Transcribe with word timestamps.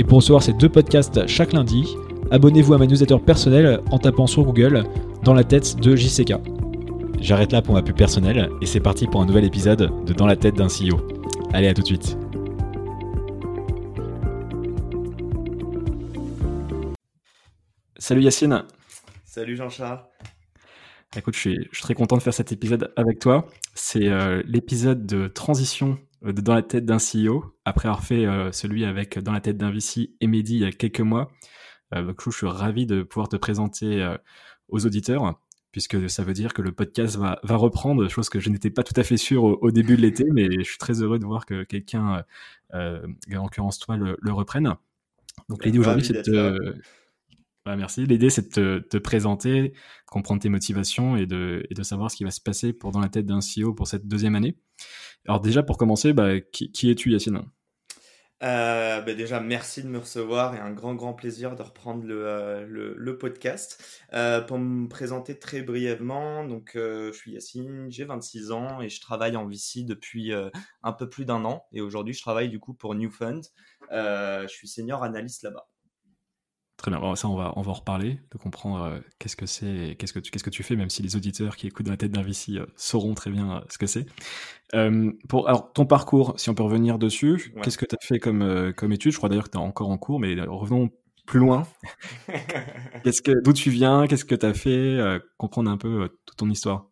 Et 0.00 0.04
pour 0.04 0.18
recevoir 0.18 0.44
ces 0.44 0.52
deux 0.52 0.68
podcasts 0.68 1.26
chaque 1.26 1.52
lundi, 1.52 1.96
abonnez-vous 2.30 2.72
à 2.72 2.78
ma 2.78 2.86
newsletter 2.86 3.18
personnelle 3.18 3.80
en 3.90 3.98
tapant 3.98 4.28
sur 4.28 4.44
Google 4.44 4.84
Dans 5.24 5.34
la 5.34 5.42
tête 5.42 5.74
de 5.80 5.96
JCK. 5.96 6.34
J'arrête 7.20 7.50
là 7.50 7.62
pour 7.62 7.74
ma 7.74 7.82
pub 7.82 7.96
personnelle 7.96 8.48
et 8.62 8.66
c'est 8.66 8.78
parti 8.78 9.08
pour 9.08 9.20
un 9.20 9.26
nouvel 9.26 9.44
épisode 9.44 9.90
de 10.04 10.12
Dans 10.12 10.26
la 10.26 10.36
tête 10.36 10.54
d'un 10.54 10.68
CEO. 10.68 11.04
Allez, 11.52 11.66
à 11.66 11.74
tout 11.74 11.82
de 11.82 11.86
suite. 11.88 12.16
Salut 17.98 18.22
Yacine. 18.22 18.62
Salut 19.24 19.56
Jean-Charles. 19.56 20.04
Écoute, 21.16 21.34
je 21.34 21.40
suis, 21.40 21.68
très 21.82 21.94
content 21.94 22.16
de 22.16 22.22
faire 22.22 22.34
cet 22.34 22.52
épisode 22.52 22.92
avec 22.94 23.18
toi. 23.18 23.48
C'est 23.74 24.06
euh, 24.06 24.42
l'épisode 24.46 25.06
de 25.06 25.26
transition 25.26 25.98
Dans 26.22 26.54
la 26.54 26.62
tête 26.62 26.84
d'un 26.84 26.98
CEO, 26.98 27.56
après 27.64 27.88
avoir 27.88 28.04
fait 28.04 28.26
euh, 28.26 28.50
celui 28.52 28.84
avec 28.84 29.18
Dans 29.18 29.32
la 29.32 29.40
tête 29.40 29.56
d'un 29.56 29.70
VC 29.70 30.14
et 30.20 30.26
Mehdi 30.26 30.54
il 30.54 30.60
y 30.60 30.64
a 30.64 30.72
quelques 30.72 31.00
mois. 31.00 31.30
donc, 31.92 32.20
je 32.24 32.30
suis 32.30 32.46
ravi 32.46 32.86
de 32.86 33.02
pouvoir 33.02 33.28
te 33.28 33.36
présenter 33.36 34.16
aux 34.68 34.84
auditeurs, 34.84 35.40
puisque 35.72 36.10
ça 36.10 36.22
veut 36.22 36.34
dire 36.34 36.52
que 36.52 36.60
le 36.60 36.72
podcast 36.72 37.16
va, 37.16 37.38
va 37.42 37.56
reprendre, 37.56 38.06
chose 38.08 38.28
que 38.28 38.40
je 38.40 38.50
n'étais 38.50 38.70
pas 38.70 38.82
tout 38.82 38.98
à 39.00 39.04
fait 39.04 39.16
sûr 39.16 39.44
au, 39.44 39.70
début 39.70 39.96
de 39.96 40.02
l'été, 40.02 40.24
mais 40.30 40.48
je 40.58 40.64
suis 40.64 40.78
très 40.78 41.02
heureux 41.02 41.18
de 41.18 41.24
voir 41.24 41.46
que 41.46 41.62
quelqu'un, 41.64 42.24
en 42.74 43.00
l'occurrence 43.28 43.78
toi, 43.78 43.96
le, 43.96 44.18
le 44.20 44.32
reprenne. 44.32 44.74
Donc 45.48 45.64
l'idée 45.64 45.78
aujourd'hui, 45.78 46.04
c'est 46.04 46.28
de 46.28 46.74
bah, 47.68 47.76
merci. 47.76 48.06
L'idée, 48.06 48.30
c'est 48.30 48.58
de 48.58 48.78
te, 48.78 48.96
présenter, 48.96 49.74
comprendre 50.06 50.40
tes 50.40 50.48
motivations 50.48 51.18
et 51.18 51.26
de, 51.26 51.66
et 51.68 51.74
de, 51.74 51.82
savoir 51.82 52.10
ce 52.10 52.16
qui 52.16 52.24
va 52.24 52.30
se 52.30 52.40
passer 52.40 52.72
pour 52.72 52.92
dans 52.92 53.00
la 53.00 53.10
tête 53.10 53.26
d'un 53.26 53.40
CEO 53.40 53.74
pour 53.74 53.86
cette 53.86 54.08
deuxième 54.08 54.36
année. 54.36 54.56
Alors 55.26 55.40
déjà, 55.40 55.62
pour 55.62 55.76
commencer, 55.76 56.12
bah, 56.12 56.40
qui, 56.40 56.90
es-tu, 56.90 57.12
Yacine? 57.12 57.42
Euh, 58.42 59.00
bah, 59.00 59.14
déjà, 59.14 59.40
merci 59.40 59.82
de 59.82 59.88
me 59.88 59.98
recevoir 59.98 60.54
et 60.54 60.58
un 60.58 60.70
grand, 60.70 60.94
grand 60.94 61.12
plaisir 61.12 61.56
de 61.56 61.62
reprendre 61.62 62.04
le, 62.06 62.24
euh, 62.24 63.18
podcast. 63.18 63.82
Euh, 64.12 64.40
pour 64.40 64.58
me 64.58 64.88
présenter 64.88 65.38
très 65.38 65.62
brièvement, 65.62 66.44
donc, 66.44 66.72
je 66.74 67.12
suis 67.12 67.32
Yacine, 67.32 67.86
j'ai 67.90 68.04
26 68.04 68.52
ans 68.52 68.80
et 68.80 68.88
je 68.88 69.00
travaille 69.00 69.36
en 69.36 69.46
VC 69.46 69.84
depuis 69.84 70.32
un 70.82 70.92
peu 70.92 71.08
plus 71.08 71.24
d'un 71.24 71.44
an. 71.44 71.66
Et 71.72 71.80
aujourd'hui, 71.80 72.14
je 72.14 72.22
travaille 72.22 72.48
du 72.48 72.60
coup 72.60 72.74
pour 72.74 72.94
New 72.94 73.10
Fund. 73.10 73.42
je 73.90 74.46
suis 74.48 74.68
senior 74.68 75.02
analyste 75.02 75.42
là-bas. 75.42 75.68
Très 76.78 76.92
bien, 76.92 77.16
ça 77.16 77.28
on 77.28 77.34
va, 77.34 77.52
on 77.56 77.62
va 77.62 77.72
en 77.72 77.74
reparler, 77.74 78.20
de 78.30 78.38
comprendre 78.38 78.84
euh, 78.84 79.00
qu'est-ce 79.18 79.34
que 79.34 79.46
c'est, 79.46 79.96
qu'est-ce 79.98 80.12
que, 80.12 80.20
tu, 80.20 80.30
qu'est-ce 80.30 80.44
que 80.44 80.50
tu 80.50 80.62
fais, 80.62 80.76
même 80.76 80.90
si 80.90 81.02
les 81.02 81.16
auditeurs 81.16 81.56
qui 81.56 81.66
écoutent 81.66 81.86
dans 81.86 81.90
la 81.92 81.96
tête 81.96 82.12
d'un 82.12 82.22
VC 82.22 82.50
euh, 82.52 82.66
sauront 82.76 83.14
très 83.14 83.30
bien 83.30 83.56
euh, 83.56 83.60
ce 83.68 83.78
que 83.78 83.88
c'est. 83.88 84.06
pour, 85.28 85.48
alors, 85.48 85.72
ton 85.72 85.86
parcours, 85.86 86.34
si 86.36 86.50
on 86.50 86.54
peut 86.54 86.62
revenir 86.62 87.00
dessus, 87.00 87.52
qu'est-ce 87.64 87.78
que 87.78 87.84
tu 87.84 87.96
as 88.00 88.06
fait 88.06 88.20
comme, 88.20 88.72
comme 88.76 88.92
étude? 88.92 89.10
Je 89.10 89.16
crois 89.16 89.28
d'ailleurs 89.28 89.46
que 89.46 89.50
tu 89.50 89.58
es 89.58 89.60
encore 89.60 89.90
en 89.90 89.98
cours, 89.98 90.20
mais 90.20 90.40
revenons 90.40 90.90
plus 91.26 91.40
loin. 91.40 91.66
qu'est-ce 93.02 93.22
que, 93.22 93.32
d'où 93.42 93.52
tu 93.52 93.70
viens? 93.70 94.06
Qu'est-ce 94.06 94.24
que 94.24 94.36
tu 94.36 94.46
as 94.46 94.54
fait 94.54 95.20
Comprendre 95.36 95.72
un 95.72 95.78
peu 95.78 96.08
toute 96.26 96.36
ton 96.36 96.48
histoire. 96.48 96.86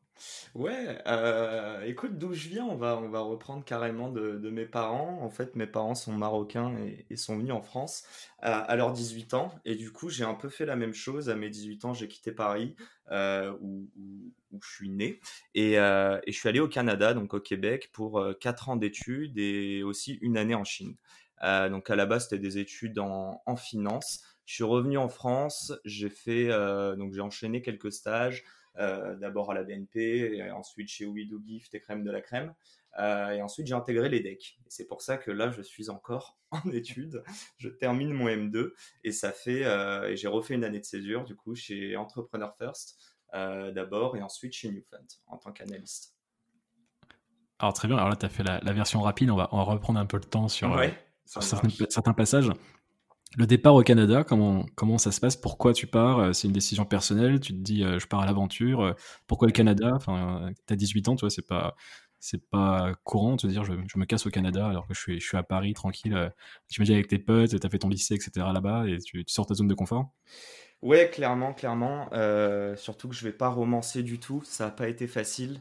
Ouais, 0.56 1.02
euh, 1.06 1.82
écoute, 1.84 2.16
d'où 2.16 2.32
je 2.32 2.48
viens, 2.48 2.64
on 2.64 2.76
va, 2.76 2.96
on 2.96 3.10
va 3.10 3.20
reprendre 3.20 3.62
carrément 3.62 4.10
de, 4.10 4.38
mes 4.48 4.64
parents. 4.64 5.18
En 5.20 5.28
fait, 5.28 5.54
mes 5.54 5.66
parents 5.66 5.94
sont 5.94 6.14
marocains 6.14 6.74
et, 7.10 7.16
sont 7.16 7.36
venus 7.36 7.52
en 7.52 7.60
France 7.60 8.04
à, 8.38 8.60
à, 8.60 8.74
leurs 8.74 8.92
18 8.94 9.34
ans. 9.34 9.52
Et 9.66 9.74
du 9.74 9.92
coup, 9.92 10.08
j'ai 10.08 10.24
un 10.24 10.32
peu 10.32 10.48
fait 10.48 10.64
la 10.64 10.74
même 10.74 10.94
chose. 10.94 11.28
À 11.28 11.36
mes 11.36 11.50
18 11.50 11.84
ans, 11.84 11.92
j'ai 11.92 12.08
quitté 12.08 12.32
Paris, 12.32 12.74
euh, 13.10 13.52
où, 13.60 13.90
je 14.62 14.66
suis 14.66 14.88
né. 14.88 15.20
Et, 15.54 15.78
euh, 15.78 16.18
et, 16.26 16.32
je 16.32 16.38
suis 16.38 16.48
allé 16.48 16.60
au 16.60 16.68
Canada, 16.68 17.12
donc 17.12 17.34
au 17.34 17.40
Québec, 17.40 17.90
pour 17.92 18.24
4 18.40 18.70
ans 18.70 18.76
d'études 18.76 19.36
et 19.36 19.82
aussi 19.82 20.14
une 20.22 20.38
année 20.38 20.54
en 20.54 20.64
Chine. 20.64 20.96
donc 21.42 21.90
à 21.90 21.96
la 21.96 22.06
base, 22.06 22.30
c'était 22.30 22.38
des 22.38 22.56
études 22.56 22.98
en, 22.98 23.42
en 23.44 23.56
finance. 23.56 24.22
Je 24.46 24.54
suis 24.54 24.64
revenu 24.64 24.96
en 24.96 25.10
France, 25.10 25.74
j'ai 25.84 26.08
fait, 26.08 26.48
donc 26.96 27.12
j'ai 27.12 27.20
enchaîné 27.20 27.60
quelques 27.60 27.92
stages. 27.92 28.42
Euh, 28.78 29.14
d'abord 29.16 29.50
à 29.50 29.54
la 29.54 29.62
BNP, 29.62 30.36
et 30.36 30.50
ensuite 30.50 30.88
chez 30.88 31.06
Ouidou 31.06 31.42
Gift 31.42 31.74
et 31.74 31.80
Crème 31.80 32.04
de 32.04 32.10
la 32.10 32.20
Crème. 32.20 32.54
Euh, 32.98 33.30
et 33.30 33.42
ensuite, 33.42 33.66
j'ai 33.66 33.74
intégré 33.74 34.08
les 34.08 34.20
decks. 34.20 34.58
Et 34.66 34.68
c'est 34.68 34.86
pour 34.86 35.00
ça 35.00 35.16
que 35.16 35.30
là, 35.30 35.50
je 35.50 35.62
suis 35.62 35.88
encore 35.88 36.38
en 36.50 36.70
études. 36.70 37.22
Je 37.56 37.68
termine 37.68 38.12
mon 38.12 38.28
M2 38.28 38.72
et 39.04 39.12
ça 39.12 39.32
fait. 39.32 39.64
Euh, 39.64 40.10
et 40.10 40.16
j'ai 40.16 40.28
refait 40.28 40.54
une 40.54 40.64
année 40.64 40.80
de 40.80 40.84
césure, 40.84 41.24
du 41.24 41.36
coup, 41.36 41.54
chez 41.54 41.96
Entrepreneur 41.96 42.54
First 42.56 42.98
d'abord 43.74 44.16
et 44.16 44.22
ensuite 44.22 44.54
chez 44.54 44.70
Newfund 44.70 45.06
en 45.26 45.36
tant 45.36 45.52
qu'analyste. 45.52 46.16
Alors, 47.58 47.74
très 47.74 47.86
bien. 47.86 47.98
Alors 47.98 48.08
là, 48.08 48.16
tu 48.16 48.24
as 48.24 48.30
fait 48.30 48.42
la, 48.42 48.60
version 48.72 49.02
rapide. 49.02 49.28
On 49.28 49.36
va, 49.36 49.50
on 49.52 49.58
va 49.58 49.64
reprendre 49.64 50.00
un 50.00 50.06
peu 50.06 50.16
le 50.16 50.24
temps 50.24 50.48
sur, 50.48 50.74
sur 51.26 51.42
certains, 51.42 51.68
certains, 51.90 52.14
passages. 52.14 52.50
Le 53.34 53.46
départ 53.46 53.74
au 53.74 53.82
Canada, 53.82 54.24
comment, 54.24 54.64
comment 54.76 54.98
ça 54.98 55.12
se 55.12 55.20
passe? 55.20 55.36
Pourquoi 55.36 55.72
tu 55.72 55.86
pars? 55.86 56.18
Euh, 56.20 56.32
C'est 56.32 56.46
une 56.46 56.54
décision 56.54 56.84
personnelle 56.84 57.40
Tu 57.40 57.52
te 57.52 57.58
dis, 57.58 57.82
euh, 57.82 57.98
je 57.98 58.06
pars 58.06 58.20
à 58.20 58.26
l'aventure. 58.26 58.80
Euh, 58.80 58.92
pourquoi 59.26 59.46
le 59.46 59.52
Canada? 59.52 59.92
Enfin, 59.94 60.50
tu 60.66 60.72
as 60.72 60.76
18 60.76 61.08
ans, 61.08 61.16
tu 61.16 61.28
c'est 61.28 61.46
pas, 61.46 61.74
c'est 62.18 62.48
pas 62.48 62.94
courant 63.04 63.32
de 63.32 63.42
te 63.42 63.46
dire, 63.46 63.64
je, 63.64 63.72
me 63.72 64.04
casse 64.04 64.26
au 64.26 64.30
Canada 64.30 64.66
alors 64.66 64.86
que 64.86 64.94
je 64.94 65.00
suis, 65.00 65.20
je 65.20 65.26
suis 65.26 65.36
à 65.36 65.42
Paris, 65.42 65.74
tranquille. 65.74 66.32
Tu 66.68 66.80
me 66.80 66.90
avec 66.90 67.08
tes 67.08 67.18
potes, 67.18 67.60
tu 67.60 67.66
as 67.66 67.70
fait 67.70 67.78
ton 67.78 67.88
lycée, 67.88 68.14
etc. 68.14 68.30
là-bas 68.54 68.86
et 68.86 68.98
tu, 68.98 69.24
tu 69.24 69.32
sors 69.32 69.46
ta 69.46 69.54
zone 69.54 69.68
de 69.68 69.74
confort? 69.74 70.10
Ouais, 70.82 71.10
clairement, 71.10 71.52
clairement. 71.52 72.08
surtout 72.76 73.08
que 73.08 73.14
je 73.14 73.24
vais 73.24 73.32
pas 73.32 73.48
romancer 73.48 74.02
du 74.02 74.18
tout. 74.18 74.42
Ça 74.44 74.66
n'a 74.66 74.70
pas 74.70 74.88
été 74.88 75.06
facile. 75.08 75.60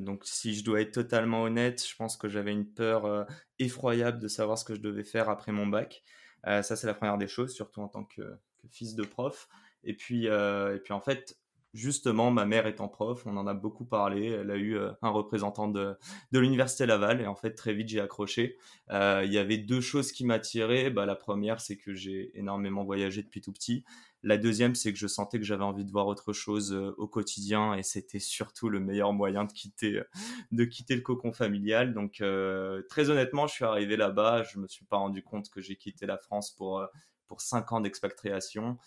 donc, 0.00 0.22
si 0.24 0.54
je 0.54 0.64
dois 0.64 0.80
être 0.80 0.92
totalement 0.92 1.42
honnête, 1.42 1.84
je 1.86 1.94
pense 1.94 2.16
que 2.16 2.28
j'avais 2.28 2.52
une 2.52 2.66
peur 2.66 3.26
effroyable 3.60 4.18
de 4.18 4.26
savoir 4.26 4.58
ce 4.58 4.64
que 4.64 4.74
je 4.74 4.80
devais 4.80 5.04
faire 5.04 5.28
après 5.28 5.52
mon 5.52 5.66
bac. 5.66 6.02
Euh, 6.46 6.62
ça, 6.62 6.76
c'est 6.76 6.86
la 6.86 6.94
première 6.94 7.18
des 7.18 7.28
choses, 7.28 7.52
surtout 7.52 7.80
en 7.80 7.88
tant 7.88 8.04
que, 8.04 8.22
fils 8.70 8.94
de 8.94 9.02
prof. 9.02 9.48
Et 9.84 9.94
puis, 9.94 10.28
euh, 10.28 10.76
et 10.76 10.78
puis 10.78 10.92
en 10.92 11.00
fait, 11.00 11.36
justement, 11.74 12.30
ma 12.30 12.44
mère 12.44 12.66
étant 12.66 12.88
prof, 12.88 13.26
on 13.26 13.36
en 13.36 13.46
a 13.46 13.54
beaucoup 13.54 13.84
parlé. 13.84 14.28
Elle 14.28 14.50
a 14.50 14.56
eu 14.56 14.76
euh, 14.76 14.92
un 15.02 15.08
représentant 15.08 15.66
de, 15.66 15.96
de 16.30 16.38
l'université 16.38 16.86
Laval 16.86 17.20
et 17.20 17.26
en 17.26 17.34
fait, 17.34 17.54
très 17.54 17.74
vite, 17.74 17.88
j'ai 17.88 18.00
accroché. 18.00 18.56
il 18.90 19.32
y 19.32 19.38
avait 19.38 19.58
deux 19.58 19.80
choses 19.80 20.12
qui 20.12 20.24
m'attiraient. 20.24 20.90
Bah, 20.90 21.06
la 21.06 21.16
première, 21.16 21.60
c'est 21.60 21.76
que 21.76 21.94
j'ai 21.94 22.30
énormément 22.38 22.84
voyagé 22.84 23.22
depuis 23.22 23.40
tout 23.40 23.52
petit. 23.52 23.84
La 24.24 24.38
deuxième, 24.38 24.76
c'est 24.76 24.92
que 24.92 24.98
je 24.98 25.08
sentais 25.08 25.38
que 25.38 25.44
j'avais 25.44 25.64
envie 25.64 25.84
de 25.84 25.90
voir 25.90 26.06
autre 26.06 26.32
chose 26.32 26.72
euh, 26.72 26.94
au 26.96 27.08
quotidien 27.08 27.74
et 27.74 27.82
c'était 27.82 28.20
surtout 28.20 28.68
le 28.68 28.78
meilleur 28.78 29.12
moyen 29.12 29.44
de 29.44 29.52
quitter, 29.52 29.98
euh, 29.98 30.04
le 30.52 31.00
cocon 31.00 31.32
familial. 31.32 31.92
Donc, 31.92 32.20
euh, 32.20 32.82
très 32.88 33.10
honnêtement, 33.10 33.48
je 33.48 33.54
suis 33.54 33.64
arrivé 33.64 33.96
là-bas, 33.96 34.44
je 34.44 34.60
me 34.60 34.68
suis 34.68 34.84
pas 34.84 34.96
rendu 34.96 35.24
compte 35.24 35.50
que 35.50 35.60
j'ai 35.60 35.74
quitté 35.74 36.06
la 36.06 36.18
France 36.18 36.52
pour, 36.52 36.86
pour 37.26 37.40
cinq 37.40 37.72
ans 37.72 37.80
d'expatriation 37.80 38.78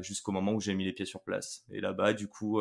jusqu'au 0.00 0.32
moment 0.32 0.52
où 0.54 0.60
j'ai 0.60 0.74
mis 0.74 0.84
les 0.84 0.92
pieds 0.92 1.04
sur 1.06 1.22
place. 1.22 1.64
Et 1.70 1.80
là-bas, 1.80 2.14
du 2.14 2.26
coup, 2.26 2.60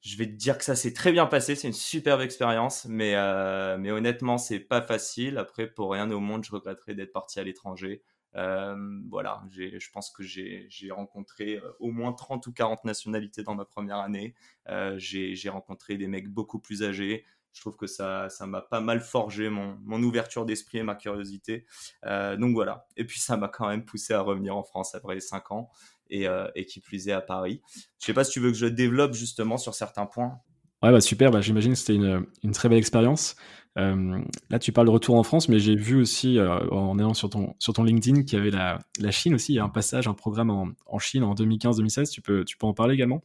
je 0.00 0.16
vais 0.16 0.26
te 0.26 0.32
dire 0.32 0.58
que 0.58 0.64
ça 0.64 0.74
s'est 0.74 0.92
très 0.92 1.12
bien 1.12 1.26
passé, 1.26 1.54
c'est 1.54 1.68
une 1.68 1.74
superbe 1.74 2.22
expérience, 2.22 2.86
mais, 2.86 3.14
mais 3.78 3.90
honnêtement, 3.92 4.38
c'est 4.38 4.60
pas 4.60 4.82
facile. 4.82 5.38
Après, 5.38 5.66
pour 5.68 5.92
rien 5.92 6.10
au 6.10 6.18
monde, 6.20 6.44
je 6.44 6.50
regretterais 6.52 6.94
d'être 6.94 7.12
parti 7.12 7.38
à 7.38 7.44
l'étranger. 7.44 8.02
Euh, 8.36 9.00
voilà, 9.10 9.42
je 9.50 9.90
pense 9.92 10.10
que 10.10 10.22
j'ai 10.22 10.90
rencontré 10.90 11.56
euh, 11.56 11.72
au 11.80 11.90
moins 11.90 12.12
30 12.12 12.46
ou 12.46 12.52
40 12.52 12.84
nationalités 12.84 13.42
dans 13.42 13.54
ma 13.54 13.64
première 13.64 13.98
année. 13.98 14.34
Euh, 14.68 14.96
j'ai 14.98 15.48
rencontré 15.48 15.96
des 15.96 16.06
mecs 16.06 16.28
beaucoup 16.28 16.58
plus 16.58 16.82
âgés. 16.82 17.24
Je 17.52 17.60
trouve 17.60 17.76
que 17.76 17.86
ça 17.86 18.30
ça 18.30 18.46
m'a 18.46 18.62
pas 18.62 18.80
mal 18.80 19.00
forgé 19.00 19.50
mon, 19.50 20.02
ouverture 20.02 20.46
d'esprit 20.46 20.78
et 20.78 20.82
ma 20.82 20.94
curiosité. 20.94 21.66
donc 22.02 22.54
voilà. 22.54 22.86
Et 22.96 23.04
puis 23.04 23.20
ça 23.20 23.36
m'a 23.36 23.48
quand 23.48 23.68
même 23.68 23.84
poussé 23.84 24.14
à 24.14 24.22
revenir 24.22 24.56
en 24.56 24.62
France 24.62 24.94
après 24.94 25.14
les 25.14 25.20
5 25.20 25.52
ans 25.52 25.70
et, 26.08 26.26
et 26.54 26.64
qui 26.64 26.80
plus 26.80 27.08
est 27.08 27.12
à 27.12 27.20
Paris. 27.20 27.60
Je 28.00 28.06
sais 28.06 28.14
pas 28.14 28.24
si 28.24 28.32
tu 28.32 28.40
veux 28.40 28.50
que 28.50 28.56
je 28.56 28.66
développe 28.66 29.12
justement 29.12 29.58
sur 29.58 29.74
certains 29.74 30.06
points. 30.06 30.40
Ouais, 30.82 30.90
bah 30.90 31.00
super, 31.00 31.30
bah, 31.30 31.40
j'imagine 31.40 31.72
que 31.72 31.78
c'était 31.78 31.94
une, 31.94 32.52
très 32.52 32.68
belle 32.68 32.78
expérience. 32.78 33.36
Euh, 33.78 34.20
là, 34.50 34.58
tu 34.58 34.72
parles 34.72 34.88
de 34.88 34.92
retour 34.92 35.14
en 35.14 35.22
France, 35.22 35.48
mais 35.48 35.60
j'ai 35.60 35.76
vu 35.76 35.96
aussi, 35.96 36.38
euh, 36.38 36.58
en 36.70 36.98
allant 36.98 37.14
sur 37.14 37.30
ton, 37.30 37.54
LinkedIn, 37.84 38.24
qu'il 38.24 38.38
y 38.38 38.42
avait 38.42 38.50
la, 38.50 38.78
Chine 39.12 39.34
aussi. 39.34 39.52
Il 39.52 39.56
y 39.56 39.58
a 39.60 39.64
un 39.64 39.68
passage, 39.68 40.08
un 40.08 40.14
programme 40.14 40.50
en, 40.50 40.98
Chine 40.98 41.22
en 41.22 41.34
2015-2016. 41.34 42.10
Tu 42.10 42.20
peux, 42.20 42.44
tu 42.44 42.56
peux 42.56 42.66
en 42.66 42.74
parler 42.74 42.94
également? 42.94 43.22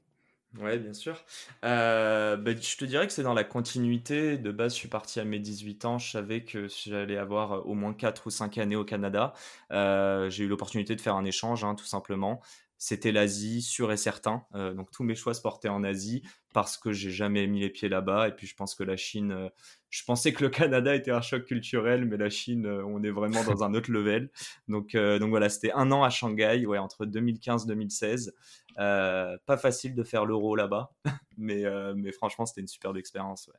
Ouais, 0.59 0.77
bien 0.77 0.93
sûr. 0.93 1.23
Euh, 1.65 2.37
bah, 2.37 2.51
je 2.59 2.77
te 2.77 2.85
dirais 2.85 3.07
que 3.07 3.13
c'est 3.13 3.23
dans 3.23 3.33
la 3.33 3.43
continuité. 3.43 4.37
De 4.37 4.51
base, 4.51 4.73
je 4.73 4.77
suis 4.77 4.87
parti 4.87 5.19
à 5.19 5.25
mes 5.25 5.39
18 5.39 5.85
ans. 5.85 5.97
Je 5.97 6.11
savais 6.11 6.43
que 6.43 6.67
j'allais 6.85 7.17
avoir 7.17 7.67
au 7.67 7.73
moins 7.73 7.93
4 7.93 8.27
ou 8.27 8.29
5 8.29 8.59
années 8.59 8.75
au 8.75 8.85
Canada. 8.85 9.33
J'ai 9.71 10.43
eu 10.43 10.47
l'opportunité 10.47 10.95
de 10.95 11.01
faire 11.01 11.15
un 11.15 11.25
échange, 11.25 11.63
hein, 11.63 11.73
tout 11.73 11.85
simplement. 11.85 12.39
C'était 12.79 13.11
l'Asie, 13.11 13.63
sûr 13.63 13.91
et 13.91 13.97
certain. 13.97 14.45
Euh, 14.53 14.73
donc 14.73 14.91
tous 14.91 15.03
mes 15.03 15.15
choix 15.15 15.33
se 15.33 15.41
portaient 15.41 15.69
en 15.69 15.83
Asie 15.83 16.21
parce 16.53 16.77
que 16.77 16.91
j'ai 16.91 17.09
jamais 17.09 17.47
mis 17.47 17.59
les 17.61 17.69
pieds 17.69 17.89
là-bas. 17.89 18.27
Et 18.27 18.31
puis 18.31 18.45
je 18.45 18.55
pense 18.55 18.75
que 18.75 18.83
la 18.83 18.95
Chine, 18.95 19.31
euh, 19.31 19.49
je 19.89 20.03
pensais 20.03 20.31
que 20.31 20.43
le 20.43 20.49
Canada 20.51 20.93
était 20.93 21.11
un 21.11 21.21
choc 21.21 21.45
culturel, 21.45 22.05
mais 22.05 22.17
la 22.17 22.29
Chine, 22.29 22.67
euh, 22.67 22.85
on 22.85 23.01
est 23.01 23.09
vraiment 23.09 23.43
dans 23.43 23.63
un 23.63 23.73
autre 23.73 23.91
level. 23.91 24.29
Donc, 24.67 24.95
donc 24.95 25.29
voilà, 25.29 25.49
c'était 25.49 25.71
un 25.73 25.91
an 25.91 26.03
à 26.03 26.09
Shanghai, 26.09 26.65
ouais, 26.65 26.77
entre 26.77 27.05
2015 27.05 27.63
et 27.63 27.67
2016. 27.67 28.35
pas 28.75 29.57
facile 29.59 29.95
de 29.95 30.03
faire 30.03 30.25
l'euro 30.25 30.55
là-bas, 30.55 30.91
mais, 31.37 31.63
mais 31.95 32.11
franchement, 32.11 32.45
c'était 32.45 32.61
une 32.61 32.67
superbe 32.67 32.97
expérience. 32.97 33.49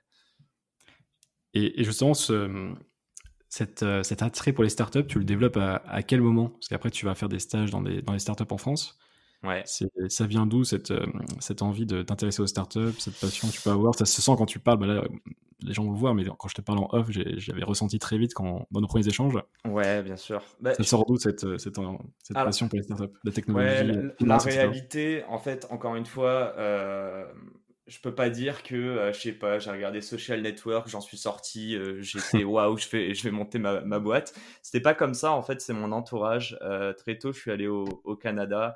Et, 1.55 1.82
justement, 1.82 2.14
ce, 2.14 2.73
cet 3.49 3.82
attrait 4.23 4.53
pour 4.53 4.62
les 4.62 4.71
startups, 4.71 5.06
tu 5.06 5.19
le 5.19 5.25
développes 5.25 5.56
à, 5.56 6.03
quel 6.05 6.21
moment? 6.21 6.50
Parce 6.50 6.69
qu'après, 6.69 6.91
tu 6.91 7.05
vas 7.05 7.17
faire 7.17 7.29
des 7.29 7.41
stages 7.41 7.71
dans, 7.71 7.82
dans 7.82 8.12
les 8.12 8.19
startups 8.21 8.44
en 8.50 8.59
France. 8.59 8.99
Ouais. 9.44 9.62
Ça 9.64 10.26
vient 10.26 10.46
d'où 10.46 10.64
cette, 10.64 10.90
euh, 10.90 11.06
cette 11.38 11.62
envie 11.62 11.87
de 11.87 12.02
t'intéresser 12.02 12.43
aux 12.43 12.46
startups, 12.46 12.99
cette 12.99 13.19
passion 13.20 13.49
que 13.49 13.52
tu 13.52 13.61
peux 13.61 13.70
avoir? 13.70 13.94
Ça 13.94 14.05
se 14.05 14.20
sent 14.20 14.32
quand 14.37 14.46
tu 14.46 14.58
parles, 14.58 14.79
bah 14.79 14.87
là, 14.87 15.05
les 15.62 15.73
gens 15.73 15.85
vont 15.85 15.93
le 15.93 15.99
voir, 15.99 16.14
mais 16.14 16.25
quand 16.25 16.49
je 16.49 16.55
te 16.55 16.61
parle 16.61 16.79
en 16.79 16.88
off, 16.93 17.06
j'avais 17.11 17.64
ressenti 17.64 17.99
très 17.99 18.19
vite 18.19 18.35
quand, 18.35 18.67
dans 18.70 18.81
nos 18.81 18.87
premiers 18.87 19.06
échanges. 19.06 19.38
Ouais, 19.64 20.02
bien 20.02 20.17
sûr. 20.17 20.43
Bah, 20.61 20.75
ça 20.75 20.82
sort 20.85 21.05
d'où 21.06 21.17
cette, 21.17 21.44
euh, 21.44 21.58
cette, 21.58 21.76
cette 22.23 22.35
passion 22.35 22.69
pour 22.69 22.76
les 22.79 22.82
startups, 22.85 23.14
la 23.25 23.32
technologie 23.32 23.90
ouais, 23.90 24.14
La, 24.20 24.38
réalité, 24.38 25.25
en 25.29 25.38
fait, 25.38 25.67
encore 25.70 25.96
une 25.96 26.06
fois, 26.06 26.55
euh, 26.56 27.26
je 27.88 27.99
peux 28.00 28.14
pas 28.14 28.29
dire 28.29 28.62
que, 28.62 28.75
euh, 28.75 29.12
je 29.12 29.20
sais 29.20 29.32
pas, 29.32 29.58
j'ai 29.58 29.70
regardé 29.70 30.00
Social 30.02 30.43
Network, 30.43 30.88
j'en 30.88 31.00
suis 31.00 31.17
sorti, 31.17 31.75
euh, 31.75 32.00
j'étais 32.02 32.44
waouh, 32.44 32.76
je 32.76 32.88
vais, 32.88 33.14
je 33.14 33.25
vais 33.25 33.31
monter 33.31 33.58
ma, 33.58 33.81
ma 33.81 33.99
boîte. 33.99 34.35
C'était 34.62 34.82
pas 34.82 34.94
comme 34.94 35.14
ça, 35.14 35.32
en 35.32 35.43
fait, 35.43 35.61
c'est 35.61 35.73
mon 35.73 35.90
entourage. 35.93 36.58
Euh, 36.62 36.93
très 36.93 37.19
tôt, 37.19 37.32
je 37.32 37.40
suis 37.40 37.50
allé 37.50 37.67
au, 37.67 37.87
au 38.05 38.14
Canada. 38.14 38.75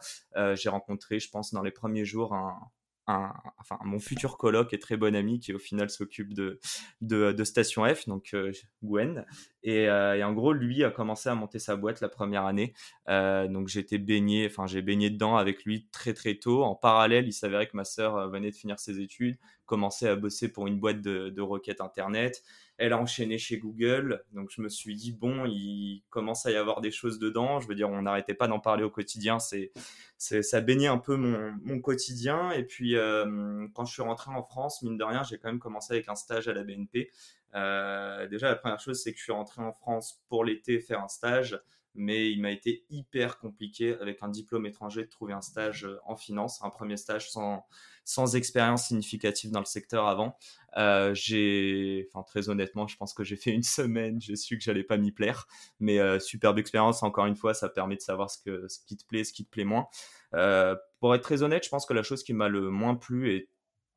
j'ai 0.54 0.70
rencontré, 0.70 1.20
je 1.20 1.30
pense, 1.30 1.52
dans 1.52 1.62
les 1.62 1.70
premiers 1.70 2.06
jours, 2.06 2.32
un, 2.34 2.58
enfin, 3.06 3.78
mon 3.84 3.98
futur 3.98 4.36
coloc 4.38 4.72
et 4.72 4.78
très 4.78 4.96
bon 4.96 5.14
ami 5.14 5.40
qui 5.40 5.52
au 5.52 5.58
final 5.58 5.90
s'occupe 5.90 6.34
de, 6.34 6.60
de, 7.00 7.44
Station 7.44 7.84
F, 7.84 8.06
donc 8.06 8.30
euh, 8.34 8.52
Gwen. 8.82 9.24
Euh, 9.66 10.14
et, 10.14 10.24
en 10.24 10.32
gros, 10.32 10.52
lui 10.52 10.84
a 10.84 10.90
commencé 10.90 11.28
à 11.28 11.34
monter 11.34 11.58
sa 11.58 11.76
boîte 11.76 12.00
la 12.00 12.08
première 12.08 12.46
année. 12.46 12.74
Euh, 13.08 13.48
donc 13.48 13.68
j'étais 13.68 13.98
baigné, 13.98 14.46
enfin 14.46 14.66
j'ai 14.66 14.82
baigné 14.82 15.10
dedans 15.10 15.36
avec 15.36 15.64
lui 15.64 15.88
très 15.92 16.14
très 16.14 16.36
tôt. 16.36 16.62
En 16.62 16.74
parallèle, 16.74 17.26
il 17.26 17.32
s'avérait 17.32 17.66
que 17.66 17.76
ma 17.76 17.84
sœur 17.84 18.28
venait 18.28 18.50
de 18.50 18.56
finir 18.56 18.78
ses 18.78 19.00
études, 19.00 19.36
commençait 19.66 20.08
à 20.08 20.16
bosser 20.16 20.50
pour 20.50 20.66
une 20.66 20.78
boîte 20.78 21.00
de, 21.00 21.30
de 21.30 21.42
requêtes 21.42 21.80
internet 21.80 22.42
elle 22.78 22.92
a 22.92 22.98
enchaîné 22.98 23.38
chez 23.38 23.58
Google. 23.58 24.24
Donc 24.32 24.50
je 24.50 24.60
me 24.60 24.68
suis 24.68 24.94
dit, 24.94 25.12
bon, 25.12 25.44
il 25.46 26.02
commence 26.10 26.46
à 26.46 26.50
y 26.50 26.56
avoir 26.56 26.80
des 26.80 26.90
choses 26.90 27.18
dedans. 27.18 27.60
Je 27.60 27.68
veux 27.68 27.74
dire, 27.74 27.90
on 27.90 28.02
n'arrêtait 28.02 28.34
pas 28.34 28.48
d'en 28.48 28.60
parler 28.60 28.82
au 28.84 28.90
quotidien. 28.90 29.38
C'est, 29.38 29.72
ça 30.18 30.60
baignait 30.60 30.88
un 30.88 30.98
peu 30.98 31.16
mon, 31.16 31.80
quotidien. 31.80 32.50
Et 32.52 32.64
puis, 32.64 32.96
euh, 32.96 33.66
quand 33.74 33.84
je 33.84 33.92
suis 33.92 34.02
rentré 34.02 34.30
en 34.30 34.42
France, 34.42 34.82
mine 34.82 34.96
de 34.96 35.04
rien, 35.04 35.22
j'ai 35.22 35.38
quand 35.38 35.48
même 35.48 35.58
commencé 35.60 35.94
avec 35.94 36.08
un 36.08 36.14
stage 36.14 36.48
à 36.48 36.54
la 36.54 36.64
BNP. 36.64 37.10
Euh, 37.54 38.26
déjà, 38.28 38.48
la 38.48 38.56
première 38.56 38.80
chose, 38.80 39.00
c'est 39.02 39.12
que 39.12 39.18
je 39.18 39.24
suis 39.24 39.32
rentré 39.32 39.62
en 39.62 39.72
France 39.72 40.22
pour 40.28 40.44
l'été 40.44 40.80
faire 40.80 41.02
un 41.02 41.08
stage 41.08 41.60
mais 41.94 42.30
il 42.30 42.40
m'a 42.40 42.50
été 42.50 42.84
hyper 42.90 43.38
compliqué 43.38 43.94
avec 44.00 44.22
un 44.22 44.28
diplôme 44.28 44.66
étranger 44.66 45.02
de 45.02 45.08
trouver 45.08 45.34
un 45.34 45.42
stage 45.42 45.84
euh, 45.84 46.00
en 46.06 46.16
finance, 46.16 46.62
un 46.62 46.70
premier 46.70 46.96
stage 46.96 47.30
sans, 47.30 47.66
sans 48.04 48.34
expérience 48.34 48.86
significative 48.86 49.50
dans 49.50 49.60
le 49.60 49.66
secteur 49.66 50.06
avant. 50.06 50.36
Euh, 50.76 51.14
j'ai, 51.14 52.08
enfin 52.12 52.22
très 52.22 52.48
honnêtement, 52.48 52.86
je 52.86 52.96
pense 52.96 53.14
que 53.14 53.24
j'ai 53.24 53.36
fait 53.36 53.50
une 53.50 53.62
semaine, 53.62 54.20
j'ai 54.20 54.36
su 54.36 54.56
que 54.58 54.64
j'allais 54.64 54.84
pas 54.84 54.96
m'y 54.96 55.12
plaire, 55.12 55.46
mais 55.80 55.98
euh, 55.98 56.18
superbe 56.18 56.58
expérience. 56.58 57.02
Encore 57.02 57.26
une 57.26 57.36
fois, 57.36 57.54
ça 57.54 57.68
permet 57.68 57.96
de 57.96 58.00
savoir 58.00 58.30
ce 58.30 58.38
qui 58.86 58.96
te 58.96 59.06
plaît, 59.06 59.24
ce 59.24 59.32
qui 59.32 59.44
te 59.44 59.50
plaît 59.50 59.64
moins. 59.64 59.86
Euh, 60.34 60.76
pour 61.00 61.14
être 61.14 61.22
très 61.22 61.42
honnête, 61.42 61.64
je 61.64 61.68
pense 61.68 61.86
que 61.86 61.94
la 61.94 62.02
chose 62.02 62.22
qui 62.22 62.32
m'a 62.32 62.48
le 62.48 62.70
moins 62.70 62.94
plu 62.94 63.32
et 63.32 63.48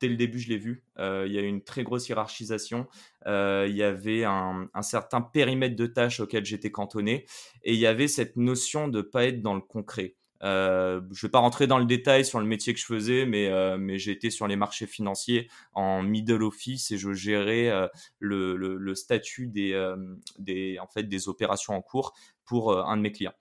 dès 0.02 0.10
le 0.10 0.18
début, 0.18 0.40
je 0.40 0.50
l'ai 0.50 0.58
vu. 0.58 0.84
il 0.98 1.32
y 1.32 1.38
a 1.38 1.42
eu 1.42 1.48
une 1.48 1.64
très 1.64 1.84
grosse 1.84 2.10
hiérarchisation. 2.10 2.88
il 3.26 3.76
y 3.76 3.84
avait 3.84 4.26
un, 4.26 4.70
un, 4.74 4.82
certain 4.82 5.22
périmètre 5.22 5.76
de 5.76 5.86
tâches 5.86 6.20
auquel 6.20 6.44
j'étais 6.46 6.72
cantonné. 6.72 7.26
Et 7.64 7.74
il 7.74 7.80
y 7.80 7.88
avait 7.88 8.10
cette 8.10 8.36
notion 8.36 8.90
de 8.90 9.02
pas 9.02 9.26
être 9.26 9.42
dans 9.42 9.54
le 9.54 9.62
concret. 9.62 10.16
Euh, 10.46 11.02
je 11.12 11.26
ne 11.26 11.28
vais 11.28 11.32
pas 11.32 11.40
rentrer 11.40 11.66
dans 11.66 11.80
le 11.80 11.86
détail 11.86 12.24
sur 12.24 12.40
le 12.40 12.46
métier 12.46 12.74
que 12.74 12.80
je 12.80 12.86
faisais, 12.86 13.26
mais, 13.26 13.50
euh, 13.50 13.78
mais 13.78 13.98
j'ai 13.98 14.12
été 14.12 14.30
sur 14.30 14.48
les 14.48 14.56
marchés 14.56 14.86
financiers 14.86 15.50
en 15.74 16.04
middle 16.04 16.44
office 16.44 16.92
et 16.92 16.98
je 16.98 17.14
gérais 17.14 17.70
euh, 17.70 17.88
le, 18.20 18.56
le, 18.56 18.96
statut 18.96 19.48
des, 19.48 19.94
des, 20.38 20.78
en 20.80 20.88
fait, 20.88 21.04
des 21.04 21.28
opérations 21.28 21.74
en 21.74 21.82
cours 21.82 22.14
pour 22.46 22.78
un 22.78 22.96
de 22.96 23.02
mes 23.02 23.12
clients. 23.12 23.34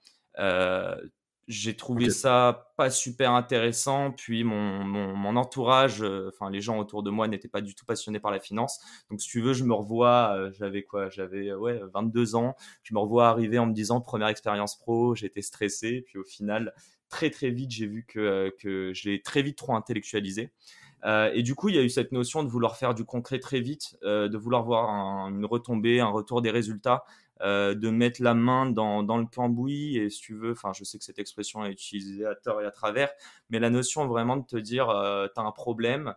j'ai 1.47 1.77
trouvé 1.77 2.09
ça 2.09 2.71
pas 2.75 2.89
super 2.89 3.31
intéressant. 3.33 4.11
Puis 4.11 4.43
mon, 4.43 4.83
mon, 4.83 5.15
mon 5.15 5.35
entourage, 5.35 6.03
enfin 6.27 6.49
les 6.49 6.59
gens 6.59 6.79
autour 6.79 7.03
de 7.03 7.11
moi 7.11 7.27
n'étaient 7.27 7.47
pas 7.47 7.61
du 7.61 7.75
tout 7.75 7.85
passionnés 7.85 8.19
par 8.19 8.31
la 8.31 8.39
finance. 8.39 8.79
Donc 9.11 9.21
si 9.21 9.29
tu 9.29 9.41
veux, 9.41 9.53
je 9.53 9.63
me 9.63 9.73
revois, 9.73 10.49
j'avais 10.53 10.83
quoi? 10.83 11.09
J'avais 11.09 11.53
ouais 11.53 11.79
22 11.93 12.35
ans. 12.35 12.55
Je 12.81 12.95
me 12.95 12.99
revois 12.99 13.29
arriver 13.29 13.59
en 13.59 13.67
me 13.67 13.73
disant 13.73 14.01
première 14.01 14.27
expérience 14.27 14.75
pro, 14.75 15.13
j'étais 15.13 15.43
stressé. 15.43 16.03
Puis 16.07 16.17
au 16.17 16.23
final, 16.23 16.73
très 17.09 17.29
très 17.29 17.49
vite, 17.49 17.71
j'ai 17.71 17.87
vu 17.87 18.05
que, 18.07 18.19
euh, 18.19 18.51
que 18.59 18.93
je 18.93 19.09
l'ai 19.09 19.21
très 19.21 19.41
vite 19.41 19.57
trop 19.57 19.75
intellectualisé. 19.75 20.51
Euh, 21.03 21.31
et 21.33 21.43
du 21.43 21.55
coup, 21.55 21.69
il 21.69 21.75
y 21.75 21.77
a 21.77 21.83
eu 21.83 21.89
cette 21.89 22.11
notion 22.11 22.43
de 22.43 22.49
vouloir 22.49 22.77
faire 22.77 22.95
du 22.95 23.05
concret 23.05 23.39
très 23.39 23.59
vite, 23.59 23.97
euh, 24.03 24.27
de 24.27 24.37
vouloir 24.37 24.63
voir 24.63 24.89
une 25.29 25.45
retombée, 25.45 25.99
un 25.99 26.07
retour 26.07 26.41
des 26.41 26.51
résultats, 26.51 27.03
de 27.41 27.89
mettre 27.89 28.23
la 28.23 28.33
main 28.33 28.65
dans, 28.65 29.03
dans, 29.03 29.17
le 29.17 29.25
cambouis. 29.25 29.97
Et 29.97 30.09
si 30.09 30.21
tu 30.21 30.35
veux, 30.35 30.53
enfin, 30.53 30.71
je 30.73 30.85
sais 30.85 30.97
que 30.97 31.03
cette 31.03 31.19
expression 31.19 31.65
est 31.65 31.71
utilisée 31.71 32.25
à 32.25 32.33
tort 32.33 32.61
et 32.61 32.65
à 32.65 32.71
travers, 32.71 33.11
mais 33.49 33.59
la 33.59 33.69
notion 33.69 34.07
vraiment 34.07 34.37
de 34.37 34.45
te 34.45 34.55
dire, 34.55 34.85
tu 34.87 35.41
as 35.41 35.43
un 35.43 35.51
problème, 35.51 36.15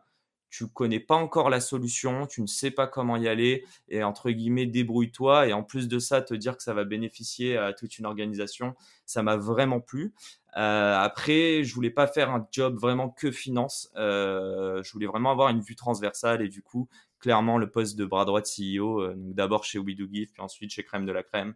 tu 0.50 0.66
connais 0.66 1.00
pas 1.00 1.14
encore 1.14 1.50
la 1.50 1.60
solution, 1.60 2.26
tu 2.26 2.40
ne 2.40 2.46
sais 2.46 2.70
pas 2.70 2.86
comment 2.86 3.16
y 3.16 3.28
aller, 3.28 3.64
et 3.88 4.02
entre 4.02 4.30
guillemets, 4.30 4.66
débrouille-toi. 4.66 5.48
Et 5.48 5.52
en 5.52 5.62
plus 5.62 5.88
de 5.88 5.98
ça, 5.98 6.22
te 6.22 6.34
dire 6.34 6.56
que 6.56 6.62
ça 6.62 6.74
va 6.74 6.84
bénéficier 6.84 7.56
à 7.56 7.72
toute 7.72 7.98
une 7.98 8.06
organisation, 8.06 8.74
ça 9.04 9.22
m'a 9.22 9.36
vraiment 9.36 9.80
plu. 9.80 10.14
Euh, 10.56 10.96
après, 10.96 11.62
je 11.62 11.74
voulais 11.74 11.90
pas 11.90 12.06
faire 12.06 12.30
un 12.30 12.46
job 12.50 12.78
vraiment 12.78 13.10
que 13.10 13.30
finance. 13.30 13.90
Euh, 13.96 14.82
je 14.82 14.92
voulais 14.92 15.06
vraiment 15.06 15.30
avoir 15.30 15.50
une 15.50 15.60
vue 15.60 15.76
transversale 15.76 16.42
et 16.42 16.48
du 16.48 16.62
coup, 16.62 16.88
clairement, 17.20 17.58
le 17.58 17.70
poste 17.70 17.96
de 17.96 18.04
bras 18.04 18.24
droit 18.24 18.40
de 18.40 18.46
CEO, 18.46 19.00
euh, 19.00 19.14
d'abord 19.16 19.64
chez 19.64 19.78
We 19.78 19.96
Do 19.96 20.06
puis 20.08 20.28
ensuite 20.38 20.70
chez 20.70 20.82
Crème 20.84 21.06
de 21.06 21.12
la 21.12 21.22
Crème. 21.22 21.54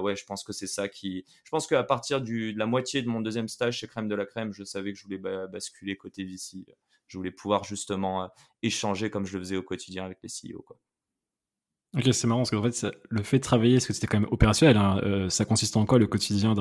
ouais, 0.00 0.16
je 0.16 0.24
pense 0.24 0.42
que 0.44 0.52
c'est 0.52 0.66
ça 0.66 0.88
qui. 0.88 1.24
Je 1.44 1.50
pense 1.50 1.66
qu'à 1.66 1.82
partir 1.84 2.20
de 2.20 2.56
la 2.56 2.66
moitié 2.66 3.02
de 3.02 3.08
mon 3.08 3.20
deuxième 3.20 3.48
stage 3.48 3.78
chez 3.78 3.86
Crème 3.86 4.08
de 4.08 4.14
la 4.14 4.26
Crème, 4.26 4.52
je 4.52 4.64
savais 4.64 4.92
que 4.92 4.98
je 4.98 5.04
voulais 5.04 5.18
basculer 5.48 5.96
côté 5.96 6.24
VC. 6.24 6.64
Je 7.14 7.18
voulais 7.18 7.30
pouvoir 7.30 7.62
justement 7.62 8.28
échanger 8.62 9.08
comme 9.08 9.24
je 9.24 9.38
le 9.38 9.44
faisais 9.44 9.56
au 9.56 9.62
quotidien 9.62 10.04
avec 10.04 10.18
les 10.20 10.28
CEO. 10.28 10.62
Quoi. 10.62 10.80
Ok, 11.96 12.08
c'est 12.10 12.26
marrant 12.26 12.40
parce 12.40 12.50
qu'en 12.50 12.62
fait, 12.62 12.86
le 13.08 13.22
fait 13.22 13.38
de 13.38 13.44
travailler, 13.44 13.74
parce 13.74 13.86
que 13.86 13.92
c'était 13.92 14.08
quand 14.08 14.18
même 14.18 14.28
opérationnel, 14.32 14.76
hein, 14.76 15.00
euh, 15.04 15.28
ça 15.28 15.44
consiste 15.44 15.76
en 15.76 15.86
quoi 15.86 16.00
le 16.00 16.08
quotidien 16.08 16.54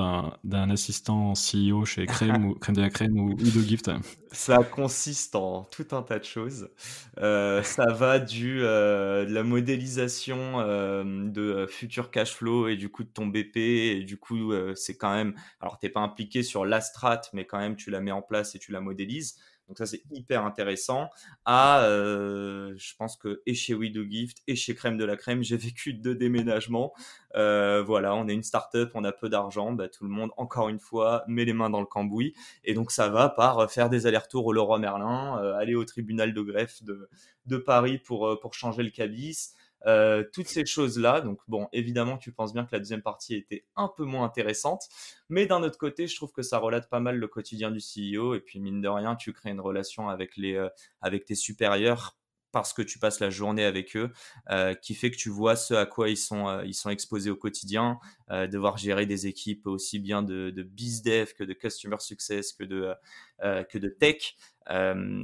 d'un 0.43 0.69
assistant 0.69 1.33
CEO 1.33 1.85
chez 1.85 2.05
Crème 2.05 2.45
ou 2.49 2.53
Crème 2.53 2.75
de 2.75 2.81
la 2.81 2.91
Crème 2.91 3.17
ou 3.17 3.31
Udo 3.31 3.61
Gift? 3.61 3.89
Ça 4.31 4.59
consiste 4.63 5.33
en 5.33 5.63
tout 5.63 5.87
un 5.93 6.03
tas 6.03 6.19
de 6.19 6.23
choses. 6.23 6.69
Euh, 7.17 7.63
ça 7.63 7.91
va 7.93 8.19
du 8.19 8.61
euh, 8.61 9.25
de 9.25 9.33
la 9.33 9.41
modélisation 9.41 10.59
de 11.03 11.65
futur 11.67 12.11
cash 12.11 12.35
flow 12.35 12.67
et 12.67 12.75
du 12.75 12.89
coup 12.89 13.03
de 13.03 13.09
ton 13.09 13.25
BP 13.25 13.57
et 13.57 14.03
du 14.03 14.17
coup 14.17 14.53
c'est 14.75 14.97
quand 14.97 15.15
même, 15.15 15.33
alors 15.59 15.79
t'es 15.79 15.89
pas 15.89 16.01
impliqué 16.01 16.43
sur 16.43 16.63
la 16.63 16.79
strat, 16.79 17.21
mais 17.33 17.45
quand 17.45 17.57
même 17.57 17.75
tu 17.75 17.89
la 17.89 18.01
mets 18.01 18.11
en 18.11 18.21
place 18.21 18.53
et 18.53 18.59
tu 18.59 18.71
la 18.71 18.81
modélises. 18.81 19.35
Donc 19.67 19.77
ça, 19.77 19.85
c'est 19.85 20.03
hyper 20.11 20.45
intéressant. 20.45 21.09
À, 21.45 21.83
euh, 21.83 22.73
je 22.77 22.95
pense 22.95 23.17
que 23.17 23.41
et 23.45 23.53
chez 23.53 23.73
We 23.73 23.91
Do 23.91 24.03
Gift 24.03 24.39
et 24.47 24.55
chez 24.55 24.75
Crème 24.75 24.97
de 24.97 25.05
la 25.05 25.15
Crème, 25.15 25.43
j'ai 25.43 25.57
vécu 25.57 25.93
deux 25.93 26.15
déménagements. 26.15 26.93
Euh, 27.35 27.81
voilà, 27.81 28.13
on 28.15 28.27
est 28.27 28.33
une 28.33 28.43
start-up, 28.43 28.91
on 28.93 29.03
a 29.03 29.11
peu 29.11 29.29
d'argent. 29.29 29.71
Bah, 29.71 29.87
tout 29.87 30.03
le 30.03 30.09
monde, 30.09 30.31
encore 30.37 30.69
une 30.69 30.79
fois, 30.79 31.23
met 31.27 31.45
les 31.45 31.53
mains 31.53 31.69
dans 31.69 31.79
le 31.79 31.85
cambouis. 31.85 32.33
Et 32.63 32.73
donc 32.73 32.91
ça 32.91 33.09
va 33.09 33.29
par 33.29 33.71
faire 33.71 33.89
des 33.89 34.05
allers-retours 34.05 34.45
au 34.45 34.53
Leroy 34.53 34.79
Merlin, 34.79 35.41
euh, 35.41 35.55
aller 35.55 35.75
au 35.75 35.85
tribunal 35.85 36.33
de 36.33 36.41
greffe 36.41 36.83
de, 36.83 37.09
de 37.45 37.57
Paris 37.57 37.97
pour, 37.97 38.39
pour 38.41 38.53
changer 38.53 38.83
le 38.83 38.89
cabis. 38.89 39.53
Euh, 39.85 40.23
toutes 40.31 40.47
ces 40.47 40.65
choses-là. 40.65 41.21
Donc 41.21 41.39
bon, 41.47 41.67
évidemment, 41.73 42.17
tu 42.17 42.31
penses 42.31 42.53
bien 42.53 42.63
que 42.63 42.69
la 42.71 42.79
deuxième 42.79 43.01
partie 43.01 43.35
était 43.35 43.65
un 43.75 43.89
peu 43.89 44.05
moins 44.05 44.25
intéressante, 44.25 44.83
mais 45.29 45.45
d'un 45.45 45.61
autre 45.63 45.77
côté, 45.77 46.07
je 46.07 46.15
trouve 46.15 46.31
que 46.31 46.41
ça 46.41 46.57
relate 46.57 46.89
pas 46.89 46.99
mal 46.99 47.17
le 47.17 47.27
quotidien 47.27 47.71
du 47.71 47.79
CEO. 47.79 48.35
Et 48.35 48.39
puis 48.39 48.59
mine 48.59 48.81
de 48.81 48.87
rien, 48.87 49.15
tu 49.15 49.33
crées 49.33 49.49
une 49.49 49.59
relation 49.59 50.09
avec 50.09 50.37
les, 50.37 50.55
euh, 50.55 50.69
avec 51.01 51.25
tes 51.25 51.35
supérieurs 51.35 52.15
parce 52.53 52.71
que 52.71 52.83
tu 52.83 52.99
passes 52.99 53.19
la 53.19 53.31
journée 53.31 53.65
avec 53.65 53.97
eux, 53.97 54.13
euh, 54.51 54.75
qui 54.75 54.93
fait 54.93 55.11
que 55.11 55.17
tu 55.17 55.29
vois 55.29 55.57
ce 55.57 55.73
à 55.73 55.85
quoi 55.85 56.07
ils 56.07 56.15
sont, 56.15 56.47
euh, 56.47 56.63
ils 56.65 56.75
sont 56.75 56.91
exposés 56.91 57.31
au 57.31 57.35
quotidien, 57.35 57.99
euh, 58.29 58.47
devoir 58.47 58.77
gérer 58.77 59.05
des 59.05 59.27
équipes 59.27 59.65
aussi 59.65 59.99
bien 59.99 60.21
de, 60.21 60.51
de 60.51 60.61
dev 60.63 61.33
que 61.33 61.43
de 61.43 61.53
customer 61.53 61.97
success, 61.99 62.53
que 62.53 62.63
de, 62.63 62.93
que 63.41 63.77
de 63.77 63.89
tech, 63.89 64.35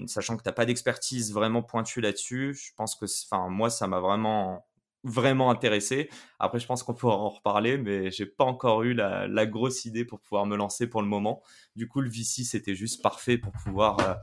sachant 0.07 0.35
que 0.35 0.43
tu 0.43 0.49
n'as 0.49 0.53
pas 0.53 0.65
d'expertise 0.65 1.31
vraiment 1.31 1.61
pointue 1.61 2.01
là-dessus. 2.01 2.53
Je 2.55 2.73
pense 2.75 2.95
que, 2.95 3.05
moi, 3.47 3.69
ça 3.69 3.87
m'a 3.87 3.99
vraiment 3.99 4.65
vraiment 5.05 5.49
intéressé. 5.49 6.09
Après, 6.39 6.59
je 6.59 6.65
pense 6.65 6.83
qu'on 6.83 6.93
pourra 6.93 7.15
en 7.15 7.29
reparler, 7.29 7.77
mais 7.77 8.11
j'ai 8.11 8.25
pas 8.25 8.43
encore 8.43 8.83
eu 8.83 8.93
la, 8.93 9.29
la, 9.29 9.45
grosse 9.45 9.85
idée 9.85 10.03
pour 10.03 10.19
pouvoir 10.19 10.45
me 10.45 10.57
lancer 10.57 10.87
pour 10.87 11.01
le 11.01 11.07
moment. 11.07 11.41
Du 11.77 11.87
coup, 11.87 12.01
le 12.01 12.09
VC, 12.09 12.43
c'était 12.43 12.75
juste 12.75 13.01
parfait 13.01 13.37
pour 13.37 13.53
pouvoir 13.53 14.19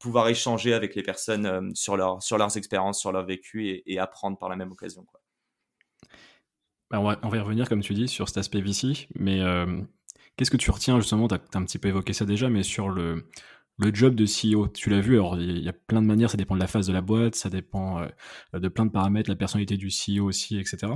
pouvoir 0.00 0.28
échanger 0.28 0.72
avec 0.72 0.96
les 0.96 1.02
personnes 1.02 1.46
euh, 1.46 1.70
sur, 1.74 1.96
leur, 1.96 2.20
sur 2.22 2.38
leurs 2.38 2.56
expériences, 2.56 2.98
sur 2.98 3.12
leur 3.12 3.24
vécu 3.24 3.82
et, 3.86 3.98
apprendre 3.98 4.38
par 4.38 4.48
la 4.48 4.56
même 4.56 4.72
occasion. 4.72 5.04
Quoi. 5.04 5.20
Bah, 6.90 6.98
on, 6.98 7.04
va, 7.04 7.20
on, 7.22 7.28
va, 7.28 7.36
y 7.36 7.40
revenir, 7.40 7.68
comme 7.68 7.82
tu 7.82 7.94
dis, 7.94 8.08
sur 8.08 8.26
cet 8.26 8.38
aspect 8.38 8.62
VC, 8.62 9.08
mais 9.14 9.40
euh, 9.40 9.80
qu'est-ce 10.36 10.50
que 10.50 10.56
tu 10.56 10.70
retiens 10.70 10.98
justement? 10.98 11.28
Tu 11.28 11.34
as, 11.34 11.40
un 11.54 11.64
petit 11.64 11.78
peu 11.78 11.88
évoqué 11.88 12.14
ça 12.14 12.24
déjà, 12.24 12.48
mais 12.48 12.62
sur 12.62 12.88
le, 12.88 13.28
le 13.78 13.94
job 13.94 14.14
de 14.14 14.24
CEO, 14.24 14.68
tu 14.68 14.88
l'as 14.88 15.00
vu, 15.00 15.14
alors 15.14 15.38
il 15.38 15.62
y 15.62 15.68
a 15.68 15.74
plein 15.74 16.00
de 16.00 16.06
manières, 16.06 16.30
ça 16.30 16.38
dépend 16.38 16.54
de 16.54 16.60
la 16.60 16.66
phase 16.66 16.86
de 16.86 16.92
la 16.94 17.02
boîte, 17.02 17.34
ça 17.34 17.50
dépend 17.50 18.00
euh, 18.00 18.58
de 18.58 18.68
plein 18.68 18.86
de 18.86 18.90
paramètres, 18.90 19.28
la 19.28 19.36
personnalité 19.36 19.76
du 19.76 19.88
CEO 19.88 20.24
aussi, 20.24 20.58
etc. 20.58 20.94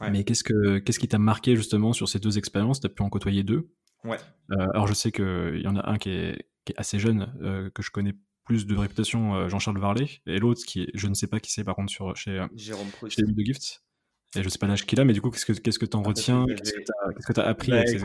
Mais 0.00 0.24
qu'est-ce, 0.24 0.44
que, 0.44 0.78
qu'est-ce 0.78 0.98
qui 0.98 1.08
t'a 1.08 1.18
marqué 1.18 1.56
justement 1.56 1.92
sur 1.92 2.08
ces 2.08 2.20
deux 2.20 2.38
expériences? 2.38 2.80
Tu 2.80 2.86
as 2.86 2.90
pu 2.90 3.02
en 3.02 3.10
côtoyer 3.10 3.42
deux? 3.42 3.68
Ouais. 4.02 4.16
alors 4.48 4.86
je 4.86 4.94
sais 4.94 5.12
qu'il 5.12 5.60
y 5.62 5.68
en 5.68 5.76
a 5.76 5.90
un 5.90 5.98
qui 5.98 6.08
est, 6.08 6.49
qui 6.64 6.72
est 6.72 6.78
assez 6.78 6.98
jeune, 6.98 7.32
euh, 7.42 7.70
que 7.70 7.82
je 7.82 7.90
connais 7.90 8.14
plus 8.44 8.66
de 8.66 8.76
réputation, 8.76 9.34
euh, 9.34 9.48
Jean-Charles 9.48 9.78
Varlet, 9.78 10.08
et 10.26 10.38
l'autre 10.38 10.62
qui 10.66 10.82
est, 10.82 10.90
je 10.94 11.06
ne 11.06 11.14
sais 11.14 11.26
pas 11.26 11.40
qui 11.40 11.52
c'est 11.52 11.64
par 11.64 11.76
contre 11.76 11.90
sur, 11.90 12.16
chez, 12.16 12.38
euh, 12.38 12.46
Jérôme 12.54 12.88
chez 13.08 13.22
Gift. 13.38 13.82
Et 14.36 14.44
je 14.44 14.48
sais 14.48 14.58
pas 14.58 14.68
l'âge 14.68 14.86
qu'il 14.86 15.00
a, 15.00 15.04
mais 15.04 15.12
du 15.12 15.20
coup, 15.20 15.30
qu'est-ce 15.30 15.44
que 15.44 15.52
qu'est-ce 15.52 15.78
que 15.80 15.86
t'en 15.86 16.02
retiens? 16.02 16.46
Qu'est-ce 16.46 16.72
que 17.26 17.32
tu 17.32 17.40
as, 17.40 17.44
appris 17.44 17.72
bah, 17.72 17.78
avec 17.78 18.00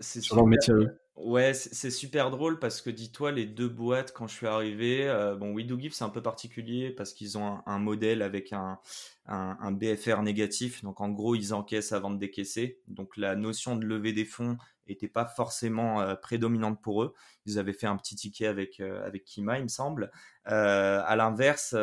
ces 0.00 0.22
sur 0.22 0.36
leur 0.36 0.46
métier 0.46 0.72
Ouais, 1.16 1.52
c'est 1.52 1.90
super 1.90 2.30
drôle 2.30 2.58
parce 2.58 2.80
que 2.80 2.88
dis-toi, 2.88 3.30
les 3.30 3.44
deux 3.44 3.68
boîtes, 3.68 4.12
quand 4.12 4.26
je 4.26 4.34
suis 4.34 4.46
arrivé, 4.46 5.06
bon, 5.38 5.52
We 5.52 5.66
Do 5.66 5.78
Give, 5.78 5.92
c'est 5.92 6.04
un 6.04 6.10
peu 6.10 6.22
particulier 6.22 6.90
parce 6.90 7.12
qu'ils 7.12 7.36
ont 7.36 7.58
un, 7.66 7.78
modèle 7.78 8.22
avec 8.22 8.54
un, 8.54 8.78
un, 9.26 9.58
un, 9.60 9.72
BFR 9.72 10.22
négatif. 10.22 10.82
Donc, 10.82 11.02
en 11.02 11.10
gros, 11.10 11.34
ils 11.34 11.52
encaissent 11.52 11.92
avant 11.92 12.10
de 12.10 12.18
décaisser. 12.18 12.80
Donc, 12.88 13.16
la 13.18 13.34
notion 13.36 13.76
de 13.76 13.84
lever 13.84 14.14
des 14.14 14.24
fonds 14.24 14.56
n'était 14.88 15.08
pas 15.08 15.24
forcément 15.24 16.00
euh, 16.00 16.14
prédominante 16.14 16.80
pour 16.80 17.02
eux. 17.02 17.14
Ils 17.44 17.58
avaient 17.58 17.72
fait 17.72 17.86
un 17.86 17.96
petit 17.96 18.16
ticket 18.16 18.46
avec, 18.46 18.80
euh, 18.80 19.04
avec 19.06 19.24
Kima, 19.24 19.58
il 19.58 19.64
me 19.64 19.68
semble. 19.68 20.10
Euh, 20.48 21.02
à 21.04 21.16
l'inverse, 21.16 21.74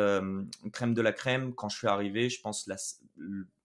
crème 0.72 0.94
de 0.94 1.02
la 1.02 1.12
crème, 1.12 1.54
quand 1.54 1.68
je 1.68 1.76
suis 1.76 1.88
arrivé, 1.88 2.28
je 2.30 2.40
pense 2.40 2.68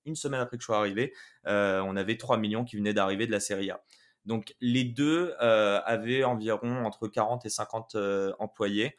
une 0.05 0.15
semaine 0.15 0.41
après 0.41 0.58
que 0.58 0.63
je 0.63 0.65
suis 0.65 0.74
arrivé, 0.74 1.13
on 1.46 1.96
avait 1.96 2.17
3 2.17 2.38
millions 2.38 2.65
qui 2.65 2.77
venaient 2.77 2.93
d'arriver 2.93 3.27
de 3.27 3.31
la 3.31 3.39
série 3.39 3.72
A. 3.72 3.81
Donc 4.25 4.55
les 4.60 4.84
deux 4.84 5.34
avaient 5.39 6.24
environ 6.24 6.86
entre 6.86 7.08
40 7.08 7.46
et 7.46 7.50
50 7.50 7.96
employés. 8.39 8.98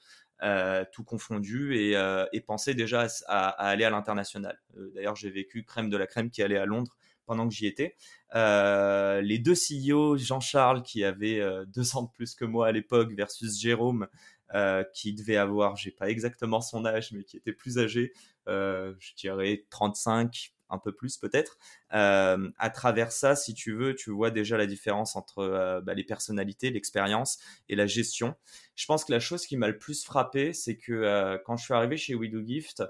tout 0.92 1.04
confondu 1.04 1.76
et, 1.76 1.92
et 2.32 2.40
pensaient 2.40 2.74
déjà 2.74 3.06
à 3.26 3.48
aller 3.48 3.84
à 3.84 3.90
l'international. 3.90 4.58
D'ailleurs, 4.94 5.16
j'ai 5.16 5.30
vécu 5.30 5.64
crème 5.64 5.90
de 5.90 5.96
la 5.96 6.06
crème 6.06 6.30
qui 6.30 6.42
allait 6.42 6.58
à 6.58 6.64
Londres 6.66 6.96
pendant 7.30 7.48
que 7.48 7.54
j'y 7.54 7.68
étais. 7.68 7.94
Euh, 8.34 9.20
les 9.20 9.38
deux 9.38 9.54
CEO, 9.54 10.16
Jean-Charles 10.16 10.82
qui 10.82 11.04
avait 11.04 11.38
euh, 11.38 11.64
deux 11.74 11.94
ans 11.94 12.02
de 12.02 12.10
plus 12.10 12.34
que 12.34 12.44
moi 12.44 12.66
à 12.66 12.72
l'époque 12.72 13.12
versus 13.12 13.56
Jérôme 13.56 14.08
euh, 14.52 14.82
qui 14.94 15.14
devait 15.14 15.36
avoir, 15.36 15.76
j'ai 15.76 15.92
pas 15.92 16.10
exactement 16.10 16.60
son 16.60 16.84
âge, 16.84 17.12
mais 17.12 17.22
qui 17.22 17.36
était 17.36 17.52
plus 17.52 17.78
âgé, 17.78 18.12
je 18.48 19.14
dirais 19.16 19.64
35, 19.70 20.54
un 20.70 20.78
peu 20.78 20.90
plus 20.90 21.18
peut-être. 21.18 21.56
à 21.90 22.70
travers 22.74 23.12
ça, 23.12 23.36
si 23.36 23.54
tu 23.54 23.76
veux, 23.76 23.94
tu 23.94 24.10
vois 24.10 24.32
déjà 24.32 24.56
la 24.56 24.66
différence 24.66 25.14
entre 25.14 25.80
bah, 25.84 25.94
les 25.94 26.02
personnalités, 26.02 26.70
l'expérience 26.70 27.38
et 27.68 27.76
la 27.76 27.86
gestion. 27.86 28.34
Je 28.74 28.86
pense 28.86 29.04
que 29.04 29.12
la 29.12 29.20
chose 29.20 29.46
qui 29.46 29.56
m'a 29.56 29.68
le 29.68 29.78
plus 29.78 30.04
frappé, 30.04 30.52
c'est 30.52 30.76
que 30.76 31.40
quand 31.46 31.56
je 31.56 31.62
suis 31.62 31.74
arrivé 31.74 31.96
chez 31.96 32.16
We 32.16 32.28
Gift, 32.44 32.82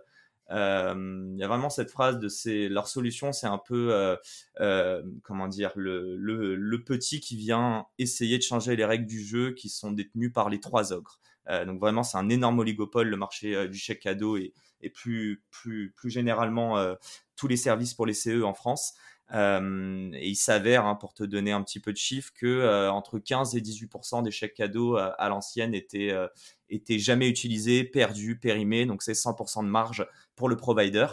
il 0.50 1.36
y 1.38 1.44
a 1.44 1.48
vraiment 1.48 1.70
cette 1.70 1.90
phrase 1.90 2.18
de 2.18 2.68
leur 2.68 2.88
solution, 2.88 3.32
c'est 3.32 3.46
un 3.46 3.58
peu 3.58 3.92
euh, 3.92 4.16
euh, 4.60 5.02
comment 5.22 5.48
dire 5.48 5.72
le, 5.76 6.82
petit 6.84 7.20
qui 7.20 7.36
vient 7.36 7.86
essayer 7.98 8.38
de 8.38 8.42
changer 8.42 8.74
les 8.74 8.84
règles 8.84 9.06
du 9.06 9.24
jeu 9.24 9.52
qui 9.52 9.68
sont 9.68 9.92
détenues 9.92 10.32
par 10.32 10.48
les 10.48 10.60
trois 10.60 10.92
ogres. 10.92 11.20
Euh, 11.48 11.64
donc 11.64 11.80
vraiment 11.80 12.02
c'est 12.02 12.18
un 12.18 12.28
énorme 12.28 12.58
oligopole 12.58 13.08
le 13.08 13.16
marché 13.16 13.68
du 13.68 13.78
chèque 13.78 14.00
cadeau 14.00 14.36
et, 14.36 14.52
plus 14.94 15.42
plus 15.50 15.92
plus 15.94 16.10
généralement 16.10 16.82
tous 17.36 17.48
les 17.48 17.56
services 17.56 17.94
pour 17.94 18.06
les 18.06 18.14
CE 18.14 18.42
en 18.42 18.54
France. 18.54 18.94
Euh, 19.32 20.10
et 20.14 20.28
il 20.28 20.36
s'avère, 20.36 20.86
hein, 20.86 20.96
pour 20.96 21.14
te 21.14 21.22
donner 21.22 21.52
un 21.52 21.62
petit 21.62 21.80
peu 21.80 21.92
de 21.92 21.96
chiffres, 21.96 22.32
que 22.34 22.46
euh, 22.46 22.90
entre 22.90 23.18
15 23.18 23.54
et 23.56 23.60
18% 23.60 24.22
des 24.22 24.30
chèques 24.30 24.54
cadeaux 24.54 24.96
euh, 24.96 25.10
à 25.18 25.28
l'ancienne 25.28 25.74
étaient, 25.74 26.12
étaient 26.70 26.98
jamais 26.98 27.28
utilisés, 27.28 27.84
perdus, 27.84 28.38
périmés. 28.38 28.86
Donc 28.86 29.02
c'est 29.02 29.12
100% 29.12 29.64
de 29.64 29.68
marge 29.68 30.06
pour 30.36 30.48
le 30.48 30.56
provider. 30.56 31.06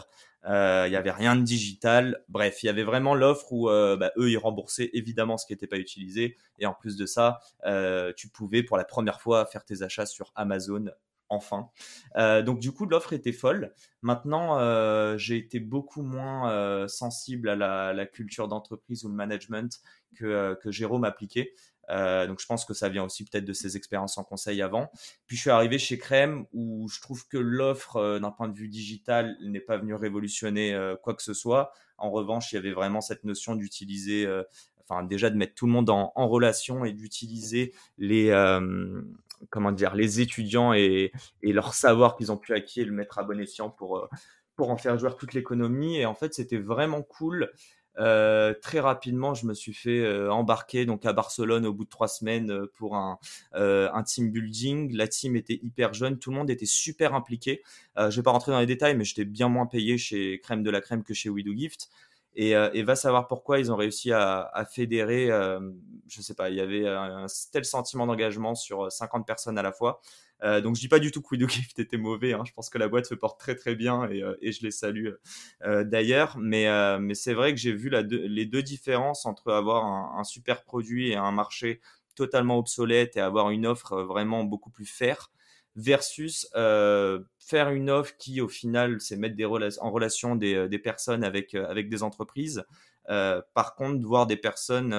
Il 0.45 0.89
n'y 0.89 0.95
avait 0.95 1.11
rien 1.11 1.35
de 1.35 1.41
digital. 1.41 2.23
Bref, 2.29 2.63
il 2.63 2.67
y 2.67 2.69
avait 2.69 2.83
vraiment 2.85 3.15
l'offre 3.15 3.51
où 3.51 3.65
bah, 3.65 4.11
eux, 4.17 4.31
ils 4.31 4.37
remboursaient 4.37 4.89
évidemment 4.93 5.37
ce 5.37 5.45
qui 5.45 5.51
n'était 5.51 5.67
pas 5.67 5.77
utilisé. 5.77 6.37
Et 6.59 6.65
en 6.65 6.73
plus 6.73 6.95
de 6.95 7.05
ça, 7.05 7.41
tu 8.15 8.29
pouvais 8.29 8.63
pour 8.63 8.77
la 8.77 8.85
première 8.85 9.19
fois 9.19 9.45
faire 9.45 9.65
tes 9.65 9.81
achats 9.81 10.05
sur 10.05 10.31
Amazon 10.35 10.85
enfin. 11.29 11.69
Euh, 12.17 12.41
donc 12.41 12.59
du 12.59 12.71
coup, 12.71 12.85
l'offre 12.85 13.13
était 13.13 13.31
folle. 13.31 13.73
Maintenant, 14.01 14.59
euh, 14.59 15.17
j'ai 15.17 15.37
été 15.37 15.59
beaucoup 15.59 16.01
moins 16.01 16.51
euh, 16.51 16.87
sensible 16.87 17.49
à 17.49 17.55
la, 17.93 18.05
culture 18.05 18.47
d'entreprise 18.47 19.03
ou 19.03 19.09
le 19.09 19.15
management 19.15 19.81
que, 20.15 20.57
que 20.61 20.71
Jérôme 20.71 21.03
appliquait. 21.03 21.53
Donc 21.89 22.39
je 22.39 22.46
pense 22.46 22.65
que 22.65 22.74
ça 22.74 22.89
vient 22.89 23.03
aussi 23.03 23.24
peut-être 23.25 23.46
de 23.46 23.53
ses 23.53 23.77
expériences 23.77 24.17
en 24.17 24.24
conseil 24.24 24.62
avant. 24.62 24.91
Puis 25.25 25.38
je 25.38 25.41
suis 25.41 25.50
arrivé 25.50 25.79
chez 25.79 25.98
Crème 25.98 26.46
où 26.53 26.88
je 26.89 27.00
trouve 27.01 27.27
que 27.27 27.38
l'offre 27.38 28.20
d'un 28.20 28.32
point 28.32 28.50
de 28.50 28.58
vue 28.58 28.67
digital 28.67 29.38
n'est 29.41 29.62
pas 29.62 29.77
venue 29.77 29.94
révolutionner 29.94 30.77
quoi 31.03 31.13
que 31.13 31.24
ce 31.24 31.34
soit. 31.34 31.72
En 31.98 32.12
revanche, 32.12 32.51
il 32.51 32.56
y 32.56 32.58
avait 32.58 32.74
vraiment 32.74 33.01
cette 33.01 33.24
notion 33.24 33.56
d'utiliser 33.56 34.27
enfin 34.89 35.03
déjà 35.03 35.29
de 35.29 35.38
mettre 35.38 35.53
tout 35.56 35.65
le 35.65 35.72
monde 35.72 35.89
en, 35.89 36.12
relation 36.27 36.84
et 36.84 36.91
d'utiliser 36.91 37.74
les 37.98 38.32
comment 39.50 39.72
dire, 39.72 39.96
les 39.96 40.22
étudiants 40.22 40.74
et, 40.74 41.12
leur 41.44 41.74
savoir 41.74 42.15
qu'ils 42.15 42.32
ont 42.32 42.38
pu 42.38 42.53
acquis 42.53 42.82
et 42.82 42.86
le 42.86 42.91
mettre 42.91 43.20
à 43.20 43.24
bon 43.24 43.39
escient 43.39 43.70
pour, 43.70 43.98
euh, 43.98 44.08
pour 44.56 44.70
en 44.70 44.77
faire 44.77 44.98
jouer 44.98 45.12
toute 45.17 45.34
l'économie. 45.34 45.98
Et 45.98 46.06
en 46.06 46.15
fait, 46.15 46.34
c'était 46.34 46.58
vraiment 46.58 47.01
cool. 47.01 47.51
Euh, 47.99 48.53
très 48.61 48.79
rapidement, 48.79 49.33
je 49.33 49.45
me 49.45 49.53
suis 49.53 49.73
fait 49.73 49.99
euh, 50.01 50.31
embarquer 50.31 50.85
donc 50.85 51.05
à 51.05 51.13
Barcelone 51.13 51.65
au 51.65 51.73
bout 51.73 51.85
de 51.85 51.89
trois 51.89 52.07
semaines 52.07 52.67
pour 52.75 52.95
un, 52.95 53.17
team 54.05 54.31
building. 54.31 54.95
La 54.95 55.07
team 55.07 55.35
était 55.35 55.59
hyper 55.63 55.93
jeune, 55.93 56.19
tout 56.19 56.31
le 56.31 56.37
monde 56.37 56.49
était 56.49 56.65
super 56.65 57.13
impliqué. 57.13 57.63
je 57.97 58.15
vais 58.15 58.23
pas 58.23 58.31
rentrer 58.31 58.51
dans 58.51 58.59
les 58.59 58.65
détails, 58.65 58.95
mais 58.95 59.03
j'étais 59.03 59.25
bien 59.25 59.49
moins 59.49 59.65
payé 59.65 59.97
chez 59.97 60.39
Crème 60.41 60.63
de 60.63 60.69
la 60.69 60.81
Crème 60.81 61.03
que 61.03 61.13
chez 61.13 61.29
We 61.29 61.43
Do 61.43 61.53
Gift. 61.55 61.89
Euh, 62.39 62.69
et, 62.73 62.83
va 62.83 62.95
savoir 62.95 63.27
pourquoi 63.27 63.59
ils 63.59 63.71
ont 63.71 63.75
réussi 63.75 64.11
à, 64.11 64.67
fédérer, 64.71 65.31
euh, 65.31 65.59
je 66.07 66.21
sais 66.21 66.35
pas, 66.35 66.49
il 66.49 66.55
y 66.55 66.61
avait 66.61 66.87
un, 66.87 67.25
tel 67.51 67.65
sentiment 67.65 68.05
d'engagement 68.05 68.53
sur 68.53 68.91
50 68.91 69.25
personnes 69.25 69.57
à 69.57 69.63
la 69.63 69.71
fois. 69.71 70.01
Euh, 70.44 70.62
donc 70.62 70.75
je 70.75 70.82
dis 70.82 70.88
pas 70.88 71.00
du 71.00 71.12
tout 71.12 71.22
que 71.22 71.36
Gift 71.48 71.79
était 71.79 71.98
mauvais, 71.98 72.34
hein. 72.34 72.44
je 72.46 72.53
pense 72.53 72.70
que 72.70 72.77
la 72.77 72.88
boîte 72.88 73.06
se 73.06 73.15
porte 73.15 73.39
très 73.39 73.56
très 73.56 73.75
bien 73.75 74.08
et, 74.10 74.51
je 74.51 74.62
les 74.62 74.72
salue 74.72 75.10
d'ailleurs, 75.86 76.38
mais, 76.38 76.67
c'est 77.15 77.34
vrai 77.34 77.53
que 77.53 77.60
j'ai 77.60 77.74
vu 77.74 77.89
les 77.89 78.46
deux 78.46 78.63
différences 78.63 79.25
entre 79.25 79.51
avoir 79.51 79.86
un, 79.86 80.24
super 80.24 80.63
produit 80.63 81.10
et 81.12 81.15
un 81.15 81.32
marché 81.32 81.82
totalement 82.15 82.58
obsolète 82.58 83.17
et 83.17 83.20
avoir 83.20 83.50
une 83.51 83.65
offre 83.65 84.01
vraiment 84.03 84.44
beaucoup 84.44 84.70
plus 84.70 84.86
faire 84.86 85.32
versus 85.77 86.50
euh, 86.56 87.20
faire 87.38 87.70
une 87.70 87.89
offre 87.89 88.15
qui 88.17 88.41
au 88.41 88.50
final 88.50 89.00
c'est 89.00 89.15
mettre 89.15 89.36
des 89.36 89.46
en 89.46 89.91
relation 89.91 90.36
des, 90.36 90.56
euh, 90.56 90.77
personnes 90.79 91.24
avec, 91.24 91.53
euh, 91.53 91.67
avec 91.70 91.88
des 91.88 92.03
entreprises. 92.03 92.65
par 93.53 93.75
contre, 93.75 94.06
voir 94.06 94.27
des 94.27 94.36
personnes, 94.36 94.94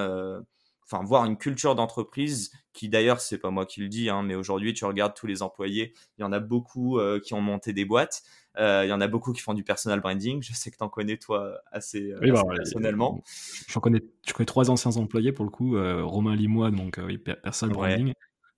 enfin 0.89 1.03
voir 1.03 1.25
une 1.25 1.37
culture 1.37 1.75
d'entreprise 1.75 2.51
qui 2.73 2.89
d'ailleurs 2.89 3.19
c'est 3.19 3.37
pas 3.37 3.51
moi 3.51 3.65
qui 3.65 3.81
le 3.81 3.87
dis, 3.87 4.09
hein, 4.09 4.23
mais 4.23 4.35
aujourd'hui 4.35 4.73
tu 4.73 4.85
regardes 4.85 5.13
tous 5.13 5.27
les 5.27 5.41
employés, 5.41 5.93
il 6.17 6.21
y 6.21 6.23
en 6.23 6.31
a 6.31 6.39
beaucoup 6.39 6.99
qui 7.23 7.33
ont 7.33 7.41
monté 7.41 7.73
des 7.73 7.85
boîtes. 7.85 8.23
il 8.57 8.87
y 8.87 8.93
en 8.93 9.01
a 9.01 9.07
beaucoup 9.07 9.33
qui 9.33 9.41
font 9.41 9.53
du 9.53 9.63
personal 9.63 9.99
branding. 10.01 10.41
Je 10.41 10.53
sais 10.53 10.71
que 10.71 10.77
tu 10.77 10.83
en 10.83 10.89
connais 10.89 11.17
toi 11.17 11.59
assez, 11.71 12.13
bah, 12.21 12.41
personnellement. 12.55 13.21
J'en 13.67 13.79
connais, 13.79 14.01
je 14.27 14.33
connais 14.33 14.45
trois 14.45 14.69
anciens 14.69 14.95
employés 14.97 15.31
pour 15.31 15.45
le 15.45 15.51
coup, 15.51 15.75
Romain 15.75 16.35
Limois, 16.35 16.71
donc 16.71 16.99
oui, 17.03 17.17
personal 17.17 17.75
branding, 17.75 18.13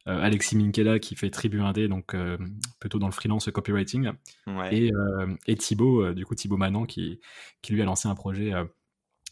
euh, 0.08 0.20
Alexis 0.20 0.56
Minkela 0.56 0.98
qui 0.98 1.16
fait 1.16 1.30
Tribu 1.30 1.60
1D, 1.60 1.88
donc 1.88 2.16
euh, 2.16 2.38
plutôt 2.80 2.98
dans 2.98 3.06
le 3.06 3.12
freelance 3.12 3.50
copywriting, 3.52 4.12
et, 4.72 4.92
euh, 4.92 5.36
et, 5.46 5.56
Thibaut, 5.56 6.12
du 6.14 6.26
coup 6.26 6.34
Thibaut 6.34 6.58
Manon 6.58 6.86
qui, 6.86 7.20
qui 7.62 7.74
lui 7.74 7.82
a 7.82 7.86
lancé 7.86 8.08
un 8.08 8.16
projet, 8.16 8.52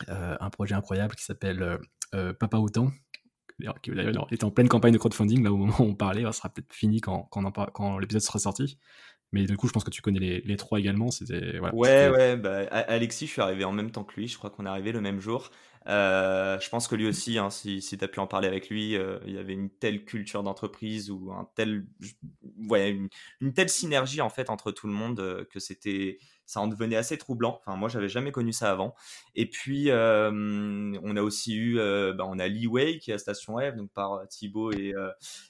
un 0.07 0.49
projet 0.51 0.75
incroyable 0.75 1.15
qui 1.15 1.23
s'appelle 1.23 1.79
Papa 2.11 2.57
Autant, 2.57 2.91
qui 3.81 3.91
d'ailleurs 3.91 4.27
était 4.31 4.45
en 4.45 4.51
pleine 4.51 4.69
campagne 4.69 4.93
de 4.93 4.97
crowdfunding, 4.97 5.43
là 5.43 5.51
au 5.51 5.57
moment 5.57 5.75
où 5.79 5.83
on 5.83 5.95
parlait, 5.95 6.23
ça 6.23 6.31
sera 6.31 6.49
peut-être 6.49 6.73
fini 6.73 7.01
quand, 7.01 7.27
quand, 7.31 7.51
quand 7.71 7.99
l'épisode 7.99 8.21
sera 8.21 8.39
sorti. 8.39 8.77
Mais 9.31 9.45
du 9.45 9.57
coup, 9.57 9.67
je 9.67 9.73
pense 9.73 9.83
que 9.83 9.91
tu 9.91 10.01
connais 10.01 10.19
les, 10.19 10.41
les 10.41 10.57
trois 10.57 10.79
également. 10.79 11.11
C'était 11.11 11.59
ouais, 11.59 12.09
ouais. 12.09 12.35
Bah, 12.35 12.61
Alexis, 12.71 13.27
je 13.27 13.31
suis 13.33 13.41
arrivé 13.41 13.63
en 13.63 13.71
même 13.71 13.91
temps 13.91 14.03
que 14.03 14.15
lui. 14.15 14.27
Je 14.27 14.37
crois 14.37 14.49
qu'on 14.49 14.65
est 14.65 14.69
arrivé 14.69 14.91
le 14.91 15.01
même 15.01 15.19
jour. 15.19 15.51
Euh, 15.87 16.59
je 16.59 16.69
pense 16.69 16.87
que 16.87 16.95
lui 16.95 17.07
aussi, 17.07 17.37
hein, 17.37 17.49
si, 17.49 17.81
si 17.81 17.97
tu 17.97 18.03
as 18.03 18.07
pu 18.07 18.19
en 18.19 18.27
parler 18.27 18.47
avec 18.47 18.69
lui, 18.69 18.95
euh, 18.95 19.19
il 19.25 19.33
y 19.33 19.37
avait 19.37 19.53
une 19.53 19.69
telle 19.69 20.03
culture 20.03 20.43
d'entreprise 20.43 21.09
ou 21.09 21.31
un 21.31 21.49
tel, 21.55 21.85
ouais, 22.67 22.97
une, 23.39 23.53
telle 23.53 23.69
synergie 23.69 24.21
en 24.21 24.29
fait 24.29 24.49
entre 24.49 24.71
tout 24.71 24.87
le 24.87 24.93
monde 24.93 25.19
euh, 25.19 25.45
que 25.45 25.59
c'était, 25.59 26.19
ça 26.45 26.59
en 26.59 26.67
devenait 26.67 26.95
assez 26.95 27.17
troublant. 27.17 27.59
Enfin, 27.61 27.77
moi, 27.77 27.89
j'avais 27.89 28.09
jamais 28.09 28.31
connu 28.31 28.51
ça 28.51 28.71
avant. 28.71 28.93
Et 29.35 29.47
puis, 29.47 29.89
on 29.91 31.15
a 31.15 31.21
aussi 31.21 31.55
eu, 31.55 31.75
bah, 31.75 32.25
on 32.27 32.39
a 32.39 32.47
Leeway 32.47 32.97
qui 32.97 33.11
est 33.11 33.13
à 33.13 33.17
Station 33.19 33.57
F, 33.59 33.75
donc 33.75 33.91
par 33.91 34.27
Thibaut 34.27 34.71
et 34.71 34.93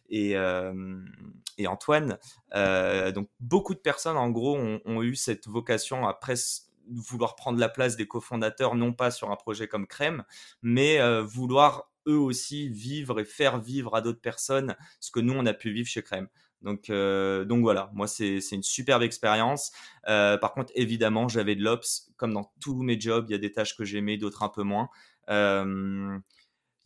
et, 0.10 1.68
Antoine. 1.68 2.18
donc, 2.54 3.30
beaucoup 3.40 3.74
de 3.74 3.80
personnes, 3.80 4.18
en 4.18 4.30
gros, 4.30 4.58
ont, 4.58 4.82
ont 4.84 5.02
eu 5.02 5.16
cette 5.16 5.48
vocation 5.48 6.06
à 6.06 6.14
presque 6.14 6.69
vouloir 6.90 7.36
prendre 7.36 7.60
la 7.60 7.70
place 7.70 7.96
des 7.96 8.08
cofondateurs, 8.08 8.76
non 8.76 8.94
pas 8.94 9.12
sur 9.12 9.32
un 9.32 9.36
projet 9.36 9.68
comme 9.68 9.88
Crème, 9.88 10.24
mais 10.62 11.00
euh, 11.00 11.24
vouloir 11.24 11.92
eux 12.08 12.18
aussi 12.18 12.70
vivre 12.70 13.20
et 13.20 13.26
faire 13.26 13.60
vivre 13.60 13.96
à 13.96 14.02
d'autres 14.02 14.22
personnes 14.22 14.76
ce 15.00 15.12
que 15.12 15.20
nous, 15.20 15.34
on 15.34 15.46
a 15.46 15.54
pu 15.54 15.72
vivre 15.72 15.88
chez 15.88 16.02
Crème. 16.02 16.28
Donc, 16.62 16.90
euh, 16.90 17.46
voilà, 17.50 17.90
moi, 17.94 18.08
c'est 18.08 18.40
une 18.52 18.64
superbe 18.64 19.04
expérience. 19.04 19.72
Euh, 20.08 20.38
par 20.38 20.54
contre, 20.54 20.74
évidemment, 20.76 21.30
j'avais 21.30 21.56
de 21.56 21.64
l'ops. 21.64 22.12
Comme 22.18 22.34
dans 22.34 22.52
tous 22.60 22.82
mes 22.82 23.00
jobs, 23.00 23.26
il 23.30 23.32
y 23.32 23.36
a 23.36 23.38
des 23.38 23.52
tâches 23.52 23.78
que 23.78 23.86
j'aimais, 23.86 24.18
d'autres 24.18 24.44
un 24.44 24.50
peu 24.50 24.64
moins 24.64 24.90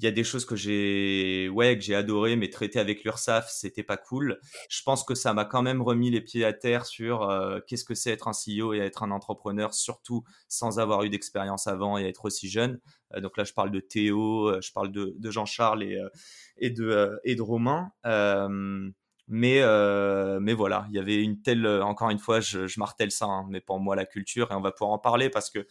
il 0.04 0.06
y 0.06 0.10
a 0.10 0.12
des 0.12 0.26
choses 0.26 0.44
que 0.44 0.58
j'ai 0.58 1.48
ouais 1.48 1.78
que 1.78 1.84
j'ai 1.84 1.96
adoré 1.96 2.36
mais 2.36 2.50
traiter 2.50 2.78
avec 2.78 3.06
l'URSAF 3.06 3.50
c'était 3.50 3.84
pas 3.84 3.96
cool. 3.96 4.38
Je 4.70 4.82
pense 4.84 5.06
que 5.06 5.16
ça 5.16 5.34
m'a 5.34 5.46
quand 5.46 5.62
même 5.62 5.82
remis 5.82 6.12
les 6.12 6.20
pieds 6.20 6.44
à 6.44 6.52
terre 6.52 6.86
sur 6.86 7.30
euh, 7.30 7.62
qu'est-ce 7.66 7.86
que 7.86 7.96
c'est 7.96 8.12
être 8.12 8.28
un 8.28 8.34
CEO 8.34 8.74
et 8.74 8.80
être 8.80 9.04
un 9.04 9.12
entrepreneur 9.12 9.74
surtout 9.74 10.26
sans 10.50 10.78
avoir 10.78 11.04
eu 11.04 11.10
d'expérience 11.10 11.68
avant 11.68 11.98
et 11.98 12.04
être 12.04 12.26
aussi 12.26 12.50
jeune. 12.50 12.82
Euh, 13.16 13.22
donc 13.22 13.38
là 13.38 13.46
je 13.46 13.54
parle 13.54 13.72
de 13.72 13.80
Théo 13.80 14.50
euh, 14.50 14.60
je 14.62 14.74
parle 14.74 14.92
de, 14.92 15.16
Jean-Charles 15.32 15.84
et, 15.84 15.98
et 16.58 16.70
de 16.70 17.18
et 17.24 17.36
de 17.36 17.42
Romain. 17.42 17.92
Mais, 19.30 19.62
mais 20.42 20.54
voilà, 20.54 20.86
il 20.90 20.96
y 20.96 21.00
avait 21.00 21.16
une 21.16 21.42
telle, 21.42 21.66
encore 21.66 22.10
une 22.10 22.20
fois, 22.20 22.42
je, 22.42 22.68
je 22.68 22.78
martèle 22.78 23.10
ça, 23.10 23.26
hein, 23.26 23.48
mais 23.50 23.62
pour 23.62 23.80
moi 23.80 23.96
la 23.96 24.06
culture, 24.06 24.52
et 24.52 24.54
on 24.54 24.60
va 24.60 24.74
pouvoir 24.74 24.92
en 24.92 25.00
parler 25.00 25.30
parce 25.30 25.50
que 25.50 25.66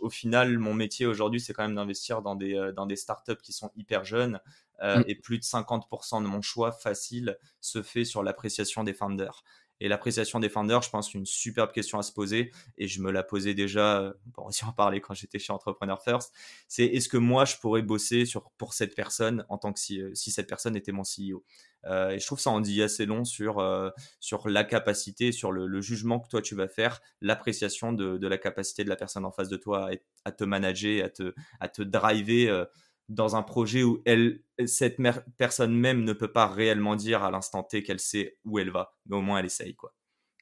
au 0.00 0.10
final, 0.10 0.58
mon 0.58 0.74
métier 0.74 1.06
aujourd'hui, 1.06 1.40
c'est 1.40 1.52
quand 1.52 1.62
même 1.62 1.74
d'investir 1.74 2.22
dans 2.22 2.34
des, 2.34 2.54
euh, 2.54 2.72
dans 2.72 2.86
des 2.86 2.96
startups 2.96 3.40
qui 3.42 3.52
sont 3.52 3.70
hyper 3.76 4.04
jeunes, 4.04 4.40
mmh. 4.82 5.02
et 5.06 5.14
plus 5.14 5.38
de 5.38 5.44
50% 5.44 6.22
de 6.22 6.26
mon 6.26 6.42
choix 6.42 6.72
facile 6.72 7.38
se 7.60 7.82
fait 7.82 8.04
sur 8.04 8.22
l'appréciation 8.22 8.84
des 8.84 8.92
founders. 8.92 9.44
Et 9.82 9.88
l'appréciation 9.88 10.40
des 10.40 10.48
founders, 10.48 10.82
je 10.82 10.90
pense, 10.90 11.12
une 11.12 11.26
superbe 11.26 11.72
question 11.72 11.98
à 11.98 12.02
se 12.02 12.12
poser, 12.12 12.52
et 12.78 12.86
je 12.86 13.02
me 13.02 13.10
la 13.10 13.22
posais 13.22 13.52
déjà, 13.52 14.14
pour 14.32 14.46
aussi 14.46 14.64
en 14.64 14.72
parler 14.72 15.00
quand 15.00 15.12
j'étais 15.12 15.38
chez 15.38 15.52
Entrepreneur 15.52 16.02
First, 16.02 16.32
c'est 16.68 16.84
est-ce 16.84 17.08
que 17.08 17.16
moi, 17.16 17.44
je 17.44 17.56
pourrais 17.56 17.82
bosser 17.82 18.24
sur, 18.24 18.50
pour 18.58 18.74
cette 18.74 18.94
personne 18.94 19.44
en 19.48 19.58
tant 19.58 19.72
que 19.72 19.80
si, 19.80 20.00
si 20.14 20.30
cette 20.30 20.48
personne 20.48 20.76
était 20.76 20.92
mon 20.92 21.02
CEO 21.02 21.44
euh, 21.86 22.10
et 22.10 22.18
je 22.18 22.26
trouve 22.26 22.38
ça 22.38 22.50
en 22.50 22.60
dit 22.60 22.82
assez 22.82 23.06
long 23.06 23.24
sur, 23.24 23.58
euh, 23.58 23.90
sur 24.20 24.48
la 24.48 24.64
capacité, 24.64 25.32
sur 25.32 25.50
le, 25.50 25.80
jugement 25.80 26.20
que 26.20 26.28
toi 26.28 26.42
tu 26.42 26.54
vas 26.54 26.68
faire, 26.68 27.00
l'appréciation 27.20 27.92
de, 27.92 28.18
de, 28.18 28.28
la 28.28 28.38
capacité 28.38 28.84
de 28.84 28.88
la 28.88 28.96
personne 28.96 29.24
en 29.24 29.32
face 29.32 29.48
de 29.48 29.56
toi 29.56 29.90
à, 30.24 30.32
te 30.32 30.44
manager, 30.44 31.04
à 31.04 31.08
te, 31.08 31.34
à 31.60 31.68
te 31.68 31.82
driver 31.82 32.48
euh, 32.48 32.64
dans 33.12 33.36
un 33.36 33.42
projet 33.42 33.82
où 33.82 34.02
elle, 34.04 34.40
cette 34.66 34.98
personne 35.38 35.74
même 35.74 36.04
ne 36.04 36.12
peut 36.12 36.32
pas 36.32 36.46
réellement 36.46 36.96
dire 36.96 37.22
à 37.22 37.30
l'instant 37.30 37.62
T 37.62 37.82
qu'elle 37.82 38.00
sait 38.00 38.38
où 38.44 38.58
elle 38.58 38.70
va, 38.70 38.96
mais 39.06 39.16
au 39.16 39.22
moins 39.22 39.38
elle 39.38 39.46
essaye. 39.46 39.74
quoi. 39.74 39.94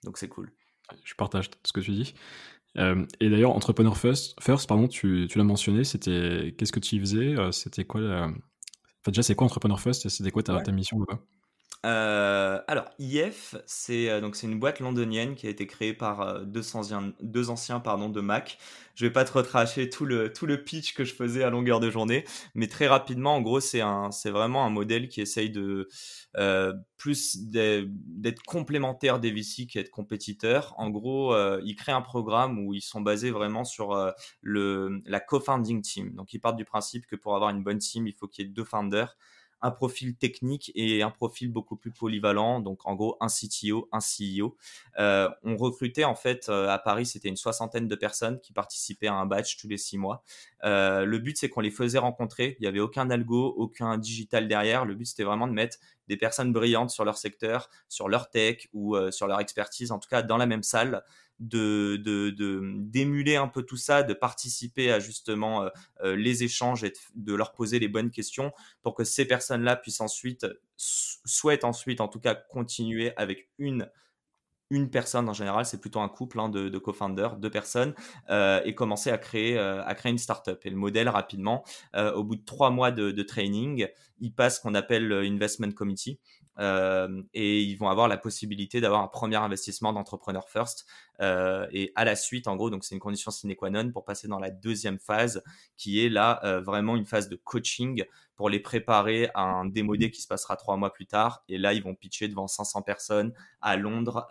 Donc 0.04 0.18
c'est 0.18 0.28
cool. 0.28 0.52
Je 1.04 1.14
partage 1.14 1.50
ce 1.64 1.72
que 1.72 1.80
tu 1.80 1.92
dis. 1.92 2.14
et 2.76 3.30
d'ailleurs, 3.30 3.54
Entrepreneur 3.54 3.96
First, 3.96 4.40
First 4.40 4.68
pardon, 4.68 4.88
tu, 4.88 5.26
tu 5.28 5.38
l'as 5.38 5.44
mentionné, 5.44 5.84
c'était 5.84 6.54
qu'est-ce 6.56 6.72
que 6.72 6.80
tu 6.80 6.96
y 6.96 7.00
faisais 7.00 7.34
C'était 7.52 7.84
quoi 7.84 8.00
la, 8.00 8.30
Enfin, 9.02 9.12
déjà, 9.12 9.22
c'est 9.22 9.34
quoi 9.34 9.46
Entrepreneur 9.46 9.80
First 9.80 10.08
C'était 10.08 10.30
quoi 10.30 10.42
ta, 10.42 10.60
ta 10.60 10.72
mission 10.72 10.98
là-bas? 11.00 11.22
Euh, 11.86 12.60
alors, 12.66 12.84
IF, 12.98 13.54
c'est 13.64 14.10
euh, 14.10 14.20
donc 14.20 14.42
une 14.42 14.58
boîte 14.58 14.80
londonienne 14.80 15.34
qui 15.34 15.46
a 15.46 15.50
été 15.50 15.66
créée 15.66 15.94
par 15.94 16.20
euh, 16.20 16.40
deux 16.44 16.76
anciens, 16.76 17.14
deux 17.22 17.48
anciens 17.48 17.80
pardon, 17.80 18.10
de 18.10 18.20
Mac. 18.20 18.58
Je 18.94 19.06
vais 19.06 19.12
pas 19.12 19.24
te 19.24 19.32
retracher 19.32 19.88
tout 19.88 20.04
le, 20.04 20.30
tout 20.30 20.44
le 20.44 20.62
pitch 20.62 20.92
que 20.92 21.04
je 21.04 21.14
faisais 21.14 21.42
à 21.42 21.48
longueur 21.48 21.80
de 21.80 21.90
journée, 21.90 22.26
mais 22.54 22.66
très 22.66 22.86
rapidement, 22.86 23.34
en 23.36 23.40
gros, 23.40 23.60
c'est 23.60 23.80
vraiment 24.26 24.66
un 24.66 24.70
modèle 24.70 25.08
qui 25.08 25.22
essaye 25.22 25.48
de 25.48 25.88
plus 26.98 27.38
d'être 27.48 28.42
complémentaire 28.42 29.18
des 29.18 29.30
VC 29.30 29.66
qu'être 29.66 29.90
compétiteur. 29.90 30.74
En 30.76 30.90
gros, 30.90 31.34
ils 31.64 31.76
créent 31.76 31.92
un 31.92 32.02
programme 32.02 32.58
où 32.58 32.74
ils 32.74 32.82
sont 32.82 33.00
basés 33.00 33.30
vraiment 33.30 33.64
sur 33.64 34.12
le, 34.42 35.00
la 35.06 35.20
co-founding 35.20 35.80
team. 35.80 36.14
Donc, 36.14 36.34
ils 36.34 36.38
partent 36.40 36.56
du 36.56 36.66
principe 36.66 37.06
que 37.06 37.16
pour 37.16 37.34
avoir 37.34 37.50
une 37.50 37.62
bonne 37.62 37.78
team, 37.78 38.06
il 38.06 38.12
faut 38.12 38.28
qu'il 38.28 38.44
y 38.44 38.48
ait 38.48 38.52
deux 38.52 38.64
founders 38.64 39.16
un 39.62 39.70
profil 39.70 40.16
technique 40.16 40.72
et 40.74 41.02
un 41.02 41.10
profil 41.10 41.50
beaucoup 41.50 41.76
plus 41.76 41.90
polyvalent. 41.90 42.60
Donc 42.60 42.80
en 42.84 42.94
gros 42.94 43.16
un 43.20 43.28
CTO, 43.28 43.88
un 43.92 43.98
CEO. 43.98 44.56
Euh, 44.98 45.28
on 45.42 45.56
recrutait 45.56 46.04
en 46.04 46.14
fait 46.14 46.48
euh, 46.48 46.68
à 46.68 46.78
Paris, 46.78 47.06
c'était 47.06 47.28
une 47.28 47.36
soixantaine 47.36 47.88
de 47.88 47.94
personnes 47.94 48.40
qui 48.40 48.52
participaient 48.52 49.08
à 49.08 49.14
un 49.14 49.26
batch 49.26 49.56
tous 49.56 49.68
les 49.68 49.76
six 49.76 49.98
mois. 49.98 50.22
Euh, 50.64 51.04
le 51.04 51.18
but 51.18 51.36
c'est 51.36 51.48
qu'on 51.48 51.60
les 51.60 51.70
faisait 51.70 51.98
rencontrer. 51.98 52.56
Il 52.58 52.62
n'y 52.62 52.68
avait 52.68 52.80
aucun 52.80 53.10
algo, 53.10 53.54
aucun 53.56 53.98
digital 53.98 54.48
derrière. 54.48 54.84
Le 54.84 54.94
but 54.94 55.06
c'était 55.06 55.24
vraiment 55.24 55.48
de 55.48 55.52
mettre 55.52 55.78
des 56.08 56.16
personnes 56.16 56.52
brillantes 56.52 56.90
sur 56.90 57.04
leur 57.04 57.18
secteur, 57.18 57.70
sur 57.88 58.08
leur 58.08 58.30
tech 58.30 58.68
ou 58.72 58.96
sur 59.12 59.28
leur 59.28 59.38
expertise, 59.38 59.92
en 59.92 60.00
tout 60.00 60.08
cas 60.08 60.22
dans 60.22 60.38
la 60.38 60.46
même 60.46 60.64
salle 60.64 61.04
de 61.40 61.96
d'émuler 62.86 63.36
un 63.36 63.48
peu 63.48 63.62
tout 63.62 63.76
ça, 63.76 64.02
de 64.02 64.14
participer 64.14 64.92
à 64.92 65.00
justement 65.00 65.64
euh, 65.64 65.68
euh, 66.02 66.16
les 66.16 66.44
échanges 66.44 66.84
et 66.84 66.92
de 67.14 67.34
leur 67.34 67.52
poser 67.52 67.78
les 67.78 67.88
bonnes 67.88 68.10
questions 68.10 68.52
pour 68.82 68.94
que 68.94 69.04
ces 69.04 69.24
personnes-là 69.24 69.76
puissent 69.76 70.00
ensuite, 70.00 70.46
souhaitent 70.76 71.64
ensuite 71.64 72.00
en 72.00 72.08
tout 72.08 72.20
cas 72.20 72.34
continuer 72.34 73.12
avec 73.16 73.48
une 73.58 73.88
une 74.70 74.88
personne 74.88 75.28
en 75.28 75.32
général, 75.32 75.66
c'est 75.66 75.80
plutôt 75.80 76.00
un 76.00 76.08
couple 76.08 76.38
hein, 76.38 76.48
de, 76.48 76.68
de 76.68 76.78
co-founders, 76.78 77.36
deux 77.36 77.50
personnes, 77.50 77.92
euh, 78.30 78.60
et 78.64 78.74
commencer 78.74 79.10
à 79.10 79.18
créer, 79.18 79.58
euh, 79.58 79.84
à 79.84 79.94
créer 79.94 80.12
une 80.12 80.18
startup. 80.18 80.64
Et 80.64 80.70
le 80.70 80.76
modèle 80.76 81.08
rapidement, 81.08 81.64
euh, 81.96 82.12
au 82.12 82.22
bout 82.22 82.36
de 82.36 82.44
trois 82.44 82.70
mois 82.70 82.92
de, 82.92 83.10
de 83.10 83.22
training, 83.22 83.88
il 84.20 84.32
passe 84.32 84.56
ce 84.56 84.60
qu'on 84.60 84.74
appelle 84.74 85.12
investment 85.12 85.72
committee, 85.72 86.20
euh, 86.58 87.22
et 87.32 87.62
ils 87.62 87.76
vont 87.76 87.88
avoir 87.88 88.08
la 88.08 88.16
possibilité 88.16 88.80
d'avoir 88.80 89.02
un 89.02 89.08
premier 89.08 89.36
investissement 89.36 89.92
d'entrepreneur 89.92 90.48
first. 90.48 90.86
Euh, 91.20 91.66
et 91.72 91.92
à 91.94 92.04
la 92.04 92.16
suite, 92.16 92.48
en 92.48 92.56
gros, 92.56 92.70
donc 92.70 92.84
c'est 92.84 92.94
une 92.94 93.00
condition 93.00 93.30
sine 93.30 93.54
qua 93.54 93.70
non 93.70 93.92
pour 93.92 94.04
passer 94.04 94.28
dans 94.28 94.38
la 94.38 94.50
deuxième 94.50 94.98
phase, 94.98 95.42
qui 95.76 96.04
est 96.04 96.08
là 96.08 96.40
euh, 96.44 96.60
vraiment 96.60 96.96
une 96.96 97.06
phase 97.06 97.28
de 97.28 97.36
coaching 97.36 98.04
pour 98.36 98.48
les 98.48 98.60
préparer 98.60 99.28
à 99.34 99.42
un 99.42 99.66
démodé 99.66 100.10
qui 100.10 100.22
se 100.22 100.28
passera 100.28 100.56
trois 100.56 100.76
mois 100.76 100.92
plus 100.92 101.06
tard. 101.06 101.44
Et 101.48 101.58
là, 101.58 101.74
ils 101.74 101.82
vont 101.82 101.94
pitcher 101.94 102.28
devant 102.28 102.46
500 102.46 102.82
personnes 102.82 103.34
à 103.60 103.76
Londres, 103.76 104.26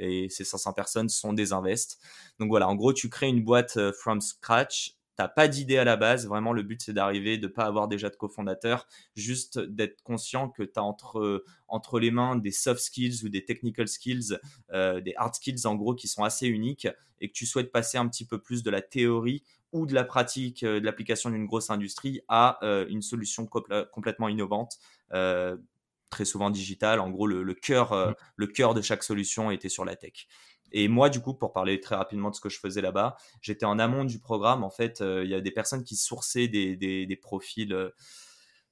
et 0.00 0.30
ces 0.30 0.44
500 0.44 0.72
personnes 0.72 1.10
sont 1.10 1.34
des 1.34 1.52
invests. 1.52 1.98
Donc 2.38 2.48
voilà, 2.48 2.68
en 2.68 2.74
gros, 2.74 2.94
tu 2.94 3.10
crées 3.10 3.28
une 3.28 3.44
boîte 3.44 3.78
from 3.92 4.22
scratch 4.22 4.94
pas 5.28 5.48
d'idée 5.48 5.78
à 5.78 5.84
la 5.84 5.96
base. 5.96 6.26
Vraiment, 6.26 6.52
le 6.52 6.62
but, 6.62 6.82
c'est 6.82 6.92
d'arriver, 6.92 7.38
de 7.38 7.46
pas 7.46 7.64
avoir 7.64 7.88
déjà 7.88 8.10
de 8.10 8.16
cofondateur, 8.16 8.86
juste 9.16 9.58
d'être 9.58 10.02
conscient 10.02 10.48
que 10.48 10.62
tu 10.62 10.72
as 10.76 10.82
entre, 10.82 11.44
entre 11.68 11.98
les 11.98 12.10
mains 12.10 12.36
des 12.36 12.52
soft 12.52 12.80
skills 12.80 13.24
ou 13.24 13.28
des 13.28 13.44
technical 13.44 13.88
skills, 13.88 14.38
euh, 14.72 15.00
des 15.00 15.14
hard 15.16 15.34
skills 15.34 15.66
en 15.66 15.74
gros, 15.74 15.94
qui 15.94 16.08
sont 16.08 16.24
assez 16.24 16.46
uniques 16.46 16.88
et 17.20 17.28
que 17.28 17.32
tu 17.32 17.46
souhaites 17.46 17.72
passer 17.72 17.98
un 17.98 18.08
petit 18.08 18.24
peu 18.24 18.38
plus 18.40 18.62
de 18.62 18.70
la 18.70 18.82
théorie 18.82 19.42
ou 19.72 19.86
de 19.86 19.94
la 19.94 20.04
pratique, 20.04 20.62
euh, 20.62 20.80
de 20.80 20.84
l'application 20.84 21.30
d'une 21.30 21.46
grosse 21.46 21.70
industrie 21.70 22.20
à 22.28 22.58
euh, 22.64 22.86
une 22.88 23.02
solution 23.02 23.46
complètement 23.46 24.28
innovante. 24.28 24.78
très 26.10 26.24
souvent 26.24 26.50
digitale. 26.50 26.98
En 26.98 27.08
gros, 27.08 27.28
le, 27.28 27.44
le 27.44 27.54
cœur, 27.54 27.92
mmh. 27.92 28.14
le 28.34 28.46
cœur 28.48 28.74
de 28.74 28.82
chaque 28.82 29.04
solution 29.04 29.52
était 29.52 29.68
sur 29.68 29.84
la 29.84 29.94
tech. 29.94 30.26
Et 30.72 30.88
moi, 30.88 31.10
du 31.10 31.20
coup, 31.20 31.34
pour 31.34 31.52
parler 31.52 31.80
très 31.80 31.96
rapidement 31.96 32.30
de 32.30 32.34
ce 32.34 32.40
que 32.40 32.48
je 32.48 32.58
faisais 32.58 32.80
là-bas, 32.80 33.16
j'étais 33.42 33.66
en 33.66 33.78
amont 33.78 34.04
du 34.04 34.18
programme. 34.18 34.64
En 34.64 34.70
fait, 34.70 35.00
euh, 35.00 35.22
il 35.24 35.30
y 35.30 35.34
a 35.34 35.40
des 35.40 35.50
personnes 35.50 35.84
qui 35.84 35.96
sourçaient 35.96 36.48
des, 36.48 36.76
des, 36.76 37.16
profils 37.16 37.72
euh, 37.72 37.90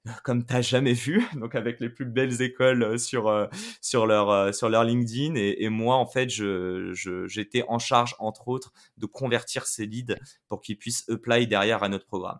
comme 0.25 0.45
tu 0.45 0.53
n'as 0.53 0.63
jamais 0.63 0.93
vu, 0.93 1.25
donc 1.35 1.55
avec 1.55 1.81
les 1.81 1.89
plus 1.89 2.05
belles 2.05 2.41
écoles 2.43 2.83
euh, 2.83 2.99
sur, 2.99 3.49
sur, 3.81 4.07
leur, 4.07 4.55
sur 4.55 4.69
leur 4.69 4.85
LinkedIn. 4.85 5.35
Et, 5.37 5.69
moi, 5.69 5.97
en 5.97 6.07
fait, 6.07 6.29
je, 6.29 6.93
j'étais 7.29 7.65
en 7.69 7.79
charge, 7.79 8.15
entre 8.19 8.49
autres, 8.49 8.73
de 8.97 9.07
convertir 9.07 9.67
ces 9.67 9.87
leads 9.87 10.17
pour 10.49 10.61
qu'ils 10.61 10.79
puissent 10.79 11.09
apply 11.09 11.47
derrière 11.47 11.83
à 11.83 11.89
notre 11.89 12.07
programme. 12.07 12.39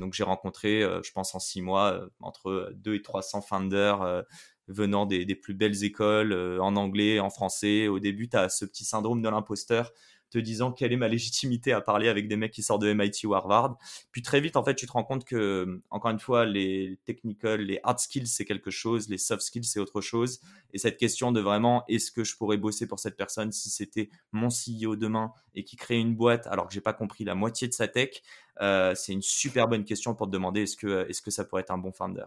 Donc 0.00 0.14
j'ai 0.14 0.24
rencontré, 0.24 0.80
je 0.80 1.12
pense 1.12 1.32
en 1.36 1.38
six 1.38 1.62
mois, 1.62 2.08
entre 2.18 2.72
2 2.74 2.96
et 2.96 3.02
300 3.02 3.40
founders 3.40 4.24
venant 4.68 5.06
des, 5.06 5.34
plus 5.34 5.54
belles 5.54 5.84
écoles, 5.84 6.32
euh, 6.32 6.58
en 6.60 6.76
anglais, 6.76 7.20
en 7.20 7.30
français. 7.30 7.88
Au 7.88 7.98
début, 7.98 8.28
tu 8.28 8.36
as 8.36 8.48
ce 8.48 8.64
petit 8.64 8.84
syndrome 8.84 9.22
de 9.22 9.28
l'imposteur. 9.28 9.92
te 10.30 10.38
disant 10.40 10.72
quelle 10.72 10.92
est 10.92 10.96
ma 10.96 11.06
légitimité 11.06 11.72
à 11.72 11.80
parler 11.80 12.08
avec 12.08 12.26
des 12.26 12.36
mecs 12.36 12.50
qui 12.50 12.64
sortent 12.64 12.82
de 12.82 12.92
MIT 12.92 13.24
ou 13.24 13.34
Harvard. 13.34 13.78
Puis 14.10 14.20
très 14.20 14.40
vite, 14.40 14.56
en 14.56 14.64
fait, 14.64 14.74
tu 14.74 14.84
te 14.84 14.90
rends 14.90 15.04
compte 15.04 15.24
que, 15.24 15.80
encore 15.90 16.10
une 16.10 16.18
fois, 16.18 16.44
les 16.44 16.98
technical, 17.04 17.60
les 17.60 17.78
hard 17.84 18.00
skills, 18.00 18.26
c'est 18.26 18.44
quelque 18.44 18.70
chose, 18.70 19.08
les 19.08 19.18
soft 19.18 19.42
skills, 19.42 19.64
c'est 19.64 19.78
autre 19.78 20.00
chose. 20.00 20.40
Et 20.72 20.78
cette 20.78 20.96
question 20.96 21.30
de 21.30 21.40
vraiment, 21.40 21.84
est-ce 21.88 22.10
que 22.10 22.24
je 22.24 22.36
pourrais 22.36 22.56
bosser 22.56 22.88
pour 22.88 22.98
cette 22.98 23.16
personne 23.16 23.52
si 23.52 23.70
c'était 23.70 24.10
mon 24.32 24.48
CEO 24.48 24.96
demain 24.96 25.32
et 25.54 25.62
qui 25.62 25.76
crée 25.76 25.98
une 25.98 26.16
boîte 26.16 26.48
alors 26.48 26.66
que 26.66 26.74
j'ai 26.74 26.80
pas 26.80 26.94
compris 26.94 27.22
la 27.22 27.36
moitié 27.36 27.68
de 27.68 27.72
sa 27.72 27.86
tech, 27.86 28.20
euh, 28.60 28.94
c'est 28.96 29.12
une 29.12 29.22
super 29.22 29.68
bonne 29.68 29.84
question 29.84 30.14
pour 30.16 30.26
te 30.26 30.32
demander 30.32 30.62
est-ce 30.62 30.76
que, 30.76 31.06
est-ce 31.08 31.22
que 31.22 31.30
ça 31.30 31.44
pourrait 31.44 31.62
être 31.62 31.70
un 31.70 31.78
bon 31.78 31.92
founder. 31.92 32.26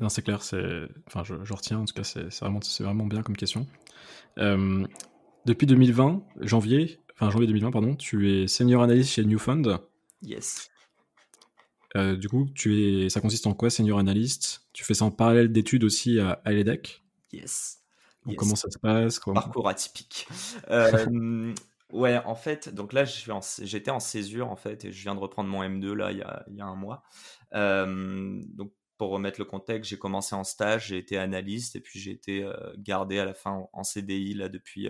Non, 0.00 0.08
c'est 0.08 0.22
clair, 0.22 0.42
c'est, 0.42 0.88
enfin, 1.06 1.22
je, 1.24 1.52
retiens, 1.52 1.78
en 1.78 1.84
tout 1.84 1.94
cas, 1.94 2.04
c'est, 2.04 2.28
vraiment, 2.40 2.60
c'est 2.62 2.84
vraiment 2.84 3.06
bien 3.06 3.22
comme 3.22 3.36
question. 3.36 3.66
Euh, 4.38 4.84
depuis 5.46 5.66
2020, 5.66 6.22
janvier, 6.40 7.00
enfin 7.14 7.30
janvier 7.30 7.46
2020, 7.46 7.70
pardon, 7.70 7.94
tu 7.94 8.30
es 8.30 8.48
senior 8.48 8.82
analyst 8.82 9.12
chez 9.12 9.24
Newfund. 9.24 9.78
Yes. 10.22 10.70
Euh, 11.96 12.16
du 12.16 12.28
coup, 12.28 12.48
tu 12.54 13.04
es, 13.04 13.08
ça 13.08 13.20
consiste 13.20 13.46
en 13.46 13.54
quoi, 13.54 13.70
senior 13.70 13.98
analyst? 13.98 14.66
Tu 14.72 14.84
fais 14.84 14.94
ça 14.94 15.04
en 15.04 15.10
parallèle 15.10 15.52
d'études 15.52 15.84
aussi 15.84 16.18
à, 16.18 16.42
à 16.44 16.52
l'EDEC? 16.52 17.02
Yes. 17.32 17.78
Comment 18.36 18.56
ça 18.56 18.70
se 18.70 18.78
passe? 18.78 19.20
Parcours 19.20 19.68
atypique. 19.68 20.28
Euh, 20.70 21.54
ouais, 21.92 22.18
en 22.24 22.34
fait, 22.34 22.68
donc 22.68 22.92
là, 22.92 23.04
j'étais 23.04 23.90
en, 23.90 23.96
en, 23.96 24.00
césure 24.00 24.50
en 24.50 24.56
fait, 24.56 24.84
et 24.84 24.92
je 24.92 25.02
viens 25.02 25.14
de 25.14 25.20
reprendre 25.20 25.48
mon 25.48 25.62
M2 25.62 25.92
là 25.92 26.12
il 26.12 26.18
y 26.18 26.22
a, 26.22 26.44
il 26.48 26.56
y 26.56 26.60
a 26.60 26.66
un 26.66 26.74
mois. 26.74 27.02
Euh, 27.54 28.42
donc 28.48 28.72
pour 28.98 29.10
remettre 29.10 29.40
le 29.40 29.44
contexte, 29.44 29.90
j'ai 29.90 29.98
commencé 29.98 30.34
en 30.34 30.44
stage, 30.44 30.88
j'ai 30.88 30.98
été 30.98 31.16
analyste 31.16 31.76
et 31.76 31.80
puis 31.80 32.00
j'ai 32.00 32.10
été 32.10 32.42
euh, 32.42 32.52
gardé 32.76 33.18
à 33.18 33.24
la 33.24 33.34
fin 33.34 33.68
en, 33.72 33.84
CDI 33.84 34.34
là 34.34 34.48
depuis 34.48 34.88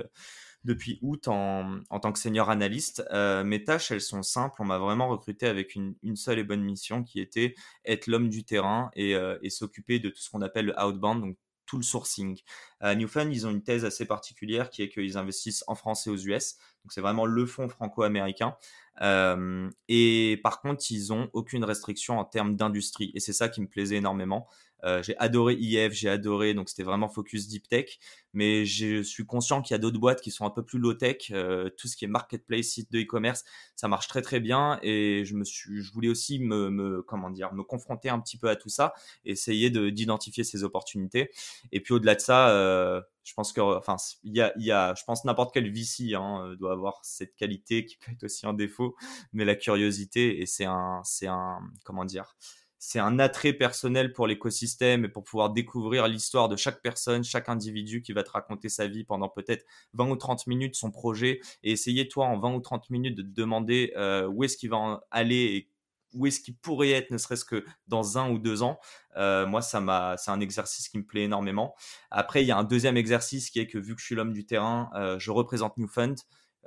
depuis 0.64 0.99
août 1.03 1.29
en, 1.29 1.81
en, 1.88 2.01
tant 2.01 2.12
que 2.12 2.18
senior 2.18 2.51
analyste. 2.51 3.05
Euh, 3.12 3.44
mes 3.44 3.64
tâches, 3.64 3.90
elles 3.90 4.01
sont 4.01 4.23
simples. 4.23 4.61
On 4.61 4.64
m'a 4.64 4.79
vraiment 4.79 5.09
recruté 5.09 5.47
avec 5.47 5.75
une, 5.75 5.94
une, 6.03 6.16
seule 6.16 6.38
et 6.38 6.44
bonne 6.44 6.62
mission 6.62 7.05
qui 7.05 7.21
était 7.21 7.55
être 7.85 8.07
l'homme 8.07 8.29
du 8.29 8.44
terrain 8.44 8.90
et, 8.94 9.14
euh, 9.14 9.38
et 9.42 9.51
s'occuper 9.51 9.99
de 10.01 10.09
tout 10.11 10.21
ce 10.21 10.31
qu'on 10.31 10.42
appelle 10.42 10.66
le 10.66 10.83
outbound, 10.83 11.21
donc 11.21 11.37
tout 11.68 11.77
le 11.77 11.83
sourcing. 11.83 12.40
À 12.81 12.94
Newfund, 12.94 13.33
ils 13.33 13.47
ont 13.47 13.51
une 13.51 13.62
thèse 13.62 13.85
assez 13.85 14.07
particulière 14.07 14.71
qui 14.71 14.83
est 14.83 14.88
qu'ils 14.88 15.18
investissent 15.18 15.62
en 15.68 15.75
France 15.75 16.07
et 16.07 16.11
aux 16.11 16.16
US. 16.16 16.57
Donc 16.83 16.92
c'est 16.92 17.03
vraiment 17.03 17.27
le 17.27 17.47
fonds 17.47 17.68
franco-américain. 17.68 18.57
Et 19.00 20.40
par 20.42 20.61
contre, 20.61 20.84
ils 20.90 21.12
ont 21.12 21.28
aucune 21.32 21.64
restriction 21.64 22.18
en 22.18 22.24
termes 22.24 22.56
d'industrie. 22.56 23.12
Et 23.14 23.20
c'est 23.20 23.32
ça 23.32 23.48
qui 23.48 23.61
me 23.61 23.68
plaisait 23.68 23.96
énormément. 23.96 24.48
Euh, 24.85 25.03
j'ai 25.03 25.17
adoré 25.19 25.55
IF, 25.55 25.93
j'ai 25.93 26.09
adoré, 26.09 26.55
donc 26.55 26.69
c'était 26.69 26.83
vraiment 26.83 27.09
focus 27.09 27.49
deep 27.49 27.69
tech. 27.69 27.99
Mais 28.33 28.64
je 28.64 29.03
suis 29.03 29.27
conscient 29.27 29.62
qu'il 29.62 29.75
y 29.75 29.77
a 29.77 29.79
d'autres 29.79 29.99
boîtes 29.99 30.21
qui 30.21 30.31
sont 30.31 30.45
un 30.45 30.51
peu 30.51 30.64
plus 30.64 30.79
low 30.79 30.95
tech. 30.95 31.31
Euh, 31.31 31.71
tout 31.77 31.88
ce 31.88 31.97
qui 31.97 32.05
est 32.05 32.09
marketplace, 32.09 32.67
site 32.67 32.93
de 32.93 33.01
e-commerce, 33.01 33.45
ça 33.75 33.88
marche 33.88 34.09
très 34.09 34.23
très 34.23 34.41
bien. 34.41 34.79
Et 34.83 35.25
je 35.25 35.35
me 35.35 35.45
suis, 35.45 35.83
je 35.83 35.93
voulais 35.93 36.09
aussi 36.09 36.38
me, 36.38 36.71
me 36.71 37.03
comment 37.03 37.31
dire, 37.31 37.53
me 37.55 37.62
confronter 37.62 38.09
un 38.09 38.21
petit 38.21 38.38
peu 38.38 38.49
à 38.49 38.57
tout 38.57 38.69
ça, 38.69 38.93
essayer 39.25 39.71
de 39.71 39.91
d'identifier 39.91 40.45
ces 40.45 40.64
opportunités. 40.64 41.31
Et 41.73 41.81
puis 41.81 41.95
au-delà 41.95 42.14
de 42.14 42.21
ça, 42.21 42.51
euh, 42.51 43.01
je 43.25 43.35
pense 43.35 43.53
que, 43.53 43.61
enfin, 43.61 43.97
il 44.25 44.35
y 44.35 44.41
a, 44.41 44.53
y 44.59 44.71
a, 44.71 44.95
je 44.95 45.05
pense 45.05 45.25
n'importe 45.25 45.53
quel 45.53 45.71
VC 45.71 46.14
hein, 46.14 46.55
doit 46.59 46.73
avoir 46.73 47.01
cette 47.03 47.35
qualité 47.35 47.85
qui 47.85 47.97
peut 47.99 48.12
être 48.12 48.25
aussi 48.25 48.47
un 48.47 48.55
défaut, 48.55 48.97
mais 49.33 49.45
la 49.45 49.55
curiosité 49.55 50.41
et 50.41 50.47
c'est 50.47 50.64
un, 50.64 51.03
c'est 51.05 51.27
un, 51.27 51.61
comment 51.85 52.05
dire 52.05 52.37
c'est 52.79 52.99
un 52.99 53.19
attrait 53.19 53.53
personnel 53.53 54.12
pour 54.12 54.27
l'écosystème 54.27 55.05
et 55.05 55.09
pour 55.09 55.25
pouvoir 55.25 55.51
découvrir 55.51 56.07
l'histoire 56.09 56.49
de 56.49 56.57
chaque 56.57 56.81
personne, 56.83 57.25
chaque 57.25 57.49
individu 57.49 58.03
qui 58.03 58.12
va 58.12 58.23
te 58.23 58.31
raconter 58.31 58.69
sa 58.69 58.87
vie 58.87 59.05
pendant 59.05 59.29
peut-être 59.29 59.64
20 59.95 60.11
ou 60.11 60.17
30 60.17 60.47
minutes, 60.47 60.77
son 60.77 60.91
projet, 60.91 61.41
et 61.62 61.73
essayer 61.73 62.09
toi 62.09 62.27
en 62.27 62.38
20 62.38 62.55
ou 62.55 62.61
30 62.61 62.91
minutes 62.91 63.17
de 63.17 63.23
te 63.23 63.29
demander 63.29 63.93
euh, 63.97 64.27
où 64.29 64.45
est-ce 64.45 64.57
qu'il 64.57 64.71
va 64.71 65.01
aller 65.11 65.37
et 65.37 65.69
où 66.14 66.27
est-ce 66.27 66.41
qu'il 66.41 66.57
pourrait 66.57 66.91
être, 66.91 67.11
ne 67.11 67.19
serait-ce 67.19 67.45
que 67.45 67.64
dans 67.87 68.19
un 68.19 68.31
ou 68.31 68.38
deux 68.38 68.62
ans. 68.62 68.79
Euh, 69.17 69.47
moi, 69.47 69.61
ça 69.61 69.81
m'a, 69.81 70.17
c'est 70.17 70.31
un 70.31 70.41
exercice 70.41 70.88
qui 70.88 70.99
me 70.99 71.05
plaît 71.05 71.25
énormément. 71.25 71.75
Après, 72.11 72.43
il 72.43 72.47
y 72.47 72.51
a 72.51 72.57
un 72.57 72.64
deuxième 72.64 72.97
exercice 72.97 73.51
qui 73.51 73.61
est 73.61 73.67
que 73.67 73.79
vu 73.79 73.95
que 73.95 74.01
je 74.01 74.07
suis 74.07 74.14
l'homme 74.14 74.33
du 74.33 74.47
terrain, 74.47 74.91
euh, 74.95 75.19
je 75.19 75.31
représente 75.31 75.77
Newfund. 75.77 76.17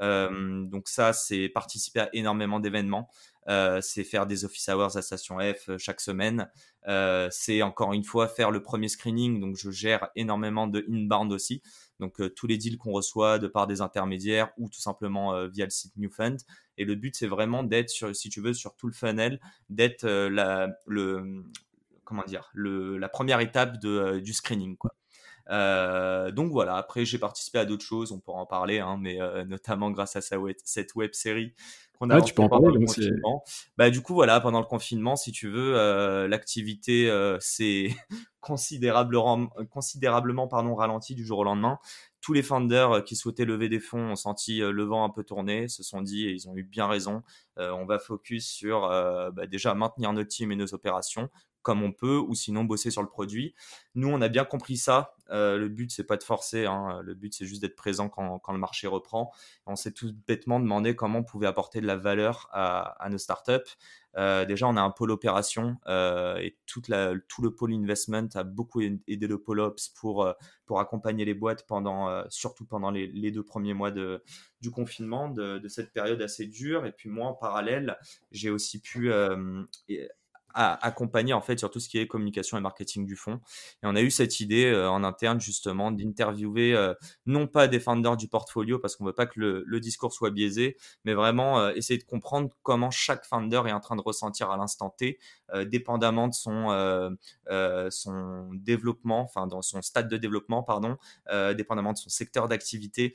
Donc 0.02 0.88
ça, 0.88 1.14
c'est 1.14 1.50
participer 1.50 2.02
à 2.02 2.10
énormément 2.14 2.60
d'événements. 2.60 3.10
Euh, 3.48 3.82
c'est 3.82 4.04
faire 4.04 4.28
des 4.28 4.46
office 4.46 4.70
hours 4.70 4.96
à 4.98 5.02
Station 5.02 5.40
F 5.40 5.70
euh, 5.70 5.78
chaque 5.80 6.00
semaine. 6.00 6.48
Euh, 6.88 7.28
c'est 7.32 7.64
encore 7.64 7.94
une 7.94 8.04
fois 8.04 8.28
faire 8.28 8.52
le 8.52 8.62
premier 8.62 8.88
screening. 8.88 9.40
Donc, 9.40 9.56
je 9.56 9.72
gère 9.72 10.10
énormément 10.16 10.68
de 10.68 10.86
inbound 10.90 11.32
aussi. 11.32 11.62
Donc, 12.00 12.20
tous 12.36 12.48
les 12.48 12.58
deals 12.58 12.78
qu'on 12.78 12.92
reçoit 12.92 13.40
de 13.40 13.48
part 13.48 13.68
des 13.68 13.82
intermédiaires 13.82 14.52
ou 14.58 14.70
tout 14.70 14.80
simplement 14.82 15.48
via 15.48 15.66
le 15.66 15.70
site 15.70 15.96
Newfund. 15.98 16.40
Et 16.78 16.86
le 16.86 16.96
but, 16.96 17.16
c'est 17.16 17.28
vraiment 17.28 17.64
d'être, 17.64 18.16
si 18.16 18.30
tu 18.30 18.42
veux, 18.42 18.54
sur 18.54 18.76
tout 18.76 18.88
le 18.88 18.94
funnel, 18.94 19.40
d'être 19.70 20.08
la, 20.08 20.70
le, 20.88 21.44
comment 22.04 22.24
dire, 22.24 22.50
le, 22.54 22.98
la 22.98 23.08
première 23.08 23.40
étape 23.40 23.78
du 23.78 24.34
screening, 24.34 24.78
quoi. 24.78 24.96
Donc 25.50 26.52
voilà, 26.52 26.76
après 26.76 27.06
j'ai 27.06 27.18
participé 27.18 27.60
à 27.60 27.66
d'autres 27.66 27.86
choses, 27.86 28.12
on 28.12 28.20
pourra 28.20 28.40
en 28.40 28.46
parler, 28.46 28.80
hein, 28.80 28.98
mais 29.00 29.18
notamment 29.46 29.92
grâce 29.92 30.16
à 30.16 30.22
cette 30.22 30.96
web 30.96 31.10
série 31.14 31.54
tu 32.26 32.34
peux 32.34 32.42
en 32.42 32.50
parler. 32.50 32.68
Le 32.74 32.86
confinement. 32.86 33.44
Bah, 33.78 33.90
du 33.90 34.02
coup, 34.02 34.14
voilà, 34.14 34.40
pendant 34.40 34.60
le 34.60 34.66
confinement, 34.66 35.16
si 35.16 35.32
tu 35.32 35.50
veux, 35.50 35.76
euh, 35.76 36.28
l'activité 36.28 37.10
euh, 37.10 37.38
s'est 37.40 37.90
considérablement, 38.40 39.48
considérablement 39.70 40.48
pardon, 40.48 40.76
ralentie 40.76 41.16
du 41.16 41.26
jour 41.26 41.40
au 41.40 41.44
lendemain. 41.44 41.78
Tous 42.22 42.34
les 42.34 42.44
founders 42.44 42.92
euh, 42.92 43.02
qui 43.02 43.16
souhaitaient 43.16 43.46
lever 43.46 43.70
des 43.70 43.80
fonds 43.80 44.12
ont 44.12 44.16
senti 44.16 44.60
le 44.60 44.84
vent 44.84 45.04
un 45.04 45.10
peu 45.10 45.24
tourner, 45.24 45.68
se 45.68 45.84
sont 45.84 46.02
dit, 46.02 46.28
et 46.28 46.32
ils 46.32 46.50
ont 46.50 46.56
eu 46.56 46.64
bien 46.64 46.88
raison, 46.88 47.24
on 47.58 47.86
va 47.86 48.00
focus 48.00 48.48
sur 48.48 48.82
bah, 48.82 49.46
déjà 49.48 49.74
maintenir 49.76 50.14
notre 50.14 50.30
team 50.30 50.52
et 50.52 50.56
nos 50.56 50.74
opérations, 50.74 51.30
comme 51.62 51.84
on 51.84 51.92
peut, 51.92 52.18
ou 52.18 52.36
sinon 52.36 52.64
bosser 52.64 52.92
sur 52.92 53.02
le 53.02 53.08
produit. 53.08 53.54
Nous, 53.96 54.08
on 54.08 54.22
a 54.22 54.30
bien 54.30 54.46
compris 54.46 54.78
ça. 54.78 55.16
Euh, 55.32 55.58
le 55.58 55.70
but, 55.70 55.92
c'est 55.92 56.04
pas 56.04 56.18
de 56.18 56.24
forcer. 56.24 56.66
Hein. 56.66 57.02
Le 57.04 57.14
but, 57.14 57.34
c'est 57.34 57.46
juste 57.46 57.62
d'être 57.62 57.76
présent 57.76 58.10
quand, 58.10 58.40
quand, 58.40 58.52
le 58.52 58.60
marché 58.60 58.88
reprend. 58.88 59.32
On 59.66 59.76
s'est 59.76 59.92
tout 59.92 60.12
bêtement 60.28 60.60
demandé 60.60 60.96
comment 60.96 61.20
on 61.20 61.24
pouvait 61.24 61.48
apporter 61.48 61.80
de 61.80 61.88
la 61.88 61.96
valeur 61.96 62.50
à, 62.52 63.08
nos 63.10 63.18
startups. 63.18 63.78
Euh, 64.18 64.44
déjà, 64.44 64.68
on 64.68 64.76
a 64.76 64.82
un 64.82 64.90
pôle 64.90 65.12
opération 65.12 65.78
euh, 65.88 66.36
et 66.38 66.58
tout 66.66 66.82
le 66.90 67.50
pôle 67.56 67.74
investment 67.74 68.28
a 68.36 68.44
beaucoup 68.44 68.82
aidé 68.82 69.28
le 69.28 69.38
pôle 69.38 69.62
ops 69.62 69.88
pour, 69.90 70.28
pour 70.66 70.80
accompagner 70.82 71.24
les 71.24 71.34
boîtes 71.34 71.66
pendant, 71.66 72.24
surtout 72.30 72.66
pendant 72.66 72.92
les, 72.92 73.32
deux 73.32 73.44
premiers 73.44 73.74
mois 73.74 73.92
de, 73.92 74.22
du 74.60 74.70
confinement, 74.70 75.30
de, 75.30 75.66
cette 75.70 75.94
période 75.94 76.22
assez 76.22 76.46
dure. 76.46 76.86
Et 76.86 76.92
puis 76.92 77.10
moi, 77.10 77.28
en 77.28 77.34
parallèle, 77.34 77.98
j'ai 78.32 78.50
aussi 78.50 78.82
pu 78.82 79.12
à 80.54 80.86
accompagner 80.86 81.34
en 81.34 81.42
fait 81.42 81.58
sur 81.60 81.70
tout 81.70 81.80
ce 81.80 81.90
qui 81.90 81.98
est 81.98 82.08
communication 82.08 82.58
et 82.58 82.62
marketing 82.62 83.06
du 83.06 83.16
fond. 83.16 83.40
Et 83.84 83.88
on 83.88 83.96
a 83.96 84.02
eu 84.02 84.12
cette 84.12 84.40
idée 84.40 84.66
euh, 84.66 84.90
en 84.90 85.04
interne 85.04 85.40
justement 85.40 85.92
d'interviewer 85.92 86.76
euh, 86.76 86.94
non 87.26 87.48
pas 87.48 87.68
des 87.68 87.80
founders 87.80 88.18
du 88.18 88.28
portfolio 88.28 88.80
parce 88.80 88.96
qu'on 88.96 89.06
veut 89.06 89.14
pas 89.14 89.26
que 89.26 89.40
le, 89.40 89.80
discours 89.82 90.14
soit 90.14 90.30
biaisé, 90.30 90.78
mais 91.06 91.16
vraiment 91.16 91.60
euh, 91.60 91.74
essayer 91.74 91.98
de 91.98 92.04
comprendre 92.04 92.50
comment 92.62 92.92
chaque 92.92 93.26
founder 93.26 93.64
est 93.66 93.72
en 93.72 93.80
train 93.80 93.96
de 93.96 94.02
ressentir 94.02 94.52
à 94.52 94.58
l'instant 94.58 94.90
T, 94.92 95.18
dépendamment 95.66 96.28
de 96.28 96.34
son 97.90 98.50
développement, 98.54 99.22
enfin 99.22 99.48
dans 99.48 99.64
son 99.64 99.82
stade 99.82 100.08
de 100.08 100.18
développement 100.18 100.62
pardon, 100.62 100.98
dépendamment 101.58 101.94
de 101.94 101.98
son 101.98 102.10
secteur 102.10 102.48
d'activité, 102.48 103.14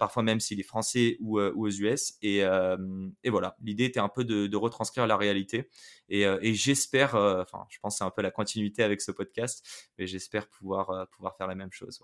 parfois 0.00 0.22
même 0.22 0.40
s'il 0.40 0.58
est 0.60 0.64
français 0.64 1.18
ou, 1.20 1.38
aux 1.38 1.68
US. 1.68 2.14
Et, 2.22 2.38
et 2.38 3.30
voilà, 3.30 3.56
l'idée 3.62 3.84
était 3.84 4.00
un 4.00 4.08
peu 4.08 4.24
de, 4.24 4.46
de 4.46 4.56
retranscrire 4.56 5.06
la 5.06 5.16
réalité. 5.18 5.68
Et, 6.08 6.22
et 6.22 6.54
j'espère, 6.68 7.14
euh, 7.14 7.42
enfin, 7.42 7.64
je 7.70 7.78
pense 7.80 7.94
que 7.94 7.98
c'est 7.98 8.04
un 8.04 8.10
peu 8.10 8.20
la 8.20 8.30
continuité 8.30 8.82
avec 8.82 9.00
ce 9.00 9.10
podcast, 9.10 9.66
mais 9.98 10.06
j'espère 10.06 10.48
pouvoir, 10.48 10.90
euh, 10.90 11.04
pouvoir 11.16 11.36
faire 11.36 11.46
la 11.46 11.54
même 11.54 11.72
chose. 11.72 12.02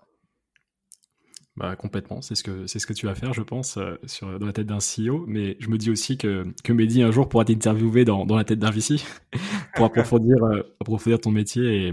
Bah, 1.56 1.76
complètement, 1.76 2.22
c'est 2.22 2.34
ce 2.34 2.42
que 2.42 2.66
c'est 2.66 2.78
ce 2.78 2.86
que 2.86 2.94
tu 2.94 3.06
vas 3.06 3.14
faire, 3.14 3.32
je 3.32 3.42
pense, 3.42 3.76
euh, 3.76 3.96
sur, 4.06 4.38
dans 4.40 4.46
la 4.46 4.52
tête 4.52 4.66
d'un 4.66 4.78
CEO. 4.78 5.24
Mais 5.28 5.56
je 5.60 5.68
me 5.68 5.76
dis 5.76 5.90
aussi 5.90 6.16
que, 6.16 6.46
que 6.64 6.72
Mehdi 6.72 7.02
un 7.02 7.12
jour 7.12 7.28
pourra 7.28 7.44
t'interviewer 7.44 8.04
dans, 8.04 8.24
dans 8.24 8.36
la 8.36 8.44
tête 8.44 8.58
d'un 8.58 8.70
VC 8.70 8.96
pour 9.76 9.84
approfondir, 9.84 10.36
approfondir 10.80 11.20
ton 11.20 11.30
métier 11.30 11.88
et. 11.88 11.92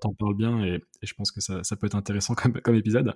T'en 0.00 0.12
parles, 0.14 0.34
bien 0.34 0.64
et, 0.64 0.82
je 1.02 1.14
pense 1.14 1.30
que 1.30 1.40
ça, 1.40 1.62
ça 1.62 1.76
peut 1.76 1.86
être 1.86 1.94
intéressant 1.94 2.34
comme, 2.34 2.60
comme 2.60 2.74
épisode. 2.74 3.14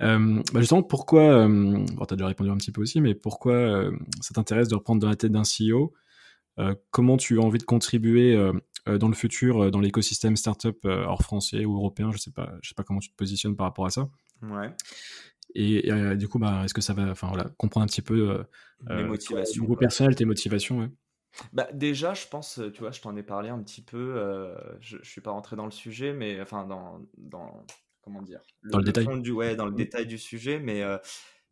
Euh, 0.00 0.42
bah 0.52 0.60
justement, 0.60 0.82
pourquoi, 0.82 1.46
bon, 1.46 1.84
tu 1.84 2.14
as 2.14 2.16
déjà 2.16 2.26
répondu 2.26 2.50
un 2.50 2.56
petit 2.56 2.72
peu 2.72 2.80
aussi, 2.80 3.02
mais 3.02 3.14
pourquoi 3.14 3.90
ça 4.22 4.32
t'intéresse 4.34 4.68
de 4.68 4.74
reprendre 4.74 5.00
dans 5.00 5.08
la 5.10 5.16
tête 5.16 5.30
d'un 5.30 5.42
CEO 5.42 5.92
comment 6.90 7.16
tu 7.16 7.38
as 7.38 7.42
envie 7.42 7.58
de 7.58 7.64
contribuer 7.64 8.34
euh, 8.34 8.52
euh, 8.88 8.98
dans 8.98 9.08
le 9.08 9.14
futur 9.14 9.70
dans 9.70 9.80
l'écosystème 9.80 10.36
startup 10.36 10.84
hors 10.84 11.22
français 11.22 11.64
ou 11.64 11.76
européen 11.76 12.10
Je 12.12 12.18
sais 12.18 12.30
pas, 12.30 12.54
je 12.62 12.68
sais 12.68 12.74
pas 12.74 12.84
comment 12.84 13.00
tu 13.00 13.10
te 13.10 13.16
positionnes 13.16 13.56
par 13.56 13.66
rapport 13.66 13.86
à 13.86 13.90
ça. 13.90 14.08
Ouais. 14.42 14.70
Et, 15.54 15.90
du 16.16 16.28
coup, 16.28 16.38
bah, 16.38 16.62
est-ce 16.64 16.74
que 16.74 16.80
ça 16.80 16.92
va, 16.92 17.10
enfin 17.10 17.28
voilà, 17.28 17.50
comprendre 17.56 17.84
un 17.84 17.86
petit 17.86 18.02
peu 18.02 18.44
les 18.88 19.04
motivations, 19.04 19.62
niveau 19.62 19.76
personnel, 19.76 20.14
tes 20.14 20.24
motivations, 20.24 20.80
ouais. 20.80 20.90
Bah, 21.52 21.68
déjà, 21.72 22.14
je 22.14 22.26
pense, 22.26 22.60
tu 22.72 22.80
vois, 22.80 22.90
je 22.90 23.00
t'en 23.00 23.14
ai 23.16 23.22
parlé 23.22 23.48
un 23.48 23.62
petit 23.62 23.82
peu. 23.82 24.14
je, 24.80 24.98
je 25.02 25.10
suis 25.10 25.20
pas 25.20 25.30
rentré 25.30 25.56
dans 25.56 25.64
le 25.64 25.70
sujet, 25.70 26.12
mais 26.12 26.40
enfin 26.40 26.66
dans, 26.66 27.00
dans 27.16 27.64
comment 28.02 28.22
dire, 28.22 28.40
dans 28.64 28.78
le 28.78 28.84
détail 28.84 29.20
du, 29.20 29.32
ouais, 29.32 29.56
dans 29.56 29.66
le 29.66 29.74
détail 29.74 30.06
du 30.06 30.18
sujet, 30.18 30.58
mais 30.58 30.82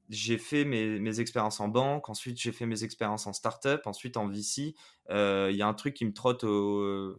j'ai 0.09 0.39
fait 0.39 0.65
mes, 0.65 1.21
expériences 1.21 1.61
en 1.61 1.69
banque, 1.69 2.09
ensuite 2.09 2.41
j'ai 2.41 2.53
fait 2.53 2.67
mes 2.67 2.85
expériences 2.85 3.27
en 3.27 3.33
start-up, 3.33 3.87
ensuite 3.87 4.17
en 4.17 4.29
VC. 4.29 4.75
Il 5.09 5.57
y 5.57 5.63
a 5.63 5.67
un 5.67 5.75
truc 5.75 5.95
qui 5.95 6.05
me 6.05 6.13
trotte, 6.13 6.43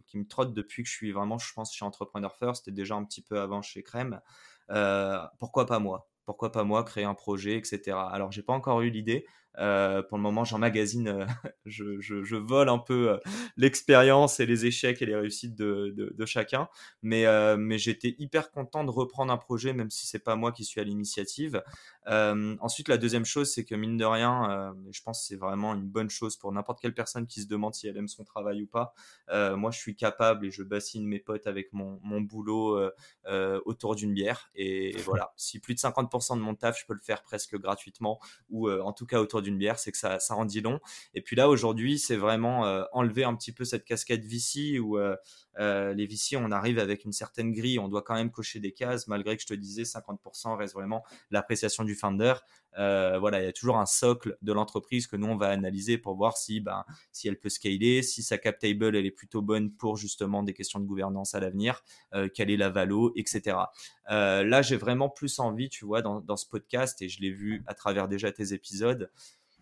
qui 0.06 0.18
me 0.18 0.26
trotte 0.26 0.54
depuis 0.54 0.82
que 0.82 0.88
je 0.88 0.94
suis 0.94 1.12
vraiment, 1.12 1.38
je 1.38 1.52
pense, 1.52 1.74
chez 1.74 1.84
Entrepreneur 1.84 2.34
First, 2.36 2.64
c'était 2.64 2.74
déjà 2.74 2.94
un 2.94 3.04
petit 3.04 3.22
peu 3.22 3.40
avant 3.40 3.62
chez 3.62 3.82
Crème. 3.82 4.20
pourquoi 5.38 5.66
pas 5.66 5.78
moi? 5.78 6.08
Pourquoi 6.24 6.52
pas 6.52 6.64
moi 6.64 6.84
créer 6.84 7.04
un 7.04 7.14
projet, 7.14 7.56
etc. 7.56 7.96
Alors 8.10 8.32
j'ai 8.32 8.42
pas 8.42 8.52
encore 8.52 8.82
eu 8.82 8.90
l'idée. 8.90 9.24
Euh, 9.58 10.02
pour 10.02 10.16
le 10.16 10.22
moment, 10.22 10.44
j'emmagasine, 10.44 11.08
euh, 11.08 11.26
je, 11.66 12.00
je, 12.00 12.36
vole 12.36 12.68
un 12.68 12.78
peu 12.78 13.10
euh, 13.10 13.18
l'expérience 13.56 14.40
et 14.40 14.46
les 14.46 14.66
échecs 14.66 15.02
et 15.02 15.06
les 15.06 15.16
réussites 15.16 15.54
de, 15.54 15.94
de, 15.96 16.26
chacun. 16.26 16.68
Mais, 17.02 17.24
mais 17.56 17.78
j'étais 17.78 18.14
hyper 18.18 18.50
content 18.50 18.84
de 18.84 18.90
reprendre 18.90 19.32
un 19.32 19.36
projet, 19.36 19.72
même 19.72 19.90
si 19.90 20.06
c'est 20.06 20.18
pas 20.18 20.36
moi 20.36 20.52
qui 20.52 20.64
suis 20.64 20.80
à 20.80 20.84
l'initiative. 20.84 21.62
ensuite, 22.06 22.88
la 22.88 22.98
deuxième 22.98 23.24
chose, 23.24 23.52
c'est 23.52 23.64
que 23.64 23.74
mine 23.74 23.96
de 23.96 24.04
rien, 24.04 24.74
je 24.90 25.02
pense 25.02 25.20
que 25.20 25.26
c'est 25.26 25.36
vraiment 25.36 25.74
une 25.74 25.88
bonne 25.88 26.10
chose 26.10 26.36
pour 26.36 26.52
n'importe 26.52 26.80
quelle 26.80 26.94
personne 26.94 27.26
qui 27.26 27.42
se 27.42 27.48
demande 27.48 27.74
si 27.74 27.88
elle 27.88 27.96
aime 27.96 28.08
son 28.08 28.24
travail 28.24 28.62
ou 28.62 28.66
pas. 28.66 28.94
moi, 29.56 29.70
je 29.70 29.78
suis 29.78 29.96
capable 29.96 30.46
et 30.46 30.50
je 30.50 30.62
bassine 30.62 31.06
mes 31.06 31.18
potes 31.18 31.46
avec 31.46 31.72
mon, 31.72 31.98
mon 32.02 32.20
boulot 32.20 32.78
autour 33.64 33.94
d'une 33.94 34.12
bière. 34.12 34.50
Et, 34.54 34.90
et 34.90 34.98
voilà, 34.98 35.32
si 35.36 35.60
plus 35.60 35.74
de 35.74 35.80
50% 35.80 36.36
de 36.36 36.42
mon 36.42 36.54
taf, 36.54 36.78
je 36.78 36.86
peux 36.86 36.94
le 36.94 37.00
faire 37.02 37.22
presque 37.22 37.56
gratuitement 37.56 38.20
ou 38.50 38.70
en 38.70 38.92
tout 38.92 39.06
cas 39.06 39.20
autour 39.20 39.42
d'une 39.42 39.47
bière, 39.56 39.78
c'est 39.78 39.92
que 39.92 39.98
ça, 39.98 40.18
ça 40.18 40.34
rendit 40.34 40.60
long. 40.60 40.80
Et 41.14 41.22
puis 41.22 41.36
là, 41.36 41.48
aujourd'hui, 41.48 41.98
c'est 41.98 42.16
vraiment 42.16 42.66
euh, 42.66 42.84
enlever 42.92 43.24
un 43.24 43.34
petit 43.34 43.52
peu 43.52 43.64
cette 43.64 43.84
casquette 43.84 44.24
VC 44.24 44.78
où 44.78 44.98
euh, 44.98 45.16
euh, 45.58 45.94
les 45.94 46.06
VC, 46.06 46.36
on 46.36 46.50
arrive 46.50 46.78
avec 46.78 47.04
une 47.04 47.12
certaine 47.12 47.52
grille, 47.52 47.78
on 47.78 47.88
doit 47.88 48.02
quand 48.02 48.14
même 48.14 48.30
cocher 48.30 48.60
des 48.60 48.72
cases, 48.72 49.06
malgré 49.06 49.36
que 49.36 49.42
je 49.42 49.46
te 49.46 49.54
disais 49.54 49.82
50% 49.82 50.56
reste 50.56 50.74
vraiment 50.74 51.04
l'appréciation 51.30 51.84
du 51.84 51.94
founder. 51.94 52.34
voilà, 52.76 53.42
il 53.42 53.44
y 53.44 53.48
a 53.48 53.52
toujours 53.52 53.78
un 53.78 53.86
socle 53.86 54.36
de 54.42 54.52
l'entreprise 54.52 55.06
que 55.06 55.16
nous 55.16 55.26
on 55.26 55.36
va 55.36 55.48
analyser 55.48 55.98
pour 55.98 56.14
voir 56.14 56.36
si, 56.36 56.60
ben, 56.60 56.84
si 57.12 57.26
elle 57.28 57.38
peut 57.38 57.48
scaler, 57.48 58.02
si 58.02 58.22
sa 58.22 58.38
cap 58.38 58.58
table 58.58 58.94
elle 58.94 59.06
est 59.06 59.10
plutôt 59.10 59.42
bonne 59.42 59.72
pour 59.72 59.96
justement 59.96 60.42
des 60.44 60.54
questions 60.54 60.78
de 60.78 60.84
gouvernance 60.84 61.34
à 61.34 61.40
l'avenir, 61.40 61.82
quelle 62.34 62.50
est 62.50 62.56
la 62.56 62.70
valo, 62.70 63.12
etc. 63.16 63.56
là, 64.08 64.62
j'ai 64.62 64.76
vraiment 64.76 65.08
plus 65.08 65.40
envie, 65.40 65.68
tu 65.68 65.84
vois, 65.84 66.02
dans 66.02 66.36
ce 66.36 66.46
podcast 66.46 67.02
et 67.02 67.08
je 67.08 67.20
l'ai 67.20 67.30
vu 67.30 67.64
à 67.66 67.74
travers 67.74 68.06
déjà 68.06 68.30
tes 68.30 68.52
épisodes, 68.52 69.10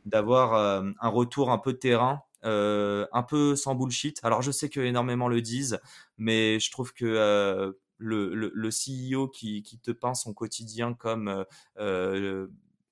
d'avoir 0.06 0.54
euh, 0.54 0.90
un 1.00 1.08
retour 1.08 1.50
un 1.50 1.58
peu 1.58 1.74
de 1.74 1.78
terrain, 1.78 2.22
euh, 2.44 3.06
un 3.12 3.22
peu 3.22 3.56
sans 3.56 3.74
bullshit. 3.74 4.20
Alors 4.22 4.40
je 4.40 4.50
sais 4.50 4.70
que 4.70 4.80
énormément 4.80 5.28
le 5.28 5.42
disent, 5.42 5.78
mais 6.16 6.58
je 6.60 6.70
trouve 6.70 6.94
que 6.94 7.04
euh, 7.04 7.72
le, 7.98 8.34
le, 8.34 8.50
le, 8.54 8.70
CEO 8.70 9.28
qui, 9.28 9.62
qui, 9.62 9.78
te 9.78 9.90
peint 9.90 10.14
son 10.14 10.32
quotidien 10.32 10.94
comme 10.94 11.44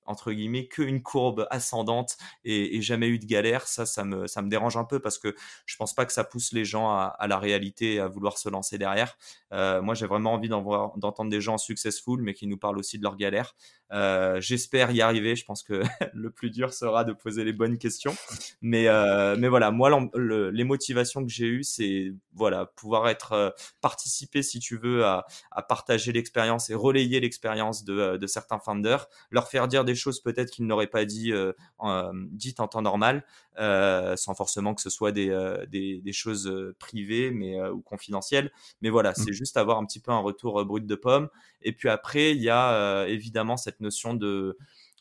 entre 0.05 0.31
guillemets 0.31 0.67
qu'une 0.67 1.01
courbe 1.01 1.47
ascendante 1.49 2.17
et, 2.43 2.81
jamais 2.81 3.07
eu 3.07 3.19
de 3.19 3.25
galère, 3.25 3.67
ça, 3.67 3.85
ça 3.85 4.03
me, 4.03 4.27
ça 4.27 4.41
me 4.41 4.49
dérange 4.49 4.77
un 4.77 4.83
peu 4.83 4.99
parce 4.99 5.17
que 5.17 5.35
je 5.65 5.75
pense 5.75 5.93
pas 5.93 6.05
que 6.05 6.13
ça 6.13 6.23
pousse 6.23 6.51
les 6.51 6.65
gens 6.65 6.89
à, 6.89 7.27
la 7.27 7.39
réalité, 7.39 7.99
à 7.99 8.07
vouloir 8.07 8.37
se 8.37 8.49
lancer 8.49 8.77
derrière. 8.77 9.17
Euh, 9.53 9.81
moi, 9.81 9.95
j'ai 9.95 10.05
vraiment 10.05 10.33
envie 10.33 10.49
d'entendre 10.49 11.29
des 11.29 11.41
gens 11.41 11.57
successful, 11.57 12.21
mais 12.21 12.33
qui 12.33 12.47
nous 12.47 12.57
parlent 12.57 12.77
aussi 12.77 12.97
de 12.97 13.03
leurs 13.03 13.17
galères. 13.17 13.55
Euh, 13.91 14.41
j'espère 14.41 14.91
y 14.91 15.01
arriver. 15.01 15.35
Je 15.35 15.45
pense 15.45 15.63
que 15.63 15.81
le 16.13 16.31
plus 16.31 16.49
dur 16.49 16.73
sera 16.73 17.03
de 17.03 17.13
poser 17.13 17.43
les 17.43 17.53
bonnes 17.53 17.77
questions. 17.77 18.15
Mais, 18.61 18.87
euh, 18.87 19.35
mais 19.37 19.47
voilà, 19.47 19.71
moi, 19.71 19.89
les 20.15 20.63
motivations 20.63 21.23
que 21.23 21.31
j'ai 21.31 21.47
eues, 21.47 21.63
c'est 21.63 22.13
voilà, 22.33 22.65
pouvoir 22.65 23.07
être 23.07 23.55
participer, 23.81 24.43
si 24.43 24.59
tu 24.59 24.77
veux, 24.77 25.05
à, 25.05 25.25
partager 25.67 26.11
l'expérience 26.11 26.69
et 26.69 26.75
relayer 26.75 27.19
l'expérience 27.19 27.83
de, 27.83 28.17
de 28.17 28.27
certains 28.27 28.59
founders, 28.59 29.07
leur 29.31 29.47
faire 29.47 29.67
dire 29.67 29.85
des 29.85 29.94
choses 29.95 30.21
peut-être 30.21 30.51
qu'il 30.51 30.65
n'aurait 30.65 30.87
pas 30.87 31.05
dit, 31.05 31.31
euh, 31.31 31.53
en, 31.77 32.11
dites 32.31 32.59
en 32.59 32.67
temps 32.67 32.81
normal, 32.81 33.25
euh, 33.59 34.15
sans 34.15 34.35
forcément 34.35 34.73
que 34.73 34.81
ce 34.81 34.89
soit 34.89 35.11
des, 35.11 35.29
euh, 35.29 35.65
des, 35.65 36.01
des 36.01 36.13
choses 36.13 36.51
privées 36.79 37.31
mais, 37.31 37.61
ou 37.69 37.81
confidentielles. 37.81 38.51
Mais 38.81 38.89
voilà, 38.89 39.11
mmh. 39.11 39.23
c'est 39.25 39.33
juste 39.33 39.57
avoir 39.57 39.77
un 39.77 39.85
petit 39.85 39.99
peu 39.99 40.11
un 40.11 40.19
retour 40.19 40.63
brut 40.65 40.85
de 40.85 40.95
pomme. 40.95 41.29
Et 41.61 41.71
puis 41.71 41.89
après, 41.89 42.31
il 42.31 42.41
y 42.41 42.49
a 42.49 43.05
évidemment 43.07 43.57
cette 43.57 43.79
notion 43.79 44.13
de 44.13 44.57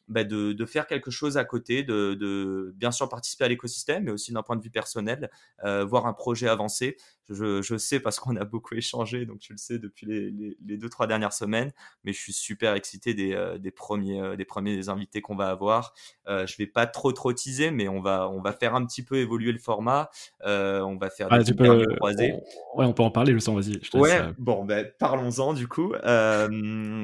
bah, 0.06 0.22
de, 0.22 0.52
de, 0.52 0.66
faire 0.66 0.86
quelque 0.86 1.10
chose 1.10 1.38
à 1.38 1.46
côté, 1.46 1.82
de, 1.82 2.12
de 2.12 2.74
bien 2.76 2.90
sûr 2.90 3.08
participer 3.08 3.44
à 3.44 3.48
l'écosystème, 3.48 4.04
mais 4.04 4.10
aussi 4.10 4.32
d'un 4.32 4.42
point 4.42 4.56
de 4.56 4.62
vue 4.62 4.70
personnel, 4.70 5.30
euh, 5.64 5.82
voir 5.84 6.04
un 6.04 6.12
projet 6.12 6.46
avancer. 6.46 6.98
Je, 7.30 7.62
je 7.62 7.76
sais 7.76 8.00
parce 8.00 8.20
qu'on 8.20 8.36
a 8.36 8.44
beaucoup 8.44 8.74
échangé, 8.74 9.24
donc 9.24 9.38
tu 9.38 9.52
le 9.52 9.58
sais 9.58 9.78
depuis 9.78 10.06
les, 10.06 10.30
les, 10.30 10.56
les, 10.64 10.76
deux 10.76 10.88
trois 10.88 11.06
dernières 11.06 11.32
semaines, 11.32 11.72
mais 12.04 12.12
je 12.12 12.18
suis 12.18 12.32
super 12.32 12.74
excité 12.74 13.14
des, 13.14 13.32
euh, 13.32 13.58
des 13.58 13.70
premiers 13.70 14.20
euh, 14.20 14.36
des 14.36 14.44
premiers 14.44 14.88
invités 14.88 15.22
qu'on 15.22 15.34
va 15.34 15.48
avoir. 15.48 15.94
Euh, 16.28 16.46
je 16.46 16.56
vais 16.56 16.66
pas 16.66 16.86
trop 16.86 17.12
trop 17.12 17.32
teaser, 17.32 17.70
mais 17.70 17.88
on 17.88 18.00
va 18.00 18.28
on 18.28 18.42
va 18.42 18.52
faire 18.52 18.74
un 18.74 18.84
petit 18.84 19.02
peu 19.02 19.16
évoluer 19.16 19.52
le 19.52 19.58
format. 19.58 20.10
Euh, 20.44 20.80
on 20.80 20.96
va 20.96 21.08
faire 21.08 21.28
ah, 21.30 21.38
des 21.38 21.50
interviews 21.50 21.94
croisées. 21.96 22.34
ouais, 22.74 22.84
on 22.84 22.92
peut 22.92 23.02
en 23.02 23.10
parler, 23.10 23.32
le 23.32 23.40
sang. 23.40 23.54
Vas-y. 23.54 23.80
Ouais. 23.94 24.20
Bon, 24.38 24.64
ben 24.64 24.86
parlons-en 24.98 25.54
du 25.54 25.66
coup. 25.66 25.94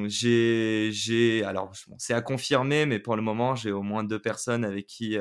j'ai 0.07 0.91
j'ai 0.93 1.45
alors 1.45 1.73
c'est 1.99 2.15
à 2.15 2.21
confirmer 2.21 2.85
mais 2.85 2.99
pour 2.99 3.17
le 3.17 3.23
moment, 3.23 3.55
j'ai 3.55 3.73
au 3.73 3.83
moins 3.83 4.05
deux 4.05 4.21
personnes 4.21 4.65
avec 4.65 4.87
qui 4.87 5.17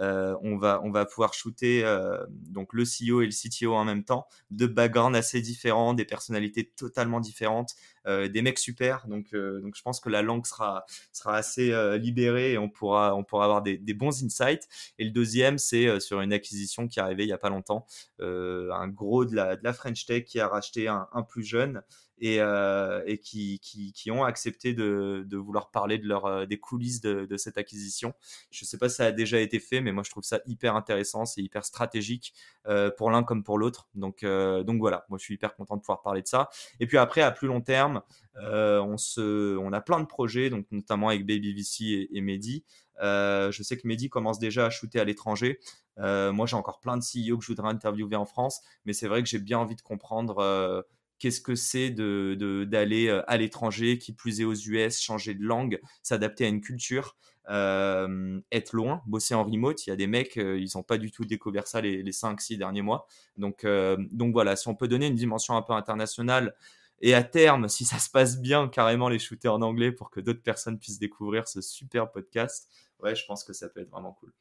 euh, 0.00 0.36
on, 0.42 0.56
va, 0.56 0.80
on 0.82 0.90
va 0.90 1.04
pouvoir 1.04 1.34
shooter 1.34 1.84
euh, 1.84 2.16
donc 2.28 2.72
le 2.72 2.84
CEO 2.84 3.20
et 3.22 3.26
le 3.26 3.32
CTO 3.32 3.74
en 3.74 3.84
même 3.84 4.04
temps, 4.04 4.26
deux 4.50 4.66
backgrounds 4.66 5.16
assez 5.16 5.40
différents, 5.40 5.94
des 5.94 6.04
personnalités 6.04 6.70
totalement 6.76 7.20
différentes, 7.20 7.74
des 8.06 8.42
mecs 8.42 8.58
super. 8.58 9.06
Donc, 9.06 9.34
donc 9.34 9.74
je 9.76 9.82
pense 9.82 10.00
que 10.00 10.08
la 10.08 10.22
langue 10.22 10.46
sera, 10.46 10.84
sera 11.12 11.36
assez 11.36 11.72
libérée 11.98 12.52
et 12.52 12.58
on 12.58 12.68
pourra, 12.68 13.14
on 13.14 13.24
pourra 13.24 13.44
avoir 13.44 13.62
des, 13.62 13.78
bons 13.94 14.24
insights. 14.24 14.68
Et 14.98 15.04
le 15.04 15.10
deuxième, 15.10 15.58
c'est 15.58 16.00
sur 16.00 16.20
une 16.20 16.32
acquisition 16.32 16.88
qui 16.88 16.98
est 16.98 17.02
arrivée 17.02 17.24
il 17.24 17.28
n'y 17.28 17.32
a 17.32 17.38
pas 17.38 17.50
longtemps, 17.50 17.86
un 18.20 18.88
gros 18.88 19.24
de 19.24 19.34
la, 19.34 19.56
de 19.56 19.64
la 19.64 19.72
French 19.72 20.06
Tech 20.06 20.24
qui 20.24 20.40
a 20.40 20.48
racheté 20.48 20.88
un, 20.88 21.06
plus 21.28 21.44
jeune 21.44 21.82
et, 22.20 22.40
euh, 22.40 23.02
et 23.06 23.18
qui, 23.18 23.60
qui, 23.60 24.10
ont 24.10 24.24
accepté 24.24 24.74
de, 24.74 25.24
de, 25.26 25.36
vouloir 25.36 25.70
parler 25.70 25.98
de 25.98 26.06
leur, 26.06 26.26
euh, 26.26 26.46
des 26.46 26.58
coulisses 26.58 27.00
de, 27.00 27.36
cette 27.36 27.56
acquisition. 27.56 28.12
Je 28.50 28.64
ne 28.64 28.66
sais 28.66 28.76
pas 28.76 28.88
si 28.88 28.96
ça 28.96 29.06
a 29.06 29.12
déjà 29.12 29.40
été 29.40 29.58
fait, 29.58 29.80
mais 29.80 29.92
moi 29.92 30.02
je 30.04 30.10
trouve 30.10 30.22
ça 30.22 30.40
hyper 30.46 30.76
intéressant, 30.76 31.24
c'est 31.24 31.40
hyper 31.40 31.64
stratégique 31.64 32.34
euh, 32.66 32.90
pour 32.90 33.10
l'un 33.10 33.22
comme 33.22 33.42
pour 33.42 33.58
l'autre. 33.58 33.88
Donc, 33.94 34.22
euh, 34.22 34.62
donc 34.62 34.78
voilà, 34.78 35.06
moi 35.08 35.18
je 35.18 35.24
suis 35.24 35.34
hyper 35.34 35.54
content 35.54 35.76
de 35.76 35.80
pouvoir 35.80 36.02
parler 36.02 36.22
de 36.22 36.28
ça. 36.28 36.50
Et 36.78 36.86
puis 36.86 36.98
après, 36.98 37.22
à 37.22 37.30
plus 37.30 37.48
long 37.48 37.62
terme, 37.62 37.89
euh, 38.36 38.80
on, 38.80 39.72
a 39.72 39.80
plein 39.80 40.00
de 40.00 40.06
projets, 40.06 40.50
donc 40.50 40.66
notamment 40.70 41.08
avec 41.08 41.26
Baby 41.26 41.66
et, 41.80 42.16
et 42.16 42.20
Mehdi. 42.20 42.64
Euh, 43.02 43.50
je 43.50 43.62
sais 43.62 43.76
que 43.76 43.86
Mehdi 43.86 44.08
commence 44.08 44.38
déjà 44.38 44.66
à 44.66 44.70
shooter 44.70 45.00
à 45.00 45.04
l'étranger. 45.04 45.58
Euh, 45.98 46.32
moi, 46.32 46.46
j'ai 46.46 46.56
encore 46.56 46.80
plein 46.80 46.96
de 46.96 47.02
CEO 47.02 47.38
que 47.38 47.44
je 47.44 47.48
voudrais 47.48 47.68
interviewer 47.68 48.16
en 48.16 48.26
France, 48.26 48.60
mais 48.84 48.92
c'est 48.92 49.08
vrai 49.08 49.22
que 49.22 49.28
j'ai 49.28 49.38
bien 49.38 49.58
envie 49.58 49.76
de 49.76 49.82
comprendre 49.82 50.84
qu'est-ce 51.18 51.40
que 51.40 51.54
c'est 51.54 51.90
d'aller 51.90 53.10
à 53.26 53.36
l'étranger, 53.36 53.98
qui 53.98 54.12
plus 54.12 54.40
est 54.40 54.44
aux 54.44 54.54
US, 54.54 55.00
changer 55.00 55.34
de 55.34 55.44
langue, 55.44 55.80
s'adapter 56.02 56.46
à 56.46 56.48
une 56.48 56.60
culture, 56.60 57.16
être 57.48 58.72
loin, 58.72 59.02
bosser 59.06 59.34
en 59.34 59.44
remote. 59.44 59.86
Il 59.86 59.90
y 59.90 59.92
a 59.92 59.96
des 59.96 60.06
mecs, 60.06 60.36
ils 60.36 60.70
n'ont 60.74 60.82
pas 60.82 60.96
du 60.96 61.10
tout 61.10 61.24
découvert 61.24 61.66
ça 61.66 61.80
les, 61.80 62.02
les 62.02 62.12
5-6 62.12 62.56
derniers 62.56 62.82
mois. 62.82 63.06
Donc, 63.36 63.66
donc 64.12 64.32
voilà, 64.32 64.56
si 64.56 64.68
on 64.68 64.74
peut 64.74 64.88
donner 64.88 65.08
une 65.08 65.16
dimension 65.16 65.56
un 65.56 65.62
peu 65.62 65.74
internationale, 65.74 66.54
et 67.00 67.14
à 67.14 67.22
terme, 67.22 67.68
si 67.68 67.84
ça 67.84 67.98
se 67.98 68.10
passe 68.10 68.40
bien, 68.40 68.68
carrément 68.68 69.08
les 69.08 69.18
shooter 69.18 69.48
en 69.48 69.62
anglais 69.62 69.92
pour 69.92 70.10
que 70.10 70.20
d'autres 70.20 70.42
personnes 70.42 70.78
puissent 70.78 70.98
découvrir 70.98 71.48
ce 71.48 71.60
super 71.60 72.10
podcast, 72.10 72.68
ouais, 73.00 73.14
je 73.14 73.24
pense 73.26 73.44
que 73.44 73.52
ça 73.52 73.68
peut 73.68 73.80
être 73.80 73.90
vraiment 73.90 74.12
cool. 74.12 74.32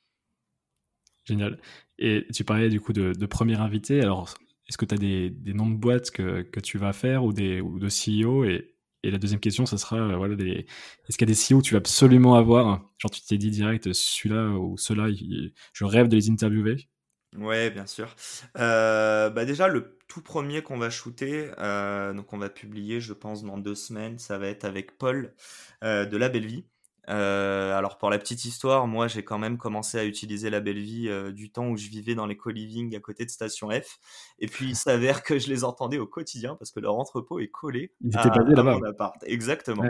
Génial. 1.26 1.60
Et 1.98 2.26
tu 2.34 2.44
parlais 2.44 2.70
du 2.70 2.82
coup 2.82 2.94
de, 2.94 3.26
premier 3.26 3.56
invité. 3.56 4.02
Alors, 4.02 4.34
est-ce 4.68 4.78
que 4.78 4.86
tu 4.86 4.96
as 4.96 4.98
des, 4.98 5.32
noms 5.54 5.70
de 5.70 5.78
boîtes 5.78 6.12
que, 6.12 6.42
que, 6.42 6.60
tu 6.60 6.78
vas 6.78 6.94
faire 6.94 7.24
ou, 7.24 7.34
des, 7.34 7.62
ou 7.62 7.80
de 7.80 7.88
CEO 7.88 8.44
et, 8.44 8.76
et 9.04 9.12
la 9.12 9.18
deuxième 9.18 9.40
question, 9.40 9.66
ce 9.66 9.78
sera, 9.78 9.98
euh, 9.98 10.18
voilà, 10.18 10.36
des... 10.36 10.66
est-ce 11.08 11.18
qu'il 11.18 11.30
y 11.30 11.32
a 11.32 11.34
des 11.34 11.40
CEO 11.40 11.62
que 11.62 11.66
tu 11.66 11.74
vas 11.74 11.80
absolument 11.80 12.36
avoir? 12.36 12.92
Genre, 12.98 13.12
tu 13.12 13.22
t'es 13.22 13.38
dit 13.38 13.52
direct, 13.52 13.94
celui-là 13.94 14.50
ou 14.58 14.78
ceux-là, 14.78 15.08
je 15.74 15.86
rêve 15.86 16.10
de 16.10 16.16
les 16.16 16.30
interviewer 16.30 16.90
Ouais, 17.36 17.70
bien 17.70 17.86
sûr. 17.86 18.16
Euh, 18.58 19.30
bah 19.30 19.46
déjà, 19.46 19.68
le 19.68 19.98
tout 20.08 20.22
premier 20.24 20.64
qu'on 20.64 20.80
va 20.80 20.90
shooter, 20.90 21.52
euh, 21.60 22.12
donc 22.14 22.34
on 22.34 22.40
va 22.40 22.50
publier, 22.50 23.00
je 23.02 23.14
pense, 23.14 23.44
dans 23.44 23.58
deux 23.60 23.76
semaines, 23.76 24.18
ça 24.18 24.40
va 24.40 24.48
être 24.48 24.66
avec 24.66 24.98
Paul 24.98 25.36
euh, 25.84 26.06
de 26.06 26.18
La 26.18 26.30
Belle 26.30 26.48
Vie. 26.48 26.66
Euh, 27.10 27.76
alors 27.76 27.98
pour 27.98 28.10
la 28.10 28.20
petite 28.20 28.46
histoire, 28.46 28.86
moi 28.88 29.08
j'ai 29.08 29.24
quand 29.24 29.40
même 29.40 29.58
commencé 29.58 29.98
à 29.98 30.06
utiliser 30.06 30.50
la 30.50 30.60
belle 30.60 30.80
vie 30.80 31.10
euh, 31.10 31.32
du 31.32 31.52
temps 31.52 31.68
où 31.68 31.78
je 31.78 31.90
vivais 31.90 32.14
dans 32.14 32.28
les 32.28 32.38
co-living 32.38 32.96
à 32.96 33.00
côté 33.00 33.26
de 33.26 33.30
Station 33.30 33.70
F. 33.70 34.00
Et 34.38 34.48
puis 34.48 34.70
il 34.70 34.76
s'avère 34.76 35.24
que 35.24 35.40
je 35.40 35.48
les 35.50 35.64
entendais 35.64 35.98
au 35.98 36.06
quotidien 36.06 36.56
parce 36.56 36.72
que 36.72 36.80
leur 36.80 36.96
entrepôt 36.96 37.40
est 37.40 37.48
collé 37.48 37.94
Ils 38.02 38.16
à, 38.16 38.26
là-bas. 38.28 38.76
mon 38.76 38.84
appart. 38.84 39.16
Exactement. 39.24 39.84